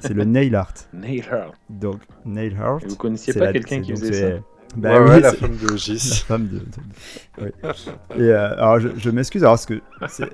c'est 0.00 0.14
le 0.14 0.24
nail 0.24 0.54
art. 0.54 0.72
Nail 0.92 1.24
art. 1.30 1.52
Donc, 1.68 2.00
nail 2.24 2.56
art. 2.60 2.78
Et 2.82 2.88
vous 2.88 2.96
connaissiez 2.96 3.34
pas 3.34 3.52
quelqu'un 3.52 3.80
qui 3.80 3.90
faisait 3.90 4.38
ça? 4.38 4.42
Bah 4.76 5.00
ouais, 5.02 5.14
oui, 5.16 5.20
la 5.22 5.32
femme 5.32 5.56
de 5.56 5.68
la 5.70 5.76
Gis. 5.76 6.22
femme 6.26 6.48
de. 6.48 6.60
oui. 7.40 7.48
Et 8.16 8.22
euh, 8.22 8.52
alors, 8.58 8.78
je, 8.80 8.88
je 8.96 9.10
m'excuse, 9.10 9.42
alors, 9.42 9.54
parce 9.54 9.66
que. 9.66 9.80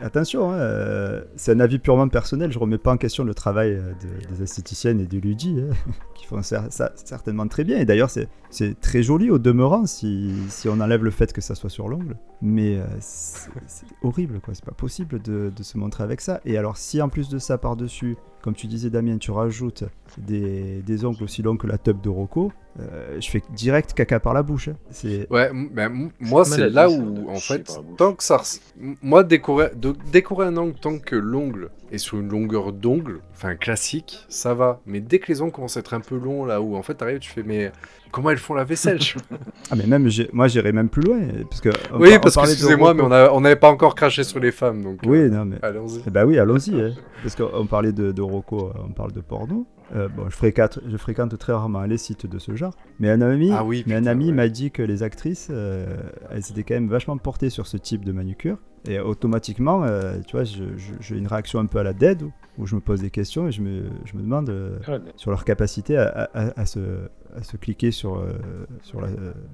Attention, 0.03 0.51
hein, 0.53 0.57
euh, 0.57 1.23
c'est 1.37 1.53
un 1.53 1.61
avis 1.61 1.79
purement 1.79 2.09
personnel, 2.09 2.51
je 2.53 2.59
remets 2.59 2.79
pas 2.79 2.93
en 2.93 2.97
question 2.97 3.25
le 3.25 3.35
travail 3.35 3.71
euh, 3.73 3.93
de- 3.93 4.35
des 4.35 4.43
esthéticiennes 4.43 5.01
et 5.01 5.07
du 5.07 5.21
Ludi, 5.21 5.61
hein, 5.63 5.75
qui 6.15 6.27
font 6.27 6.43
ça, 6.43 6.67
ça 6.71 6.93
certainement 6.97 7.47
très 7.47 7.65
bien. 7.65 7.79
Et 7.79 7.85
d'ailleurs, 7.85 8.11
c'est 8.11 8.29
très 8.81 9.03
joli 9.03 9.31
au 9.31 9.39
demeurant 9.39 9.87
si, 9.87 10.33
si 10.49 10.69
on 10.69 10.81
enlève 10.81 11.05
le 11.05 11.11
fait 11.11 11.33
que 11.33 11.41
ça 11.41 11.55
soit 11.55 11.71
sur 11.71 11.89
l'ongle. 11.89 12.17
Mais 12.41 12.77
euh, 12.79 12.85
c'est 13.01 13.51
c'est 13.67 13.87
horrible, 14.03 14.41
quoi. 14.41 14.55
C'est 14.55 14.65
pas 14.65 14.73
possible 14.73 15.21
de, 15.23 15.53
de 15.55 15.63
se 15.63 15.79
montrer 15.79 16.05
avec 16.05 16.21
ça. 16.21 16.41
Et 16.45 16.59
alors, 16.59 16.77
si 16.77 17.01
en 17.01 17.09
plus 17.09 17.29
de 17.29 17.39
ça, 17.39 17.59
par-dessus, 17.59 18.17
comme 18.43 18.55
tu 18.55 18.67
disais, 18.67 18.91
Damien, 18.91 19.19
tu 19.19 19.31
rajoutes 19.31 19.85
des, 20.19 20.83
des 20.83 21.05
ongles 21.05 21.23
aussi 21.23 21.43
longs 21.43 21.57
que 21.57 21.67
la 21.67 21.79
tube 21.79 22.01
de 22.01 22.09
Rocco, 22.09 22.53
euh, 22.81 23.21
je 23.21 23.31
fais 23.31 23.43
direct 23.55 23.93
caca 23.95 24.19
par 24.21 24.35
la 24.35 24.43
bouche. 24.43 24.69
hein. 24.69 24.77
C'est. 24.91 25.31
Ouais, 25.31 25.51
ben, 25.73 26.11
moi 26.21 26.45
c'est 26.45 26.69
là 26.69 26.91
où 26.91 27.31
en 27.31 27.37
fait, 27.37 27.71
tant 27.97 28.15
que 28.15 28.23
ça, 28.23 28.43
moi 29.03 29.25
décorer, 29.25 29.71
de, 29.77 29.95
décorer 30.11 30.47
un 30.47 30.57
ongle 30.57 30.75
tant 30.75 30.99
que 30.99 31.17
l'ongle 31.17 31.71
est 31.93 31.99
sur 31.99 32.19
une 32.19 32.29
longueur 32.29 32.73
d'ongle, 32.73 33.21
enfin 33.35 33.55
classique, 33.55 34.25
ça 34.29 34.55
va. 34.55 34.81
Mais 34.87 35.01
dès 35.01 35.19
que 35.19 35.29
les 35.31 35.43
ongles 35.43 35.53
commencent 35.53 35.77
à 35.77 35.81
être 35.81 35.95
un 35.95 36.01
peu 36.01 36.17
longs 36.19 36.45
là 36.45 36.61
où 36.63 36.75
en 36.77 36.83
fait 36.83 36.95
t'arrives, 36.95 37.19
tu 37.21 37.31
fais 37.31 37.43
mais 37.43 37.71
comment 38.11 38.31
elles 38.31 38.39
font 38.39 38.55
la 38.55 38.65
vaisselle 38.65 38.99
Ah 39.71 39.77
mais 39.77 39.87
même 39.87 40.09
moi 40.33 40.49
j'irais 40.49 40.73
même 40.73 40.89
plus 40.89 41.03
loin 41.03 41.21
parce 41.49 41.61
que 41.61 41.69
Oui, 41.95 42.19
parce 42.21 42.37
que 42.37 42.41
excusez-moi, 42.43 42.95
mais 42.95 43.03
on 43.03 43.41
n'avait 43.41 43.57
pas 43.57 43.71
encore 43.71 43.95
craché 43.95 44.25
sur 44.25 44.41
les 44.41 44.53
femmes 44.53 44.83
donc. 44.83 45.05
euh, 45.05 45.09
Oui 45.09 45.31
non 45.31 45.45
mais 45.45 45.57
Allons-y. 45.63 46.03
eh 46.07 46.11
ben 46.11 46.25
oui 46.25 46.39
allons-y 46.39 46.81
hein. 46.81 46.93
parce 47.23 47.37
qu'on 47.37 47.67
parlait 47.67 47.93
de, 47.93 48.11
de 48.13 48.23
Rocco, 48.23 48.69
euh, 48.69 48.73
on 48.89 48.93
parle 48.93 49.13
de 49.13 49.21
porno. 49.21 49.67
Euh, 49.95 50.09
bon 50.09 50.25
je 50.31 50.35
fréquente 50.37 50.79
je 50.91 50.97
fréquente 50.97 51.37
très 51.37 51.53
rarement 51.53 51.83
les 51.83 51.99
sites 51.99 52.25
de 52.27 52.39
ce 52.39 52.57
genre. 52.57 52.75
Mais 52.99 53.11
un 53.11 53.21
ami 53.21 53.51
Ah 53.55 53.65
oui, 53.65 53.85
mais 53.87 53.95
un 53.95 54.07
ami 54.07 54.27
ouais. 54.29 54.33
m'a 54.33 54.49
dit 54.49 54.71
que 54.71 54.83
les 54.83 55.03
actrices 55.03 55.49
euh, 55.51 55.87
elles 56.31 56.43
étaient 56.51 56.63
quand 56.63 56.75
même 56.75 56.89
vachement 56.89 57.19
portées 57.19 57.51
sur 57.51 57.67
ce 57.67 57.77
type 57.77 58.05
de 58.05 58.13
manucure 58.13 58.57
et 58.87 58.99
automatiquement 58.99 59.85
euh, 59.85 60.19
tu 60.27 60.37
vois 60.37 60.45
j'ai 60.45 61.17
une 61.17 61.27
réaction 61.27 61.59
un 61.61 61.67
peu 61.67 61.79
à 61.79 61.83
la 61.83 61.93
dead 61.93 62.23
où, 62.23 62.33
où 62.59 62.67
je 62.67 62.75
me 62.75 62.81
pose 62.81 63.01
des 63.01 63.11
questions 63.11 63.47
et 63.49 63.53
je 63.53 63.63
me, 63.63 63.85
je 64.05 64.17
me 64.17 64.23
demande 64.23 64.49
euh, 64.51 64.79
sur 65.17 65.31
leur 65.31 65.45
capacité 65.45 65.97
à, 65.97 66.29
à- 66.35 66.61
à 66.61 66.67
se, 66.67 66.81
à 67.37 67.43
se 67.43 67.57
cliquer 67.57 67.91
sur, 67.93 68.17
euh, 68.17 68.33
sur 68.83 69.01
la, 69.01 69.09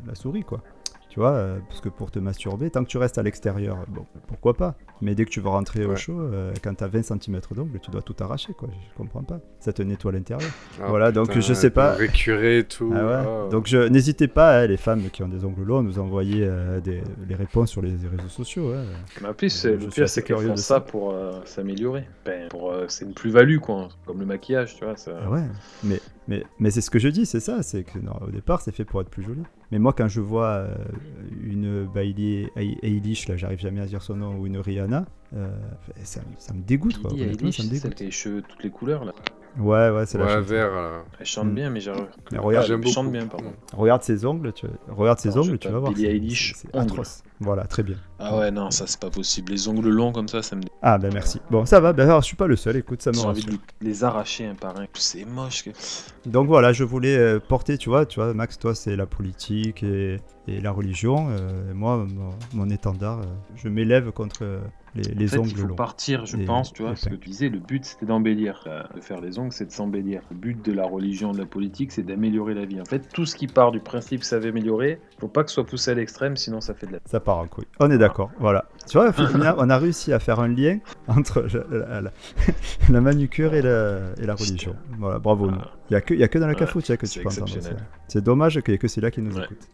la 0.06 0.14
souris, 0.14 0.42
quoi. 0.44 0.62
Tu 1.10 1.20
vois, 1.20 1.56
parce 1.68 1.80
que 1.80 1.88
pour 1.88 2.10
te 2.10 2.18
masturber, 2.18 2.70
tant 2.70 2.84
que 2.84 2.88
tu 2.88 2.98
restes 2.98 3.16
à 3.18 3.22
l'extérieur, 3.22 3.78
bon, 3.88 4.04
pourquoi 4.26 4.54
pas? 4.54 4.74
Mais 5.00 5.14
dès 5.14 5.24
que 5.24 5.30
tu 5.30 5.40
vas 5.40 5.50
rentrer 5.50 5.84
au 5.84 5.94
chaud, 5.96 6.20
euh, 6.20 6.52
quand 6.62 6.74
t'as 6.74 6.88
20 6.88 7.02
cm 7.02 7.40
d'ongle, 7.54 7.78
tu 7.80 7.90
dois 7.90 8.02
tout 8.02 8.16
arracher, 8.20 8.52
quoi. 8.52 8.68
Je 8.72 8.96
comprends 8.96 9.22
pas. 9.22 9.40
Ça 9.60 9.72
te 9.72 9.82
nettoie 9.82 10.12
l'intérieur. 10.12 10.50
Ah, 10.80 10.86
Voilà, 10.88 11.12
donc, 11.12 11.38
je 11.38 11.52
sais 11.52 11.70
pas. 11.70 11.94
Récurer 11.94 12.58
et 12.58 12.64
tout. 12.64 12.92
Ah 12.94 13.06
ouais. 13.06 13.12
ah. 13.14 13.48
Donc 13.50 13.66
je 13.66 13.78
n'hésitez 13.88 14.28
pas, 14.28 14.60
hein, 14.60 14.66
les 14.66 14.76
femmes 14.76 15.08
qui 15.12 15.22
ont 15.22 15.28
des 15.28 15.44
ongles 15.44 15.62
longs, 15.62 15.78
à 15.78 15.82
nous 15.82 15.98
envoyer 15.98 16.44
euh, 16.46 16.80
des, 16.80 17.02
les 17.28 17.34
réponses 17.34 17.70
sur 17.70 17.82
les 17.82 17.90
réseaux 17.90 18.28
sociaux. 18.28 18.72
hein. 18.74 18.84
Mais 19.22 19.28
en 19.28 19.34
plus, 19.34 19.64
le 19.64 19.78
suis 19.80 19.88
pire, 19.90 20.04
assez 20.04 20.14
c'est 20.14 20.22
qu'elles 20.22 20.36
curieux 20.36 20.48
font 20.48 20.54
de 20.54 20.58
ça 20.58 20.74
ça. 20.76 20.80
pour 20.80 21.12
euh, 21.12 21.40
s'améliorer. 21.44 22.04
Ben, 22.24 22.48
pour, 22.48 22.72
euh, 22.72 22.84
c'est 22.88 23.04
une 23.04 23.14
plus-value, 23.14 23.58
quoi. 23.58 23.88
Comme 24.06 24.20
le 24.20 24.26
maquillage, 24.26 24.74
tu 24.76 24.84
vois. 24.84 24.96
Ça... 24.96 25.12
Ah 25.24 25.30
ouais, 25.30 25.42
mais, 25.84 26.00
mais, 26.26 26.44
mais 26.58 26.70
c'est 26.70 26.80
ce 26.80 26.90
que 26.90 26.98
je 26.98 27.08
dis, 27.08 27.24
c'est 27.26 27.40
ça, 27.40 27.62
c'est 27.62 27.84
que 27.84 27.98
non, 27.98 28.12
au 28.26 28.30
départ 28.30 28.60
c'est 28.60 28.74
fait 28.74 28.84
pour 28.84 29.00
être 29.00 29.08
plus 29.10 29.22
joli. 29.22 29.42
Mais 29.70 29.78
moi 29.78 29.92
quand 29.92 30.08
je 30.08 30.20
vois 30.20 30.46
euh, 30.46 30.74
une 31.42 31.86
Bailey 31.86 32.50
Eil- 32.56 32.78
Eilish, 32.82 33.28
là 33.28 33.36
j'arrive 33.36 33.58
jamais 33.60 33.80
à 33.80 33.86
dire 33.86 34.02
son 34.02 34.16
nom, 34.16 34.36
ou 34.38 34.46
une 34.46 34.58
Rihanna, 34.58 34.87
euh, 35.36 35.50
ça, 36.04 36.20
ça 36.38 36.52
me 36.54 36.62
dégoûte 36.62 37.00
quoi. 37.00 37.12
Honnêtement, 37.12 37.52
ça 37.52 37.62
me 37.62 37.68
c'est 37.68 37.74
celle 37.76 37.90
dégoûte. 37.90 37.94
qui 37.94 38.02
a 38.02 38.06
les 38.06 38.12
cheveux 38.12 38.42
toutes 38.42 38.62
les 38.62 38.70
couleurs, 38.70 39.04
là. 39.04 39.12
Ouais, 39.58 39.90
ouais, 39.90 40.06
c'est 40.06 40.18
la 40.18 40.28
chanteuse. 40.28 40.46
vert. 40.46 40.70
Elle 41.18 41.26
chante 41.26 41.46
Mm. 41.48 41.54
bien, 41.54 41.70
mais. 41.70 41.80
Mais 42.32 42.38
regarde, 42.38 42.66
Ah, 42.68 42.72
elle 42.74 42.80
beaucoup. 42.80 42.92
chante 42.92 43.10
bien, 43.12 43.26
pardon. 43.26 43.52
regarde 43.76 44.02
ses 44.02 44.24
ongles, 44.24 44.52
tu 44.52 44.66
regarde 44.88 45.18
ses 45.18 45.36
ongles, 45.36 45.58
tu 45.58 45.68
vas 45.68 45.78
voir. 45.78 45.92
C'est- 45.96 46.76
atroce. 46.76 47.22
Voilà, 47.40 47.64
très 47.66 47.84
bien. 47.84 47.96
Ah 48.18 48.36
ouais, 48.36 48.50
non, 48.50 48.70
ça 48.72 48.86
c'est 48.88 48.98
pas 49.00 49.10
possible. 49.10 49.52
Les 49.52 49.68
ongles 49.68 49.88
longs 49.90 50.10
comme 50.12 50.26
ça, 50.26 50.42
ça 50.42 50.56
me. 50.56 50.62
Ah, 50.82 50.98
ben 50.98 51.12
merci. 51.14 51.40
Bon, 51.50 51.64
ça 51.66 51.78
va, 51.78 51.92
ben 51.92 52.04
alors, 52.04 52.20
je 52.20 52.26
suis 52.26 52.36
pas 52.36 52.48
le 52.48 52.56
seul, 52.56 52.76
écoute, 52.76 53.00
ça 53.00 53.10
me 53.10 53.14
J'ai 53.16 53.20
envie 53.22 53.42
rassure. 53.42 53.58
de 53.80 53.86
les 53.86 54.02
arracher 54.04 54.46
un 54.46 54.54
par 54.56 54.76
un. 54.78 54.86
C'est 54.94 55.24
moche. 55.24 55.62
Que... 55.64 55.70
Donc 56.26 56.48
voilà, 56.48 56.72
je 56.72 56.82
voulais 56.82 57.16
euh, 57.16 57.38
porter, 57.38 57.78
tu 57.78 57.88
vois, 57.90 58.06
tu 58.06 58.18
vois, 58.20 58.34
Max, 58.34 58.58
toi, 58.58 58.74
c'est 58.74 58.96
la 58.96 59.06
politique 59.06 59.82
et, 59.84 60.20
et 60.48 60.60
la 60.60 60.72
religion. 60.72 61.28
euh, 61.30 61.72
moi, 61.74 61.98
mon, 61.98 62.30
mon 62.54 62.70
étendard, 62.70 63.20
euh, 63.20 63.24
je 63.54 63.68
m'élève 63.68 64.10
contre 64.10 64.40
euh, 64.42 64.58
les, 65.02 65.14
les 65.14 65.26
En 65.26 65.28
fait, 65.28 65.38
ongles 65.38 65.48
il 65.50 65.56
faut 65.56 65.66
longs. 65.68 65.74
partir, 65.74 66.26
je 66.26 66.36
pense, 66.36 66.72
tu 66.72 66.82
vois, 66.82 66.96
ce 66.96 67.08
que 67.08 67.14
tu 67.14 67.28
disais, 67.30 67.48
le 67.48 67.58
but 67.58 67.84
c'était 67.84 68.06
d'embellir. 68.06 68.64
Euh, 68.66 68.82
De 68.94 69.00
faire 69.00 69.20
les 69.20 69.38
ongles, 69.38 69.52
c'est 69.52 69.66
de 69.66 69.72
s'embellir. 69.72 70.20
Le 70.30 70.36
but 70.36 70.64
de 70.64 70.72
la 70.72 70.84
religion, 70.86 71.32
de 71.32 71.38
la 71.38 71.46
politique, 71.46 71.92
c'est 71.92 72.02
d'améliorer 72.02 72.54
la 72.54 72.64
vie. 72.64 72.80
En 72.80 72.84
fait, 72.84 73.08
tout 73.12 73.26
ce 73.26 73.36
qui 73.36 73.46
part 73.46 73.72
du 73.72 73.80
principe 73.80 74.24
ça 74.24 74.38
va 74.38 74.48
améliorer, 74.48 75.00
faut 75.20 75.28
pas 75.28 75.42
que 75.44 75.50
ce 75.50 75.54
soit 75.54 75.66
poussé 75.66 75.90
à 75.90 75.94
l'extrême, 75.94 76.36
sinon 76.36 76.60
ça 76.60 76.74
fait 76.74 76.86
de 76.86 76.92
la. 76.92 76.98
Ça 77.06 77.20
part 77.20 77.38
en 77.38 77.46
couille. 77.46 77.66
On 77.80 77.90
est 77.90 77.98
d'accord, 77.98 78.30
voilà. 78.38 78.64
Tu 78.88 78.98
vois, 78.98 79.12
on 79.58 79.70
a 79.70 79.78
réussi 79.78 80.12
à 80.12 80.18
faire 80.18 80.40
un 80.40 80.48
lien 80.48 80.78
entre 81.06 81.46
la, 81.70 82.00
la- 82.00 83.00
manucure 83.00 83.54
et 83.54 83.62
la, 83.62 83.98
et 84.20 84.26
la 84.26 84.34
religion. 84.34 84.74
Voilà, 84.98 85.18
bravo. 85.18 85.50
nous. 85.50 85.58
Il 85.90 85.94
n'y 86.16 86.22
a, 86.22 86.24
a 86.26 86.28
que 86.28 86.38
dans 86.38 86.46
la 86.46 86.52
Ouais, 86.52 86.58
cafouche 86.58 86.90
hein, 86.90 86.96
que 86.96 87.06
tu 87.06 87.20
peux 87.20 87.28
entendre 87.28 87.48
ça. 87.48 87.70
C'est 88.08 88.22
dommage 88.22 88.60
qu'il 88.60 88.72
n'y 88.72 88.74
ait 88.74 88.78
que 88.78 88.88
celui-là 88.88 89.10
qui 89.10 89.22
nous 89.22 89.36
Ouais. 89.36 89.44
écoute. 89.44 89.68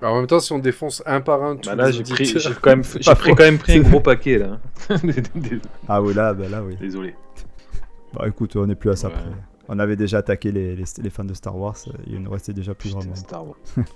Alors, 0.00 0.14
en 0.14 0.18
même 0.18 0.26
temps, 0.26 0.40
si 0.40 0.52
on 0.52 0.58
défonce 0.58 1.02
un 1.06 1.20
par 1.20 1.42
un 1.42 1.56
tous 1.56 1.68
Bah 1.68 1.74
là, 1.74 1.90
j'ai 1.92 2.02
pris, 2.04 2.24
j'ai 2.26 2.38
quand 2.60 2.70
même, 2.70 2.84
j'ai 2.84 3.14
pris 3.14 3.30
faux. 3.30 3.34
quand 3.36 3.44
même 3.44 3.58
pris 3.58 3.78
un 3.78 3.80
gros 3.82 4.00
paquet 4.00 4.38
là. 4.38 4.58
Ah 5.88 6.02
oui, 6.02 6.14
là, 6.14 6.34
ben 6.34 6.50
là, 6.50 6.62
oui. 6.62 6.76
Désolé. 6.80 7.14
Bah 8.14 8.24
écoute, 8.26 8.56
on 8.56 8.66
n'est 8.66 8.74
plus 8.74 8.90
à 8.90 8.96
ça 8.96 9.08
Ouais. 9.08 9.14
près. 9.14 9.24
On 9.70 9.78
avait 9.78 9.96
déjà 9.96 10.18
attaqué 10.18 10.50
les, 10.50 10.74
les- 10.76 10.84
les 11.02 11.10
fans 11.10 11.24
de 11.26 11.34
Star 11.34 11.54
Wars, 11.58 11.76
euh, 11.88 11.92
il 12.06 12.20
nous 12.22 12.30
restait 12.30 12.54
déjà 12.54 12.74
plus 12.74 12.90
grand 12.90 13.04
monde. 13.04 13.16
Star 13.16 13.46
Wars. 13.46 13.56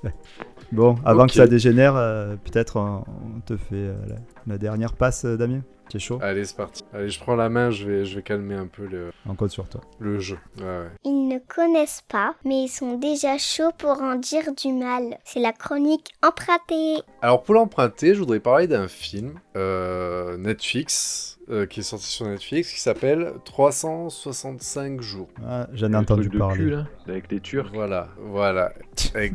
Bon, 0.73 0.97
avant 1.05 1.27
que 1.27 1.33
ça 1.35 1.47
dégénère, 1.47 1.97
euh, 1.97 2.35
peut-être 2.37 2.77
on, 2.79 3.05
on 3.37 3.41
te 3.41 3.57
fait 3.59 3.75
euh, 3.75 3.95
la, 4.09 4.17
la 4.47 4.59
dernière 4.59 4.95
passe, 4.95 5.25
euh, 5.27 5.37
Damien? 5.37 5.61
Tu 5.93 5.99
es 5.99 6.01
chaud 6.01 6.19
Allez, 6.23 6.47
c'est 6.47 6.57
parti. 6.57 6.83
Allez, 6.95 7.11
je 7.11 7.21
prends 7.21 7.37
la 7.37 7.51
main, 7.51 7.71
je 7.71 7.85
vais, 7.87 8.07
je 8.07 8.17
vais 8.17 8.23
calmer 8.23 8.55
un 8.55 8.67
peu 8.67 8.87
le, 8.87 9.13
On 9.29 9.35
compte 9.35 9.51
sur 9.51 9.69
toi. 9.69 9.83
le 9.99 10.19
jeu. 10.21 10.39
Ouais, 10.59 10.65
ouais. 10.65 10.89
Ils 11.05 11.29
ne 11.29 11.37
connaissent 11.39 12.03
pas, 12.09 12.35
mais 12.47 12.63
ils 12.63 12.69
sont 12.69 12.97
déjà 12.97 13.37
chauds 13.37 13.73
pour 13.77 14.01
en 14.01 14.15
dire 14.15 14.55
du 14.55 14.73
mal. 14.73 15.19
C'est 15.25 15.41
la 15.41 15.53
chronique 15.53 16.15
empruntée. 16.23 17.03
Alors, 17.21 17.43
pour 17.43 17.55
l'emprunter, 17.57 18.15
je 18.15 18.21
voudrais 18.21 18.41
parler 18.41 18.69
d'un 18.69 18.89
film 18.89 19.35
euh, 19.55 20.39
Netflix, 20.39 21.39
euh, 21.51 21.67
qui 21.67 21.81
est 21.81 21.83
sorti 21.83 22.07
sur 22.07 22.25
Netflix, 22.27 22.73
qui 22.73 22.81
s'appelle 22.81 23.35
365 23.45 25.03
jours. 25.03 25.29
Ah, 25.47 25.67
J'en 25.75 25.93
ai 25.93 25.97
entendu 25.97 26.23
truc 26.23 26.33
de 26.33 26.39
parler. 26.39 26.57
cul, 26.57 26.71
là, 26.71 26.87
avec 27.07 27.31
les 27.31 27.41
Turcs. 27.41 27.71
Voilà, 27.75 28.09
voilà. 28.19 28.73
Avec, 29.15 29.35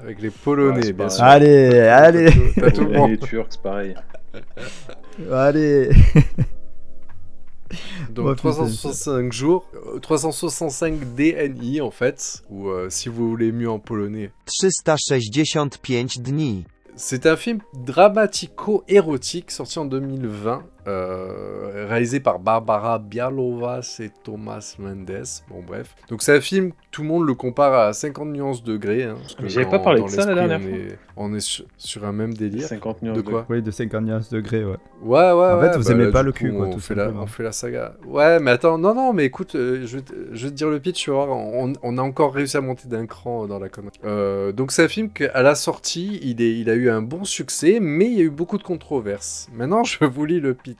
avec 0.00 0.20
les 0.20 0.30
Polonais, 0.30 0.76
Ouais, 0.76 0.82
c'est 0.84 0.92
bien 0.92 1.06
pas- 1.06 1.10
sûr. 1.10 1.24
Allez, 1.24 1.80
allez, 1.80 2.30
T'as 2.54 2.70
tout- 2.70 2.84
le 2.84 2.90
monde. 2.96 3.10
les 3.10 3.18
Turcs, 3.18 3.58
pareil. 3.60 3.96
allez 5.32 5.90
Donc 8.10 8.26
Oh, 8.28 8.34
putain, 8.34 8.50
365 8.52 9.32
jours, 9.32 9.66
euh, 9.74 9.98
365 9.98 11.14
DNI 11.14 11.80
en 11.80 11.90
fait, 11.90 12.42
ou 12.50 12.68
euh, 12.68 12.88
si 12.90 13.08
vous 13.08 13.28
voulez 13.28 13.52
mieux 13.52 13.70
en 13.70 13.78
polonais. 13.78 14.30
365 14.46 16.22
dni. 16.22 16.64
C'est 16.94 17.26
un 17.26 17.36
film 17.36 17.60
dramatico-érotique 17.74 19.50
sorti 19.50 19.78
en 19.78 19.84
2020, 19.84 20.62
euh, 20.86 21.86
réalisé 21.88 22.20
par 22.20 22.38
Barbara 22.38 22.98
Bialovas 22.98 23.98
et 24.00 24.10
Thomas 24.24 24.76
Mendes. 24.78 25.24
Bon 25.48 25.62
bref. 25.66 25.94
Donc 26.08 26.22
c'est 26.22 26.36
un 26.36 26.40
film, 26.40 26.72
tout 26.90 27.02
le 27.02 27.08
monde 27.08 27.26
le 27.26 27.34
compare 27.34 27.74
à 27.74 27.92
50 27.92 28.28
nuances 28.28 28.62
degrés. 28.62 29.04
Hein, 29.04 29.16
parce 29.20 29.34
que 29.34 29.48
J'avais 29.48 29.68
pas 29.68 29.78
parlé 29.78 30.02
de 30.02 30.08
ça 30.08 30.26
la 30.26 30.34
dernière 30.34 30.60
on 30.60 30.74
est, 30.74 30.98
on 31.16 31.34
est 31.34 31.40
sur, 31.40 31.64
sur 31.76 32.04
un 32.04 32.12
même 32.12 32.34
délire. 32.34 32.66
50 32.66 33.02
nuances 33.02 33.16
De 33.16 33.22
quoi 33.22 33.46
Oui, 33.48 33.62
de 33.62 33.70
50 33.70 34.32
degrés, 34.32 34.64
ouais. 34.64 34.76
Ouais, 35.02 35.18
ouais, 35.18 35.30
En 35.32 35.58
ouais. 35.58 35.70
fait, 35.70 35.76
vous 35.78 35.84
bah, 35.84 35.90
aimez 35.92 36.10
pas 36.10 36.22
le 36.22 36.32
coup, 36.32 36.38
cul, 36.38 36.52
quoi, 36.52 36.66
on 36.66 36.70
tout 36.70 36.80
fait 36.80 36.94
la. 36.94 37.10
On 37.10 37.26
fait 37.26 37.42
la 37.42 37.52
saga. 37.52 37.94
Ouais, 38.06 38.40
mais 38.40 38.52
attends, 38.52 38.78
non, 38.78 38.94
non, 38.94 39.12
mais 39.12 39.24
écoute, 39.24 39.54
euh, 39.54 39.86
je, 39.86 39.96
vais 39.96 40.02
te, 40.02 40.14
je 40.32 40.44
vais 40.44 40.50
te 40.50 40.56
dire 40.56 40.68
le 40.70 40.80
pitch, 40.80 41.04
tu 41.04 41.10
vois, 41.10 41.28
on, 41.28 41.72
on 41.82 41.98
a 41.98 42.02
encore 42.02 42.34
réussi 42.34 42.56
à 42.56 42.60
monter 42.60 42.88
d'un 42.88 43.06
cran 43.06 43.46
dans 43.46 43.58
la 43.58 43.68
connerie. 43.68 43.92
Euh, 44.04 44.52
donc 44.52 44.72
c'est 44.72 44.84
un 44.84 44.88
film 44.88 45.10
qu'à 45.10 45.42
la 45.42 45.54
sortie, 45.54 46.18
il, 46.22 46.40
est, 46.42 46.58
il 46.58 46.70
a 46.70 46.74
eu 46.74 46.90
un 46.90 47.02
bon 47.02 47.24
succès, 47.24 47.78
mais 47.80 48.06
il 48.06 48.14
y 48.14 48.20
a 48.20 48.24
eu 48.24 48.30
beaucoup 48.30 48.58
de 48.58 48.62
controverses. 48.62 49.48
Maintenant, 49.52 49.84
je 49.84 50.04
vous 50.04 50.24
lis 50.24 50.40
le 50.40 50.54
pitch. 50.54 50.75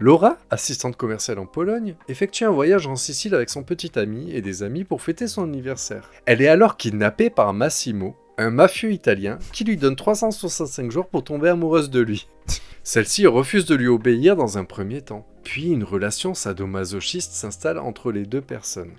Laura, 0.00 0.38
assistante 0.50 0.96
commerciale 0.96 1.40
en 1.40 1.46
Pologne, 1.46 1.96
effectue 2.08 2.44
un 2.44 2.50
voyage 2.50 2.86
en 2.86 2.94
Sicile 2.94 3.34
avec 3.34 3.50
son 3.50 3.64
petit 3.64 3.98
ami 3.98 4.30
et 4.30 4.40
des 4.40 4.62
amis 4.62 4.84
pour 4.84 5.02
fêter 5.02 5.26
son 5.26 5.42
anniversaire. 5.42 6.10
Elle 6.24 6.40
est 6.40 6.48
alors 6.48 6.76
kidnappée 6.76 7.30
par 7.30 7.52
Massimo, 7.52 8.14
un 8.36 8.50
mafieux 8.50 8.92
italien, 8.92 9.40
qui 9.52 9.64
lui 9.64 9.76
donne 9.76 9.96
365 9.96 10.92
jours 10.92 11.08
pour 11.08 11.24
tomber 11.24 11.48
amoureuse 11.48 11.90
de 11.90 12.00
lui. 12.00 12.28
Celle-ci 12.84 13.26
refuse 13.26 13.66
de 13.66 13.74
lui 13.74 13.88
obéir 13.88 14.36
dans 14.36 14.56
un 14.56 14.64
premier 14.64 15.02
temps. 15.02 15.26
Puis 15.42 15.70
une 15.70 15.84
relation 15.84 16.32
sadomasochiste 16.32 17.32
s'installe 17.32 17.78
entre 17.78 18.12
les 18.12 18.24
deux 18.24 18.40
personnes. 18.40 18.92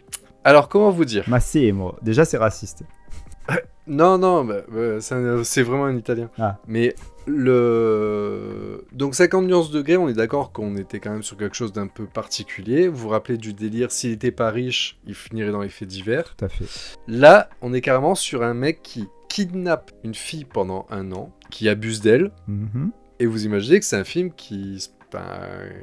Alors 0.43 0.67
comment 0.67 0.91
vous 0.91 1.05
dire? 1.05 1.23
Massé, 1.27 1.71
moi. 1.71 1.97
Déjà, 2.01 2.25
c'est 2.25 2.37
raciste. 2.37 2.83
Non, 3.87 4.19
non, 4.19 4.45
bah, 4.45 4.61
bah, 4.71 5.01
c'est 5.01 5.63
vraiment 5.63 5.85
un 5.85 5.95
italien. 5.97 6.29
Ah. 6.37 6.57
Mais 6.67 6.93
le. 7.25 8.85
Donc 8.91 9.15
50 9.15 9.45
nuances 9.45 9.71
degrés, 9.71 9.97
on 9.97 10.07
est 10.09 10.13
d'accord 10.13 10.51
qu'on 10.51 10.75
était 10.77 10.99
quand 10.99 11.11
même 11.11 11.23
sur 11.23 11.37
quelque 11.37 11.55
chose 11.55 11.73
d'un 11.73 11.87
peu 11.87 12.05
particulier. 12.05 12.87
Vous 12.87 12.97
vous 12.97 13.09
rappelez 13.09 13.37
du 13.37 13.53
délire, 13.53 13.91
s'il 13.91 14.11
était 14.11 14.31
pas 14.31 14.51
riche, 14.51 14.99
il 15.07 15.15
finirait 15.15 15.51
dans 15.51 15.61
les 15.61 15.69
faits 15.69 15.87
divers. 15.87 16.35
Tout 16.35 16.45
à 16.45 16.49
fait. 16.49 16.65
Là, 17.07 17.49
on 17.61 17.73
est 17.73 17.81
carrément 17.81 18.15
sur 18.15 18.43
un 18.43 18.53
mec 18.53 18.81
qui 18.83 19.07
kidnappe 19.27 19.91
une 20.03 20.13
fille 20.15 20.45
pendant 20.45 20.85
un 20.91 21.11
an, 21.11 21.31
qui 21.49 21.67
abuse 21.69 22.01
d'elle, 22.01 22.31
Mhm. 22.47 22.91
et 23.19 23.25
vous 23.25 23.45
imaginez 23.45 23.79
que 23.79 23.85
c'est 23.85 23.97
un 23.97 24.03
film 24.03 24.31
qui. 24.31 24.87
ben, 25.11 25.23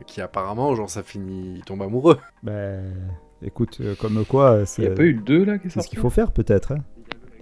qui 0.07 0.21
apparemment, 0.21 0.73
genre, 0.77 0.89
ça 0.89 1.03
finit, 1.03 1.55
il 1.57 1.65
tombe 1.65 1.83
amoureux. 1.83 2.19
Ben, 2.45 2.85
écoute, 3.43 3.79
euh, 3.81 3.97
comme 4.01 4.25
quoi, 4.25 4.59
Il 4.61 4.67
c'est 4.69 4.83
n'y 4.83 4.89
a 4.89 4.93
pas 4.93 5.03
eu 5.03 5.15
le 5.15 5.23
2 5.23 5.45
là 5.45 5.59
qui 5.59 5.67
est 5.67 5.71
c'est 5.71 5.81
ce 5.83 5.89
qu'il 5.89 5.99
faut 5.99 6.11
faire, 6.11 6.31
peut-être. 6.31 6.71
hein. 6.71 6.79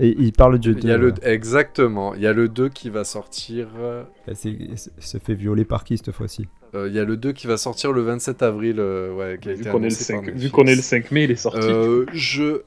Et 0.01 0.15
il 0.19 0.33
parle 0.33 0.59
du 0.59 0.73
Il 0.73 0.85
y 0.89 0.91
a 0.91 0.99
2. 0.99 1.07
le... 1.07 1.15
Exactement, 1.23 2.15
il 2.15 2.23
y 2.23 2.27
a 2.27 2.33
le 2.33 2.49
2 2.49 2.69
qui 2.69 2.91
va 2.91 3.05
sortir. 3.05 3.69
euh, 3.79 4.03
Il 4.45 4.77
se 4.77 5.19
fait 5.19 5.35
violer 5.35 5.65
par 5.65 5.85
qui 5.85 5.97
cette 5.99 6.11
fois-ci? 6.13 6.49
Euh, 6.75 6.89
Il 6.89 6.95
y 6.95 6.99
a 6.99 7.05
le 7.05 7.17
2 7.17 7.33
qui 7.33 7.47
va 7.47 7.57
sortir 7.57 7.93
le 7.93 8.03
27 8.03 8.43
avril, 8.43 8.77
euh, 8.79 9.13
ouais, 9.15 9.39
qui 9.41 9.49
a 9.51 9.53
Vu 9.55 9.61
été 9.61 9.71
qu'on 9.71 9.79
est, 9.79 9.89
le 9.91 9.95
annoncé 9.95 10.13
par 10.13 10.23
5... 10.23 10.27
Vu 10.27 10.33
Netflix. 10.33 10.53
qu'on 10.53 10.65
est 10.67 10.75
le 10.75 10.83
5 10.83 11.11
mai, 11.13 11.25
il 11.25 11.31
est 11.31 11.37
sorti. 11.37 11.59
Euh, 11.63 12.07
je... 12.13 12.63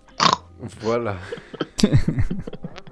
Voilà. 0.81 1.17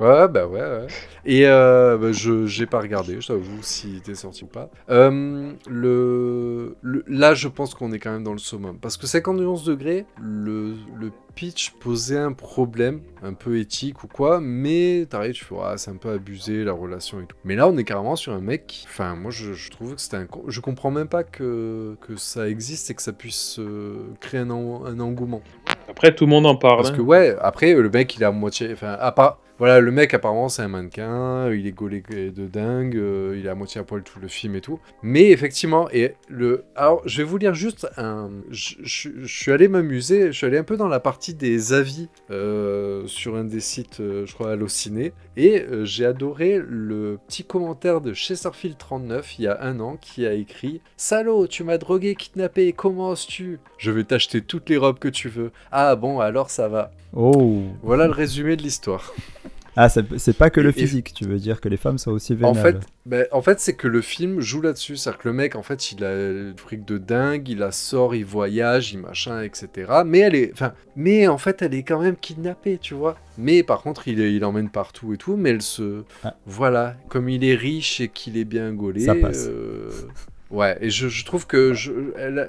ouais, 0.00 0.28
bah 0.28 0.46
ouais, 0.46 0.60
ouais. 0.60 0.86
Et 1.24 1.46
euh, 1.46 1.96
bah, 1.98 2.12
je 2.12 2.46
j'ai 2.46 2.66
pas 2.66 2.80
regardé, 2.80 3.20
je 3.20 3.26
t'avoue, 3.28 3.62
si 3.62 4.00
t'es 4.04 4.14
sorti 4.14 4.44
ou 4.44 4.46
pas. 4.46 4.70
Euh, 4.90 5.52
le... 5.68 6.76
le- 6.82 7.04
Là, 7.08 7.34
je 7.34 7.48
pense 7.48 7.74
qu'on 7.74 7.92
est 7.92 7.98
quand 7.98 8.12
même 8.12 8.22
dans 8.24 8.32
le 8.32 8.38
summum. 8.38 8.78
Parce 8.78 8.96
que 8.96 9.06
51 9.06 9.54
degrés, 9.66 10.06
le... 10.20 10.74
le 10.98 11.10
pitch 11.34 11.72
posait 11.80 12.16
un 12.16 12.32
problème, 12.32 13.02
un 13.22 13.34
peu 13.34 13.58
éthique 13.58 14.02
ou 14.04 14.06
quoi, 14.06 14.40
mais 14.40 15.06
t'arrives, 15.10 15.34
tu 15.34 15.44
fais, 15.44 15.54
ah, 15.62 15.74
c'est 15.76 15.90
un 15.90 15.96
peu 15.96 16.08
abusé, 16.10 16.64
la 16.64 16.72
relation 16.72 17.20
et 17.20 17.26
tout. 17.26 17.36
Mais 17.44 17.56
là, 17.56 17.68
on 17.68 17.76
est 17.76 17.84
carrément 17.84 18.16
sur 18.16 18.32
un 18.32 18.40
mec... 18.40 18.84
Enfin, 18.88 19.14
moi, 19.16 19.30
je, 19.30 19.52
je 19.52 19.70
trouve 19.70 19.94
que 19.96 20.00
c'était 20.00 20.16
un... 20.16 20.26
Je 20.48 20.60
comprends 20.62 20.90
même 20.90 21.08
pas 21.08 21.24
que, 21.24 21.94
que 22.00 22.16
ça 22.16 22.48
existe 22.48 22.90
et 22.90 22.94
que 22.94 23.02
ça 23.02 23.12
puisse 23.12 23.58
euh, 23.58 23.96
créer 24.20 24.40
un, 24.40 24.50
en- 24.50 24.86
un 24.86 24.98
engouement. 24.98 25.42
Après, 25.90 26.14
tout 26.14 26.24
le 26.24 26.30
monde 26.30 26.46
en 26.46 26.56
parle. 26.56 26.76
Parce 26.78 26.90
hein. 26.90 26.96
que 26.96 27.02
ouais, 27.02 27.36
après 27.42 27.74
le 27.74 27.90
mec 27.90 28.16
il 28.16 28.22
est 28.22 28.26
à 28.26 28.32
moitié, 28.32 28.70
enfin 28.72 28.96
à 28.98 29.12
part, 29.12 29.38
voilà 29.58 29.80
le 29.80 29.90
mec 29.90 30.12
apparemment 30.14 30.48
c'est 30.48 30.62
un 30.62 30.68
mannequin, 30.68 31.50
il 31.52 31.66
est 31.66 31.72
gaulé 31.72 32.02
de 32.10 32.46
dingue, 32.46 32.96
euh, 32.96 33.36
il 33.38 33.46
est 33.46 33.48
à 33.48 33.54
moitié 33.54 33.80
à 33.80 33.84
poil 33.84 34.02
tout 34.02 34.18
le 34.20 34.28
film 34.28 34.54
et 34.56 34.60
tout. 34.60 34.78
Mais 35.02 35.30
effectivement 35.30 35.88
et 35.92 36.14
le, 36.28 36.64
alors 36.74 37.02
je 37.06 37.18
vais 37.18 37.24
vous 37.24 37.38
lire 37.38 37.54
juste 37.54 37.88
un, 37.96 38.30
je, 38.50 38.74
je- 38.82 39.08
je 39.22 39.40
suis 39.42 39.52
allé 39.52 39.68
m'amuser, 39.68 40.26
je 40.26 40.32
suis 40.32 40.46
allé 40.46 40.58
un 40.58 40.62
peu 40.64 40.76
dans 40.76 40.88
la 40.88 41.00
partie 41.00 41.34
des 41.34 41.72
avis 41.72 42.08
euh, 42.30 43.06
sur 43.06 43.36
un 43.36 43.44
des 43.44 43.60
sites, 43.60 44.00
euh, 44.00 44.26
je 44.26 44.34
crois 44.34 44.50
Allociné, 44.52 45.12
et 45.36 45.62
euh, 45.62 45.84
j'ai 45.84 46.04
adoré 46.06 46.60
le 46.62 47.18
petit 47.26 47.44
commentaire 47.44 48.00
de 48.00 48.12
Chesterfield39 48.12 49.22
il 49.38 49.44
y 49.44 49.48
a 49.48 49.62
un 49.62 49.80
an 49.80 49.96
qui 50.00 50.26
a 50.26 50.32
écrit 50.34 50.80
Salaud, 50.96 51.46
tu 51.46 51.64
m'as 51.64 51.78
drogué, 51.78 52.14
kidnappé, 52.14 52.72
comment 52.72 53.10
oses-tu? 53.10 53.58
Je 53.78 53.90
vais 53.90 54.04
t'acheter 54.04 54.40
toutes 54.42 54.68
les 54.68 54.76
robes 54.76 54.98
que 54.98 55.08
tu 55.08 55.28
veux. 55.28 55.50
Ah 55.72 55.96
bon, 55.96 56.20
alors 56.20 56.50
ça 56.50 56.68
va. 56.68 56.90
Oh 57.14 57.62
Voilà 57.82 58.06
le 58.06 58.12
résumé 58.12 58.56
de 58.56 58.62
l'histoire. 58.62 59.14
Ah, 59.76 59.88
c'est 59.90 60.36
pas 60.38 60.48
que 60.50 60.60
le 60.60 60.70
Et- 60.70 60.72
physique, 60.72 61.12
tu 61.14 61.26
veux 61.26 61.36
dire 61.38 61.60
que 61.60 61.68
les 61.68 61.76
femmes 61.76 61.98
sont 61.98 62.10
aussi 62.12 62.32
En 62.42 62.52
vénales. 62.52 62.56
fait, 62.80 62.88
ben, 63.04 63.26
en 63.30 63.42
fait 63.42 63.60
c'est 63.60 63.74
que 63.74 63.86
le 63.88 64.00
film 64.00 64.40
joue 64.40 64.62
là-dessus. 64.62 64.96
C'est-à-dire 64.96 65.18
que 65.20 65.28
le 65.28 65.34
mec, 65.34 65.54
en 65.54 65.62
fait, 65.62 65.92
il 65.92 66.02
a 66.04 66.14
le 66.14 66.54
fric 66.56 66.84
de 66.86 66.96
dingue, 66.98 67.46
il 67.48 67.58
la 67.58 67.72
sort, 67.72 68.14
il 68.14 68.24
voyage, 68.24 68.92
il 68.94 69.00
machin, 69.00 69.42
etc. 69.42 69.68
Mais 70.06 70.20
elle 70.20 70.34
est, 70.34 70.50
enfin, 70.54 70.72
mais 70.96 71.28
en 71.28 71.36
fait, 71.38 71.60
elle 71.62 71.74
est 71.74 71.82
quand 71.82 72.00
même 72.00 72.16
kidnappée, 72.16 72.78
tu 72.80 72.94
vois. 72.94 73.16
Mais 73.36 73.62
par 73.62 73.82
contre, 73.82 74.08
il, 74.08 74.18
il 74.18 74.44
emmène 74.46 74.70
partout 74.70 75.12
et 75.12 75.18
tout. 75.18 75.36
Mais 75.36 75.50
elle 75.50 75.62
se, 75.62 76.04
Ah. 76.24 76.34
voilà, 76.46 76.94
comme 77.08 77.28
il 77.28 77.44
est 77.44 77.54
riche 77.54 78.00
et 78.00 78.08
qu'il 78.08 78.38
est 78.38 78.44
bien 78.46 78.72
gaulé, 78.72 79.00
Ça 79.00 79.14
passe. 79.14 79.46
euh, 79.48 79.90
Ouais, 80.50 80.78
et 80.80 80.90
je, 80.90 81.08
je 81.08 81.24
trouve 81.24 81.46
que 81.48 81.72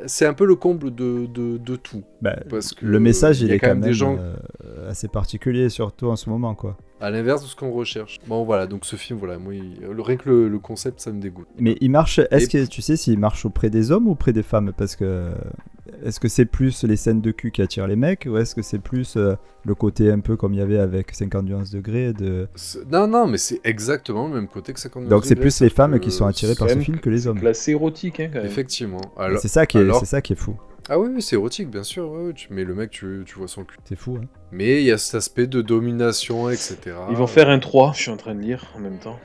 c'est 0.06 0.28
un 0.28 0.34
peu 0.36 0.46
le 0.46 0.56
comble 0.56 0.94
de, 0.94 1.26
de, 1.26 1.58
de 1.58 1.76
tout. 1.76 2.04
Bah, 2.22 2.36
Parce 2.48 2.74
que 2.76 2.86
le 2.86 3.00
message, 3.00 3.42
il 3.42 3.46
il 3.46 3.50
y 3.50 3.52
a 3.52 3.56
est 3.56 3.60
quand 3.60 3.68
quand 3.68 3.74
même 3.74 3.80
même 3.80 3.90
des 3.90 3.96
gens 3.96 4.18
euh, 4.20 4.90
assez 4.90 5.08
particulier, 5.08 5.70
surtout 5.70 6.06
en 6.08 6.16
ce 6.16 6.30
moment, 6.30 6.54
quoi. 6.54 6.78
À 7.00 7.12
l'inverse 7.12 7.44
de 7.44 7.48
ce 7.48 7.56
qu'on 7.56 7.72
recherche. 7.72 8.18
Bon, 8.28 8.44
voilà, 8.44 8.66
donc 8.68 8.86
ce 8.86 8.96
film, 8.96 9.20
voilà, 9.20 9.38
moi, 9.38 9.54
il- 9.54 9.80
le, 9.82 10.02
rien 10.02 10.18
que 10.18 10.30
le, 10.30 10.48
le 10.50 10.60
concept, 10.60 11.00
ça 11.00 11.12
me 11.12 11.22
dégoûte. 11.22 11.48
Mais 11.60 11.76
il 11.82 11.92
marche. 11.92 12.20
Est-ce 12.32 12.46
Et- 12.58 12.66
que 12.66 12.70
tu 12.70 12.82
sais 12.82 12.96
s'il 12.98 13.20
marche 13.20 13.46
auprès 13.46 13.70
des 13.70 13.92
hommes 13.92 14.08
ou 14.08 14.12
auprès 14.12 14.34
des 14.34 14.44
femmes? 14.44 14.72
Parce 14.76 14.96
que 14.96 15.32
est-ce 16.04 16.20
que 16.20 16.28
c'est 16.28 16.46
plus 16.46 16.84
les 16.84 16.96
scènes 16.98 17.22
de 17.22 17.32
cul 17.32 17.52
qui 17.52 17.62
attirent 17.62 17.88
les 17.88 17.96
mecs 17.96 18.28
ou 18.30 18.38
est-ce 18.38 18.54
que 18.56 18.62
c'est 18.62 18.80
plus 18.80 19.16
euh, 19.16 19.36
le 19.66 19.74
côté 19.74 20.12
un 20.12 20.20
peu 20.20 20.36
comme 20.36 20.54
il 20.54 20.60
y 20.60 20.62
avait 20.62 20.78
avec 20.80 21.14
51 21.14 21.64
degrés 21.72 22.14
de... 22.14 22.48
Non, 22.92 23.08
non, 23.08 23.26
mais 23.28 23.38
c'est 23.38 23.62
exactement 23.64 24.28
le 24.28 24.34
même 24.36 24.48
côté 24.48 24.74
que 24.74 24.80
50 24.80 25.08
Donc 25.08 25.26
c'est 25.26 25.36
plus 25.36 25.62
les 25.62 25.70
femmes 25.70 26.00
qui 26.00 26.12
sont 26.12 26.26
attirées 26.26 26.56
par 26.56 26.70
ce 26.70 26.78
film 26.80 27.00
que 27.00 27.10
les 27.10 27.26
hommes. 27.28 27.40
Classé 27.40 27.72
érotique, 27.72 28.20
hein, 28.20 28.30
quand 28.32 28.40
même. 28.40 28.48
Effectivement. 28.48 29.02
Et 29.18 29.22
Alors... 29.22 29.40
C'est 29.40 29.48
ça 29.48 29.66
qui 29.66 29.78
est, 29.78 29.82
alors- 29.82 30.00
c'est 30.00 30.06
ça 30.06 30.22
qui 30.22 30.34
est 30.34 30.38
fou. 30.38 30.56
Ah 30.90 30.98
oui, 30.98 31.10
oui, 31.14 31.22
c'est 31.22 31.36
érotique, 31.36 31.70
bien 31.70 31.84
sûr. 31.84 32.10
ouais, 32.10 32.28
ouais, 32.28 32.34
tu... 32.34 32.48
Mais 32.50 32.64
le 32.64 32.74
mec, 32.74 32.92
tu, 32.92 33.24
tu 33.26 33.36
vois 33.36 33.48
son 33.48 33.66
cul. 33.66 33.78
C'est 33.84 33.98
fou. 33.98 34.18
Hein. 34.22 34.26
Mais 34.52 34.82
il 34.82 34.86
y 34.86 34.92
a 34.92 34.98
cet 34.98 35.16
aspect 35.16 35.46
de 35.48 35.62
domination, 35.62 36.50
etc. 36.50 36.78
Ils 37.10 37.18
vont 37.18 37.28
faire 37.28 37.50
un 37.50 37.60
3, 37.60 37.92
je 37.94 38.04
suis 38.04 38.12
en 38.12 38.18
train 38.18 38.36
de 38.36 38.42
lire 38.42 38.64
en 38.76 38.80
même 38.80 38.98
temps. 38.98 39.20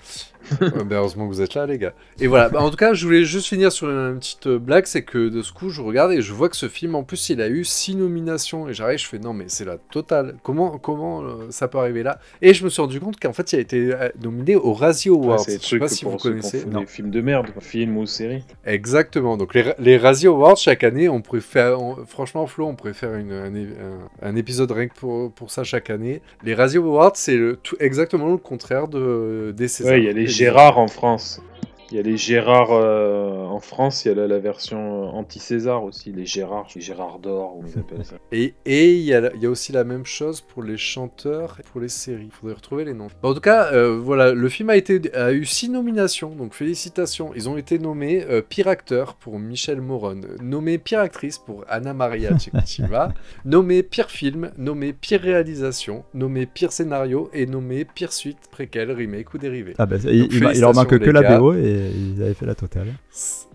Ouais, 0.61 0.85
ben, 0.85 0.97
heureusement 0.97 1.27
que 1.29 1.33
vous 1.35 1.41
êtes 1.43 1.55
là, 1.55 1.67
les 1.67 1.79
gars. 1.79 1.93
Et 2.21 2.27
voilà, 2.27 2.49
Bah, 2.49 2.61
en 2.63 2.71
tout 2.71 2.77
cas, 2.77 2.95
je 2.95 3.05
voulais 3.05 3.25
juste 3.25 3.47
finir 3.47 3.71
sur 3.73 3.89
une 3.89 4.19
petite 4.19 4.47
euh, 4.47 4.59
blague, 4.59 4.87
c'est 4.87 5.03
que 5.03 5.29
de 5.29 5.43
ce 5.43 5.53
coup, 5.53 5.71
je 5.71 5.81
regarde 5.83 6.13
et 6.13 6.23
je 6.23 6.33
vois 6.33 6.49
que 6.49 6.57
ce 6.57 6.69
film, 6.69 6.95
en 6.95 7.03
plus, 7.05 7.29
il 7.31 7.41
a 7.41 7.49
eu 7.49 7.65
six 7.65 7.95
nominations. 7.95 8.69
Et 8.69 8.75
j'arrive, 8.75 8.99
je 8.99 9.07
fais 9.07 9.19
non, 9.19 9.33
mais 9.33 9.45
c'est 9.49 9.65
la 9.65 9.77
totale. 9.79 10.37
Comment, 10.43 10.79
comment 10.79 11.23
euh, 11.23 11.47
ça 11.51 11.69
peut 11.69 11.79
arriver 11.79 12.03
là? 12.03 12.19
Et 12.41 12.55
je 12.55 12.65
me 12.65 12.71
suis 12.71 12.81
rendu 12.83 13.01
compte 13.01 13.19
qu'en 13.21 13.33
fait, 13.33 13.53
il 13.53 13.57
a 13.57 13.61
été 13.61 13.93
euh, 13.95 14.09
nominé 14.23 14.57
au 14.57 14.73
Razzie 14.73 15.11
Ouais, 15.11 15.17
Awards. 15.27 15.45
des 15.47 15.59
je 15.61 15.67
sais 15.67 15.79
pas 15.79 15.89
si 15.89 16.05
vous 16.05 16.17
connaissez. 16.17 16.61
font 16.61 16.81
des 16.81 16.87
films 16.87 17.11
de 17.11 17.21
merde, 17.21 17.47
films 17.61 17.97
ou 17.97 18.07
séries. 18.07 18.45
Exactement. 18.65 19.37
Donc 19.37 19.55
les, 19.55 19.73
les 19.79 19.97
Razzie 19.97 20.27
Awards 20.27 20.57
chaque 20.57 20.85
année, 20.85 21.09
on 21.09 21.21
pourrait 21.21 21.41
faire, 21.41 21.81
on- 21.81 22.05
franchement 22.07 22.47
Flo, 22.47 22.67
on 22.67 22.75
pourrait 22.75 22.95
faire 22.95 23.15
une- 23.15 23.33
un, 23.33 23.55
é- 23.55 23.67
un- 24.23 24.29
un 24.31 24.37
épisode 24.37 24.71
rien 24.73 24.89
que 24.89 24.95
pour, 24.95 25.31
pour 25.33 25.51
ça 25.51 25.65
chaque 25.65 25.91
année. 25.91 26.23
Les 26.45 26.55
Razzie 26.55 26.79
Awards, 26.79 27.13
c'est 27.15 27.39
exactement 27.81 28.31
le 28.31 28.37
contraire 28.39 28.89
de 28.89 29.53
des 29.57 29.69
Césars. 29.69 29.93
Ouais, 29.93 29.99
il 30.01 30.05
y 30.05 30.09
a 30.09 30.13
les 30.13 30.27
Gérard 30.33 30.79
en 30.79 30.88
France. 30.88 31.40
Il 31.93 31.97
y 31.97 31.99
a 31.99 32.03
les 32.03 32.17
Gérard 32.17 32.71
euh, 32.73 33.45
en 33.45 33.61
France, 33.61 34.05
il 34.05 34.09
y 34.09 34.11
a 34.13 34.15
la, 34.15 34.27
la 34.27 34.39
version 34.39 35.05
euh, 35.05 35.07
anti-César 35.09 35.85
aussi, 35.85 36.11
les 36.11 36.25
Gérard, 36.25 36.67
les 36.75 36.81
Gérard 36.81 37.19
d'or, 37.19 37.59
ou 37.59 37.65
ils 37.67 37.79
appellent 37.79 38.05
ça. 38.05 38.17
Et 38.33 38.55
et 38.65 38.95
il 38.95 39.03
y, 39.03 39.13
a 39.13 39.21
la- 39.21 39.35
il 39.35 39.43
y 39.43 39.47
a 39.47 39.51
aussi 39.51 39.73
la 39.73 39.85
même 39.85 40.07
chose 40.07 40.41
pour 40.41 40.63
les 40.63 40.79
chanteurs 40.79 41.59
et 41.61 41.63
pour 41.71 41.83
les 41.83 41.89
séries. 41.91 42.25
Il 42.27 42.31
faudrait 42.33 42.55
retrouver 42.55 42.87
les 42.87 42.95
noms. 42.95 43.09
En 43.23 43.35
tout 43.35 43.41
cas, 43.41 43.73
euh, 43.75 43.99
voilà, 44.03 44.33
le 44.33 44.49
film 44.49 44.71
a, 44.71 44.77
été, 44.77 45.15
a 45.15 45.33
eu 45.33 45.45
six 45.45 45.69
nominations, 45.69 46.31
donc 46.35 46.55
félicitations. 46.55 47.33
Ils 47.37 47.49
ont 47.51 47.59
été 47.59 47.79
nommés 47.79 48.25
euh, 48.25 48.41
pire 48.41 48.69
acteur 48.69 49.15
pour 49.17 49.39
Michel 49.39 49.83
Moron, 49.83 50.23
nommé 50.43 50.79
pire 50.79 51.01
actrice 51.01 51.37
pour 51.37 51.65
Anna 51.69 51.93
Maria 51.93 52.39
Chektiva, 52.39 53.13
nommé 53.45 53.83
pire 53.83 54.11
film, 54.11 54.51
nommé 54.57 54.95
pire 54.95 55.21
réalisation, 55.21 56.05
nommé 56.15 56.47
pire 56.47 56.73
scénario 56.73 57.29
et 57.35 57.45
nommé 57.45 57.85
pire 57.85 58.15
suite, 58.15 58.39
préquel, 58.51 58.91
remake 58.93 59.35
ou 59.35 59.39
dérivé. 59.39 59.75
Ah 59.77 59.85
bah, 59.85 59.97
il, 60.05 60.21
Donc, 60.21 60.29
il, 60.33 60.51
il 60.55 60.61
leur 60.61 60.75
manque 60.75 60.99
que 60.99 61.11
la 61.11 61.21
les. 61.21 61.39
BO 61.39 61.53
et 61.53 61.82
ils 61.90 62.23
avaient 62.23 62.35
fait 62.35 62.47
la 62.47 62.55
totale. 62.55 62.88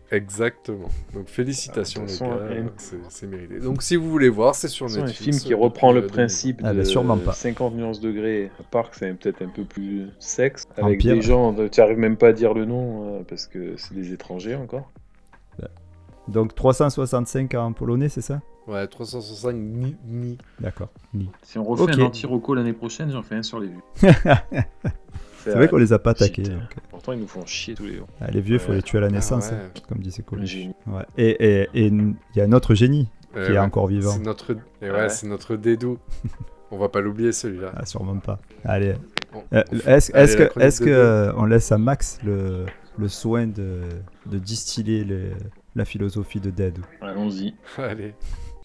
Exactement. 0.10 0.88
Donc 1.14 1.28
félicitations 1.28 2.06
Ah, 2.22 2.48
de 2.50 2.54
les 2.54 2.62
gars, 2.62 2.72
c'est- 3.10 3.28
mérité. 3.28 3.60
Donc 3.60 3.84
si 3.84 3.98
vous 3.98 4.10
voulez 4.10 4.30
voir, 4.30 4.56
c'est 4.56 4.70
sur 4.70 4.90
C'est 4.90 5.00
un 5.02 5.06
Netflix. 5.06 5.38
film 5.40 5.48
qui 5.48 5.54
reprend 5.54 5.92
le 5.92 6.04
euh, 6.04 6.08
principe 6.08 6.62
Ah, 6.64 6.72
de 6.72 6.78
bah, 6.80 6.86
sûrement 6.86 7.18
pas. 7.18 7.34
50 7.34 7.76
nuances 7.76 8.00
degrés, 8.00 8.50
à 8.60 8.64
part 8.64 8.90
que 8.90 8.96
c'est 8.96 9.14
peut-être 9.14 9.42
un 9.42 9.50
peu 9.50 9.66
plus 9.66 10.08
sexe, 10.20 10.64
avec 10.78 11.00
pire. 11.00 11.14
des 11.16 11.22
gens, 11.22 11.54
tu 11.70 11.82
arrives 11.82 11.98
même 11.98 12.16
pas 12.16 12.30
à 12.30 12.34
dire 12.34 12.54
le 12.54 12.64
nom, 12.64 13.18
euh, 13.18 13.24
parce 13.28 13.48
que 13.48 13.76
c'est 13.76 13.94
des 13.96 14.14
étrangers 14.14 14.56
encore. 14.56 14.90
Donc 16.30 16.54
365 16.56 17.54
en 17.56 17.72
polonais, 17.72 18.10
c'est 18.10 18.20
ça? 18.22 18.42
2000. 18.68 18.76
Ouais, 18.82 18.88
365 18.88 19.54
ni 19.56 19.96
ni. 20.06 20.38
D'accord. 20.60 20.90
Ni. 21.14 21.30
Si 21.42 21.58
on 21.58 21.64
refait 21.64 21.94
un 21.94 22.02
anti-roco 22.06 22.54
l'année 22.54 22.74
prochaine, 22.74 23.10
j'en 23.12 23.24
fais 23.24 23.36
un 23.36 23.44
sur 23.44 23.62
les 23.62 23.68
vues. 23.70 23.84
C'est 25.52 25.58
vrai 25.58 25.68
qu'on 25.68 25.78
les 25.78 25.94
a 25.94 26.00
pas 26.00 26.12
attaqués. 26.12 26.44
Donc. 26.44 26.62
Pourtant, 26.90 27.14
ils 27.14 27.20
nous 27.20 27.28
font 27.28 27.46
chier 27.46 27.74
tous 27.76 27.86
les 27.86 27.96
jours. 27.98 28.08
Ah, 28.22 28.30
les 28.32 28.42
vieux, 28.42 28.58
faut 28.60 28.70
Ouais. 28.70 28.78
les 28.78 28.82
tuer 28.82 28.98
à 28.98 29.02
la 29.02 29.10
naissance, 29.10 29.50
ouais. 29.50 29.56
hein, 29.56 29.82
comme 29.88 30.00
disait 30.00 30.24
génie. 30.46 30.74
Ouais. 30.88 31.04
Et 31.18 31.38
il 31.40 31.46
et, 31.46 31.70
et 31.74 31.86
il 31.88 32.16
y 32.36 32.42
a 32.42 32.44
un 32.44 32.52
autre 32.54 32.74
génie 32.76 33.08
Euh, 33.36 33.46
qui 33.46 33.52
est 33.54 33.60
encore 33.60 33.88
vivant. 33.88 34.12
C'est 34.12 34.20
notre, 34.24 34.52
et 34.82 34.90
ouais, 34.90 34.92
Ouais. 34.92 35.10
c'est 35.10 35.28
notre 35.28 35.56
dédou. 35.56 36.00
On 36.72 36.78
va 36.78 36.90
pas 36.90 37.00
l'oublier 37.02 37.32
celui-là. 37.32 37.72
Ah, 37.76 37.86
sûrement 37.86 38.18
pas. 38.18 38.40
Allez. 38.66 38.96
Euh, 39.54 39.64
Est-ce 39.86 40.12
la 40.14 40.48
que, 40.48 40.60
de 40.60 40.84
que 40.86 40.90
euh, 40.90 41.32
on 41.36 41.46
laisse 41.46 41.72
à 41.72 41.78
Max 41.78 42.20
le, 42.26 42.66
le 42.98 43.08
soin 43.08 43.46
de, 43.48 43.82
de 44.26 44.38
distiller 44.40 45.04
les- 45.04 45.32
la 45.76 45.86
philosophie 45.86 46.40
de 46.40 46.50
Dead 46.50 46.80
Allons-y. 47.02 47.54
Allez. 47.78 48.16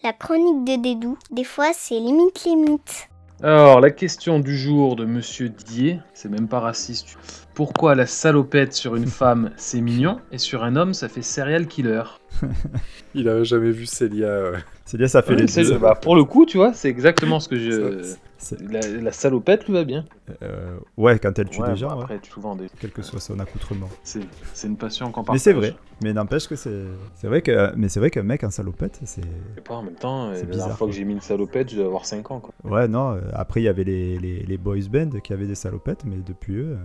La 0.03 0.13
chronique 0.13 0.65
de 0.65 0.83
Dédou, 0.83 1.17
des 1.31 1.45
fois 1.45 1.71
c'est 1.75 1.95
limite 2.01 2.43
limite. 2.45 3.09
Alors, 3.43 3.81
la 3.81 3.91
question 3.91 4.39
du 4.39 4.57
jour 4.57 4.95
de 4.95 5.05
Monsieur 5.05 5.49
Didier, 5.49 5.99
c'est 6.15 6.29
même 6.29 6.47
pas 6.47 6.61
raciste. 6.61 7.17
Pourquoi 7.55 7.95
la 7.97 8.07
salopette 8.07 8.73
sur 8.73 8.95
une 8.95 9.07
femme, 9.09 9.51
c'est 9.57 9.81
mignon, 9.81 10.21
et 10.31 10.39
sur 10.39 10.63
un 10.63 10.77
homme, 10.77 10.95
ça 10.95 11.09
fait 11.09 11.23
serial 11.23 11.67
killer? 11.67 12.03
Il 13.15 13.29
avait 13.29 13.45
jamais 13.45 13.73
vu 13.73 13.85
Célia. 13.87 14.27
euh, 14.29 14.57
bien, 14.95 15.09
ça 15.09 15.23
fait 15.23 15.35
Ouais, 15.35 15.41
les 15.43 15.49
c'est- 15.49 15.65
deux. 15.65 15.77
bah, 15.79 15.99
Pour 16.01 16.15
le 16.15 16.25
coup, 16.25 16.47
tu 16.47 16.57
vois, 16.57 16.73
c'est 16.73 16.89
exactement 16.89 17.41
ce 17.41 17.49
que 17.49 17.59
je... 17.59 18.15
Ça, 18.43 18.57
La, 18.59 18.81
la 18.81 19.13
salopette 19.13 19.67
lui 19.67 19.73
va 19.75 19.85
bien. 19.85 20.05
euh, 20.43 20.77
ouais, 20.97 21.17
quand 21.21 21.39
elle 21.39 21.49
tue 21.49 21.61
Ouais, 21.61 21.71
des 21.71 21.77
gens, 21.77 21.95
ouais, 21.97 22.03
après, 22.03 22.21
souvent, 22.29 22.57
des... 22.57 22.67
quel 22.81 22.91
que 22.91 23.01
soit 23.03 23.21
son 23.21 23.39
accoutrement. 23.39 23.89
c'est 24.03 24.21
une 24.67 24.77
passion 24.77 25.13
qu'on 25.13 25.21
Mais 25.21 25.27
partage. 25.27 25.41
c'est 25.43 25.53
vrai. 25.53 25.75
Mais 26.03 26.13
n'empêche 26.13 26.49
que 26.49 26.57
c'est 26.57 26.85
c'est 27.15 27.29
vrai 27.29 27.41
que 27.43 27.73
mais 27.77 27.89
c'est 27.89 28.01
vrai 28.01 28.11
qu'un 28.11 28.25
mec 28.25 28.43
en 28.43 28.51
salopette, 28.51 28.99
c'est 29.05 29.23
Je 29.23 29.55
sais 29.55 29.61
pas, 29.61 29.75
en 29.75 29.83
même 29.85 29.95
temps, 29.95 30.31
euh, 30.31 30.35
C'est 30.35 30.41
la 30.41 30.47
bizarre, 30.47 30.57
dernière 30.59 30.79
fois 30.79 30.87
que 30.89 30.93
j'ai 30.93 31.05
mis 31.05 31.13
une 31.13 31.21
salopette, 31.21 31.71
je 31.71 31.77
dois 31.77 31.87
avoir 31.87 32.05
5 32.05 32.31
ans. 32.33 32.41
Quoi. 32.41 32.53
ouais 32.65 32.89
non. 32.89 33.13
euh, 33.13 33.21
Après 33.33 33.61
il 33.61 33.65
y 33.65 33.69
avait 33.69 33.85
les, 33.85 34.19
les, 34.19 34.41
les 34.41 34.59
boys 34.59 34.77
band 34.91 35.11
qui 35.23 35.33
avaient 35.33 35.47
des 35.47 35.55
salopettes, 35.55 36.05
mais 36.05 36.17
depuis 36.27 36.55
eux. 36.57 36.77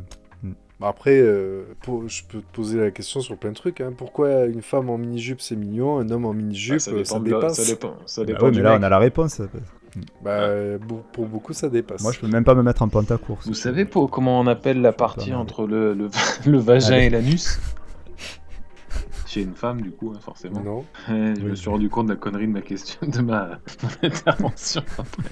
euh, 0.45 0.49
Bah 0.79 0.89
Après, 0.89 1.17
euh, 1.19 1.63
pour- 1.81 2.07
je 2.07 2.23
peux 2.25 2.41
te 2.41 2.51
poser 2.53 2.79
la 2.79 2.91
question 2.91 3.19
sur 3.21 3.35
plein 3.35 3.49
de 3.49 3.55
trucs. 3.55 3.81
hein. 3.81 3.93
Pourquoi 3.97 4.45
une 4.45 4.61
femme 4.61 4.91
en 4.91 4.99
mini-jupe 4.99 5.41
c'est 5.41 5.55
mignon, 5.55 5.97
un 5.97 6.07
homme 6.11 6.25
en 6.25 6.33
mini-jupe 6.33 6.75
Ah, 6.75 6.79
ça, 6.79 6.91
la- 7.17 7.19
dépasse 7.23 7.55
Ça 7.63 7.65
dépend, 7.73 7.95
ça 8.05 8.21
bah 8.21 8.25
dépend 8.27 8.45
ouais, 8.45 8.51
du 8.51 8.57
mais 8.59 8.63
là 8.63 8.71
mec. 8.73 8.81
on 8.81 8.83
a 8.83 8.89
la 8.89 8.99
réponse. 8.99 9.41
Bah, 10.23 10.31
euh, 10.31 10.77
pour, 11.13 11.27
beaucoup, 11.27 11.53
ça 11.53 11.69
dépasse. 11.69 12.01
Moi 12.01 12.11
je 12.11 12.19
peux 12.19 12.27
même 12.27 12.43
pas 12.43 12.55
me 12.55 12.63
mettre 12.63 12.81
en 12.81 12.89
pantacourt. 12.89 13.39
Vous 13.45 13.53
savez 13.53 13.85
pour, 13.85 14.09
comment 14.09 14.39
on 14.39 14.47
appelle 14.47 14.81
la 14.81 14.93
partie 14.93 15.33
entre 15.33 15.67
le, 15.67 15.93
le, 15.93 16.09
le 16.45 16.57
vagin 16.57 16.95
Allez. 16.95 17.05
et 17.05 17.09
l'anus? 17.09 17.59
Chez 19.25 19.41
une 19.41 19.55
femme, 19.55 19.81
du 19.81 19.91
coup, 19.91 20.13
hein, 20.15 20.19
forcément. 20.21 20.61
Non. 20.61 20.85
Ouais, 21.09 21.33
je 21.39 21.45
me 21.45 21.55
suis 21.55 21.69
rendu 21.69 21.89
compte 21.89 22.07
de 22.07 22.13
la 22.13 22.17
connerie 22.17 22.47
de 22.47 22.53
ma 22.53 22.61
question, 22.61 22.99
de 23.05 23.21
ma 23.21 23.59
intervention 24.03 24.83
après. 24.97 25.29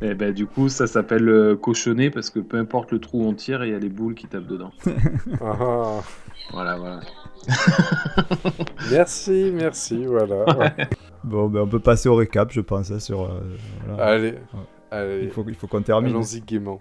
Et 0.00 0.14
ben 0.14 0.32
du 0.32 0.46
coup, 0.46 0.68
ça 0.68 0.86
s'appelle 0.86 1.28
euh, 1.28 1.56
cochonner 1.56 2.10
parce 2.10 2.30
que 2.30 2.38
peu 2.38 2.58
importe 2.58 2.92
le 2.92 3.00
trou 3.00 3.22
où 3.22 3.26
on 3.26 3.34
tire, 3.34 3.64
il 3.64 3.72
y 3.72 3.74
a 3.74 3.78
les 3.78 3.88
boules 3.88 4.14
qui 4.14 4.26
tapent 4.26 4.46
dedans. 4.46 4.70
Ah, 5.40 5.56
ah. 5.60 6.00
Voilà, 6.52 6.76
voilà. 6.76 7.00
Merci, 8.90 9.50
merci, 9.54 10.04
voilà. 10.04 10.44
Bon, 11.26 11.48
ben 11.48 11.60
on 11.62 11.66
peut 11.66 11.80
passer 11.80 12.08
au 12.08 12.14
récap, 12.14 12.50
je 12.52 12.60
pense, 12.60 12.90
hein, 12.90 13.00
sur. 13.00 13.22
euh, 13.22 13.40
voilà. 13.86 14.04
Allez, 14.04 14.34
allez, 14.90 15.20
Il 15.24 15.30
faut, 15.30 15.44
il 15.48 15.54
faut 15.54 15.66
qu'on 15.66 15.82
termine. 15.82 16.10
allons-y 16.14 16.40
gaiement. 16.40 16.78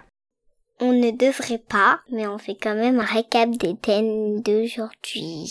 On 0.81 0.91
ne 0.91 1.10
devrait 1.12 1.62
pas, 1.69 1.99
mais 2.12 2.27
on 2.27 2.38
fait 2.38 2.58
quand 2.62 2.75
même 2.75 2.99
un 2.99 3.05
récap 3.05 3.49
des 3.51 3.75
thèmes 3.77 4.41
d'aujourd'hui. 4.41 5.49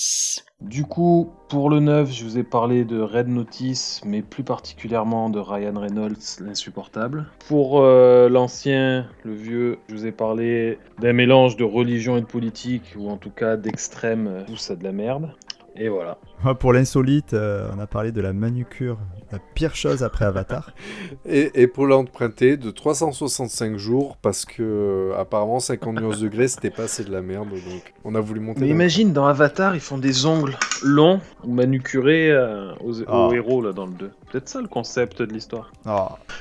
Du 0.61 0.85
coup, 0.85 1.31
pour 1.49 1.71
le 1.71 1.81
9, 1.81 2.13
je 2.13 2.25
vous 2.25 2.39
ai 2.39 2.43
parlé 2.43 2.85
de 2.85 3.01
Red 3.01 3.29
Notice, 3.29 4.03
mais 4.05 4.21
plus 4.21 4.45
particulièrement 4.45 5.31
de 5.31 5.39
Ryan 5.39 5.79
Reynolds, 5.81 6.19
l'insupportable. 6.41 7.27
Pour 7.49 7.81
euh, 7.81 8.29
l'ancien, 8.29 9.07
le 9.25 9.33
vieux, 9.33 9.79
je 9.89 9.95
vous 9.95 10.07
ai 10.07 10.13
parlé 10.13 10.79
d'un 11.01 11.15
mélange 11.15 11.57
de 11.57 11.65
religion 11.65 12.19
et 12.19 12.21
de 12.21 12.27
politique, 12.27 12.95
ou 12.99 13.09
en 13.09 13.17
tout 13.17 13.31
cas 13.31 13.57
d'extrême, 13.57 14.27
euh, 14.27 14.45
tout 14.47 14.57
ça 14.57 14.77
de 14.77 14.85
la 14.85 14.93
merde. 14.93 15.31
Et 15.77 15.89
voilà. 15.89 16.19
Ouais, 16.45 16.55
Pour 16.55 16.73
l'insolite, 16.73 17.35
euh, 17.35 17.69
on 17.77 17.81
a 17.81 17.87
parlé 17.87 18.13
de 18.13 18.21
la 18.21 18.33
manucure, 18.33 18.99
la 19.33 19.39
pire 19.55 19.75
chose 19.75 20.03
après 20.05 20.25
Avatar. 20.25 20.73
Et, 21.27 21.63
et 21.63 21.67
pour 21.67 21.87
l'emprunter 21.87 22.57
de 22.57 22.71
365 22.71 23.77
jours, 23.77 24.17
parce 24.21 24.45
que 24.45 24.63
euh, 24.63 25.19
apparemment 25.19 25.59
50 25.59 26.01
nuances 26.01 26.21
degrés, 26.21 26.49
c'était 26.49 26.71
pas 26.71 26.85
assez 26.85 27.03
de 27.03 27.11
la 27.11 27.23
merde, 27.23 27.49
donc 27.51 27.95
on 28.05 28.15
a 28.15 28.21
voulu 28.21 28.41
monter. 28.41 28.61
Mais 28.61 28.69
imagine, 28.69 29.13
dans 29.13 29.27
Avatar, 29.27 29.75
ils 29.75 29.81
font 29.81 29.99
des 29.99 30.27
ongles 30.27 30.57
longs 30.85 31.21
ou 31.45 31.53
manucurés 31.53 32.31
euh, 32.31 32.73
aux, 32.85 33.01
aux 33.03 33.05
Ah. 33.09 33.31
héros 33.35 33.63
là 33.63 33.73
dans 33.73 33.87
le 33.87 33.93
2. 33.95 34.11
Peut-être 34.31 34.49
ça 34.49 34.61
le 34.61 34.69
concept 34.69 35.23
de 35.23 35.33
l'histoire. 35.33 35.73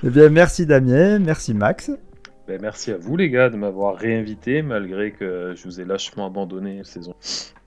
Eh 0.03 0.09
bien, 0.09 0.29
merci 0.29 0.65
Damien, 0.65 1.19
merci 1.19 1.53
Max. 1.53 1.89
Ben, 2.47 2.59
merci 2.61 2.91
à 2.91 2.97
vous 2.97 3.15
les 3.15 3.29
gars 3.29 3.49
de 3.49 3.55
m'avoir 3.55 3.95
réinvité 3.95 4.61
malgré 4.61 5.11
que 5.11 5.53
je 5.55 5.63
vous 5.63 5.79
ai 5.79 5.85
lâchement 5.85 6.25
abandonné 6.25 6.79
cette 6.83 7.03
saison. 7.03 7.15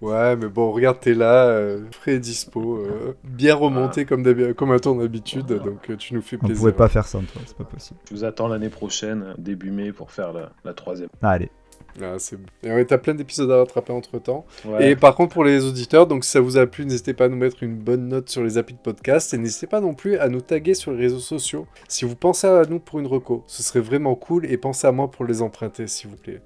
Ouais, 0.03 0.37
mais 0.37 0.49
bon, 0.49 0.71
regarde, 0.71 1.01
t'es 1.01 1.15
là, 1.15 1.47
euh, 1.47 1.81
frais 1.91 2.17
et 2.17 2.19
dispo, 2.19 2.77
euh, 2.77 3.15
bien 3.25 3.55
remonté 3.55 4.05
comme, 4.05 4.23
d'habi- 4.23 4.53
comme 4.55 4.73
à 4.73 4.79
ton 4.79 5.01
habitude, 5.01 5.47
donc 5.47 5.89
euh, 5.89 5.97
tu 5.97 6.13
nous 6.13 6.21
fais 6.21 6.37
On 6.37 6.41
plaisir. 6.47 6.57
pouvait 6.61 6.73
pas 6.73 6.89
faire 6.89 7.07
sans 7.07 7.21
toi, 7.23 7.41
c'est 7.47 7.57
pas 7.57 7.65
possible. 7.65 7.99
Je 8.07 8.15
vous 8.15 8.25
attends 8.25 8.49
l'année 8.49 8.69
prochaine, 8.69 9.33
début 9.39 9.71
mai, 9.71 9.93
pour 9.93 10.11
faire 10.11 10.35
la, 10.35 10.53
la 10.67 10.75
troisième. 10.75 11.09
Allez, 11.23 11.51
Ah, 12.03 12.15
c'est 12.19 12.37
bon. 12.37 12.47
Et 12.63 12.71
ouais, 12.73 12.85
t'as 12.85 12.99
plein 12.99 13.15
d'épisodes 13.15 13.51
à 13.51 13.57
rattraper 13.59 13.93
entre 13.93 14.19
temps. 14.19 14.45
Ouais. 14.67 14.91
Et 14.91 14.97
par 14.97 15.15
contre, 15.15 15.33
pour 15.35 15.45
les 15.45 15.65
auditeurs, 15.65 16.07
donc 16.07 16.25
si 16.25 16.31
ça 16.31 16.41
vous 16.41 16.57
a 16.59 16.67
plu, 16.67 16.85
n'hésitez 16.85 17.15
pas 17.15 17.25
à 17.25 17.29
nous 17.29 17.37
mettre 17.37 17.63
une 17.63 17.77
bonne 17.77 18.09
note 18.09 18.29
sur 18.29 18.43
les 18.43 18.59
applis 18.59 18.75
de 18.75 18.81
podcast 18.81 19.33
et 19.33 19.39
n'hésitez 19.39 19.67
pas 19.67 19.81
non 19.81 19.95
plus 19.95 20.19
à 20.19 20.29
nous 20.29 20.41
taguer 20.43 20.75
sur 20.75 20.93
les 20.93 20.99
réseaux 20.99 21.19
sociaux. 21.21 21.67
Si 21.89 22.05
vous 22.05 22.17
pensez 22.17 22.47
à 22.47 22.63
nous 22.69 22.81
pour 22.81 22.99
une 23.01 23.07
reco, 23.07 23.45
ce 23.47 23.63
serait 23.63 23.81
vraiment 23.81 24.15
cool 24.15 24.45
et 24.47 24.57
pensez 24.59 24.87
à 24.87 24.93
moi 24.93 25.11
pour 25.11 25.25
les 25.25 25.41
emprunter, 25.43 25.87
s'il 25.87 26.11
vous 26.11 26.17
plaît. 26.17 26.43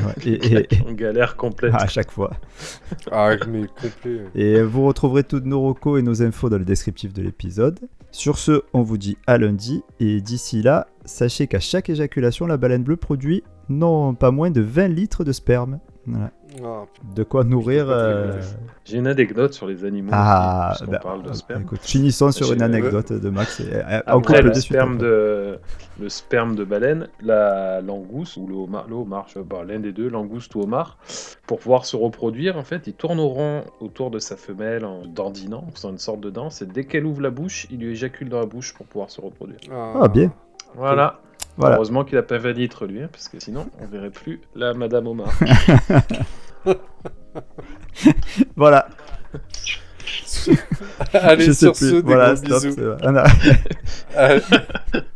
Ouais, 0.00 0.12
et, 0.26 0.54
et- 0.54 0.68
En 0.88 0.92
galère 0.92 1.36
complète. 1.36 1.72
à 1.78 1.86
chaque 1.86 2.10
fois. 2.10 2.32
Ah, 3.12 3.30
mais 3.48 3.66
complet. 3.68 4.20
Et 4.34 4.60
vous 4.62 4.84
retrouverez 4.84 5.22
toutes 5.24 5.44
nos 5.46 5.62
recos 5.62 6.00
et 6.00 6.02
nos 6.02 6.22
infos 6.22 6.48
dans 6.48 6.58
le 6.58 6.64
descriptif 6.64 7.12
de 7.12 7.22
l'épisode. 7.22 7.78
Sur 8.10 8.36
ce, 8.38 8.62
on 8.72 8.82
vous 8.82 8.98
dit 8.98 9.16
à 9.26 9.38
lundi. 9.38 9.82
Et 10.00 10.20
d'ici 10.20 10.60
là, 10.62 10.88
sachez 11.04 11.46
qu'à 11.46 11.60
chaque 11.60 11.90
éjaculation, 11.90 12.46
la 12.46 12.56
baleine 12.56 12.82
bleue 12.82 12.96
produit 12.96 13.42
non 13.68 14.14
pas 14.14 14.30
moins 14.30 14.50
de 14.50 14.60
20 14.60 14.88
litres 14.88 15.24
de 15.24 15.32
sperme. 15.32 15.80
Voilà. 16.06 16.30
Ah, 16.62 16.84
De 17.16 17.22
quoi 17.22 17.44
nourrir. 17.44 17.86
euh, 17.88 18.38
J'ai 18.84 18.98
une 18.98 19.06
anecdote 19.06 19.54
sur 19.54 19.66
les 19.66 19.86
animaux. 19.86 20.10
Ah, 20.12 20.74
puisqu'on 20.76 20.92
bah, 20.92 21.00
parle 21.02 21.22
de 21.22 21.32
sperme. 21.32 21.62
Écoute, 21.62 21.80
finissons 21.80 22.30
sur 22.30 22.52
une 22.52 22.60
anecdote 22.60 23.10
de 23.14 23.30
Max. 23.30 23.60
Et, 23.60 23.74
euh, 23.74 24.00
on 24.08 24.18
Après, 24.18 24.42
le 24.42 24.50
de 24.50 24.54
suite 24.54 24.64
sperme, 24.74 24.98
de, 24.98 25.58
le 25.98 26.08
sperme 26.10 26.56
de 26.56 26.64
baleine, 26.64 27.08
la 27.22 27.80
langouste 27.80 28.36
ou 28.36 28.46
le 28.46 28.54
homard, 28.54 28.86
le 28.86 28.96
homard, 28.96 29.24
je 29.28 29.34
sais 29.40 29.44
pas, 29.44 29.64
l'un 29.64 29.80
des 29.80 29.92
deux, 29.92 30.10
langouste 30.10 30.54
ou 30.54 30.60
homard, 30.60 30.98
pour 31.46 31.58
pouvoir 31.58 31.86
se 31.86 31.96
reproduire, 31.96 32.58
en 32.58 32.64
fait, 32.64 32.86
il 32.86 32.92
tourne 32.92 33.18
au 33.18 33.28
rond 33.28 33.64
autour 33.80 34.10
de 34.10 34.18
sa 34.18 34.36
femelle 34.36 34.84
en 34.84 35.06
dandinant, 35.06 35.64
en 35.66 35.70
faisant 35.70 35.90
une 35.90 35.98
sorte 35.98 36.20
de 36.20 36.28
danse, 36.28 36.60
et 36.60 36.66
dès 36.66 36.84
qu'elle 36.84 37.06
ouvre 37.06 37.22
la 37.22 37.30
bouche, 37.30 37.66
il 37.70 37.78
lui 37.80 37.92
éjacule 37.92 38.28
dans 38.28 38.40
la 38.40 38.46
bouche 38.46 38.74
pour 38.74 38.84
pouvoir 38.84 39.10
se 39.10 39.22
reproduire. 39.22 39.58
Ah, 39.72 40.06
bien. 40.08 40.30
Voilà. 40.74 41.20
Voilà. 41.56 41.76
Heureusement 41.76 42.04
qu'il 42.04 42.18
a 42.18 42.22
pas 42.22 42.38
20 42.38 42.52
litres, 42.52 42.86
lui, 42.86 43.00
hein, 43.02 43.08
parce 43.12 43.28
que 43.28 43.38
sinon, 43.38 43.66
on 43.80 43.86
verrait 43.86 44.10
plus 44.10 44.40
la 44.56 44.74
Madame 44.74 45.06
Homard. 45.06 45.32
Voilà. 48.56 48.88
Allez, 51.12 51.44
Je 51.46 51.52
sais 51.52 51.66
sur 51.66 51.72
plus. 51.72 51.90
ce, 51.90 51.94
des 51.96 52.00
Voilà, 52.02 52.34
gros 52.34 52.58
stop. 52.58 52.62
bisous. 52.64 52.90
Allez, 54.16 54.42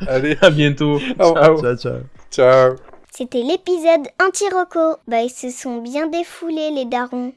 Allez, 0.06 0.38
à 0.40 0.50
bientôt. 0.50 0.98
Oh. 1.18 1.34
Ciao. 1.34 1.60
ciao, 1.60 1.76
ciao. 1.76 1.98
ciao. 2.30 2.76
C'était 3.12 3.42
l'épisode 3.42 4.08
anti-roco. 4.24 4.96
Bah, 5.06 5.22
ils 5.22 5.30
se 5.30 5.50
sont 5.50 5.82
bien 5.82 6.08
défoulés, 6.08 6.70
les 6.70 6.84
darons. 6.84 7.32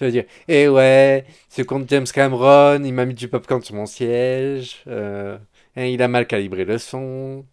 Tu 0.00 0.04
vas 0.06 0.10
dire, 0.12 0.24
eh 0.48 0.66
ouais, 0.66 1.26
ce 1.50 1.60
compte 1.60 1.86
James 1.90 2.06
Cameron, 2.06 2.82
il 2.82 2.94
m'a 2.94 3.04
mis 3.04 3.12
du 3.12 3.28
popcorn 3.28 3.62
sur 3.62 3.74
mon 3.74 3.84
siège, 3.84 4.82
euh, 4.86 5.36
hein, 5.76 5.84
il 5.84 6.00
a 6.00 6.08
mal 6.08 6.26
calibré 6.26 6.64
le 6.64 6.78
son, 6.78 7.44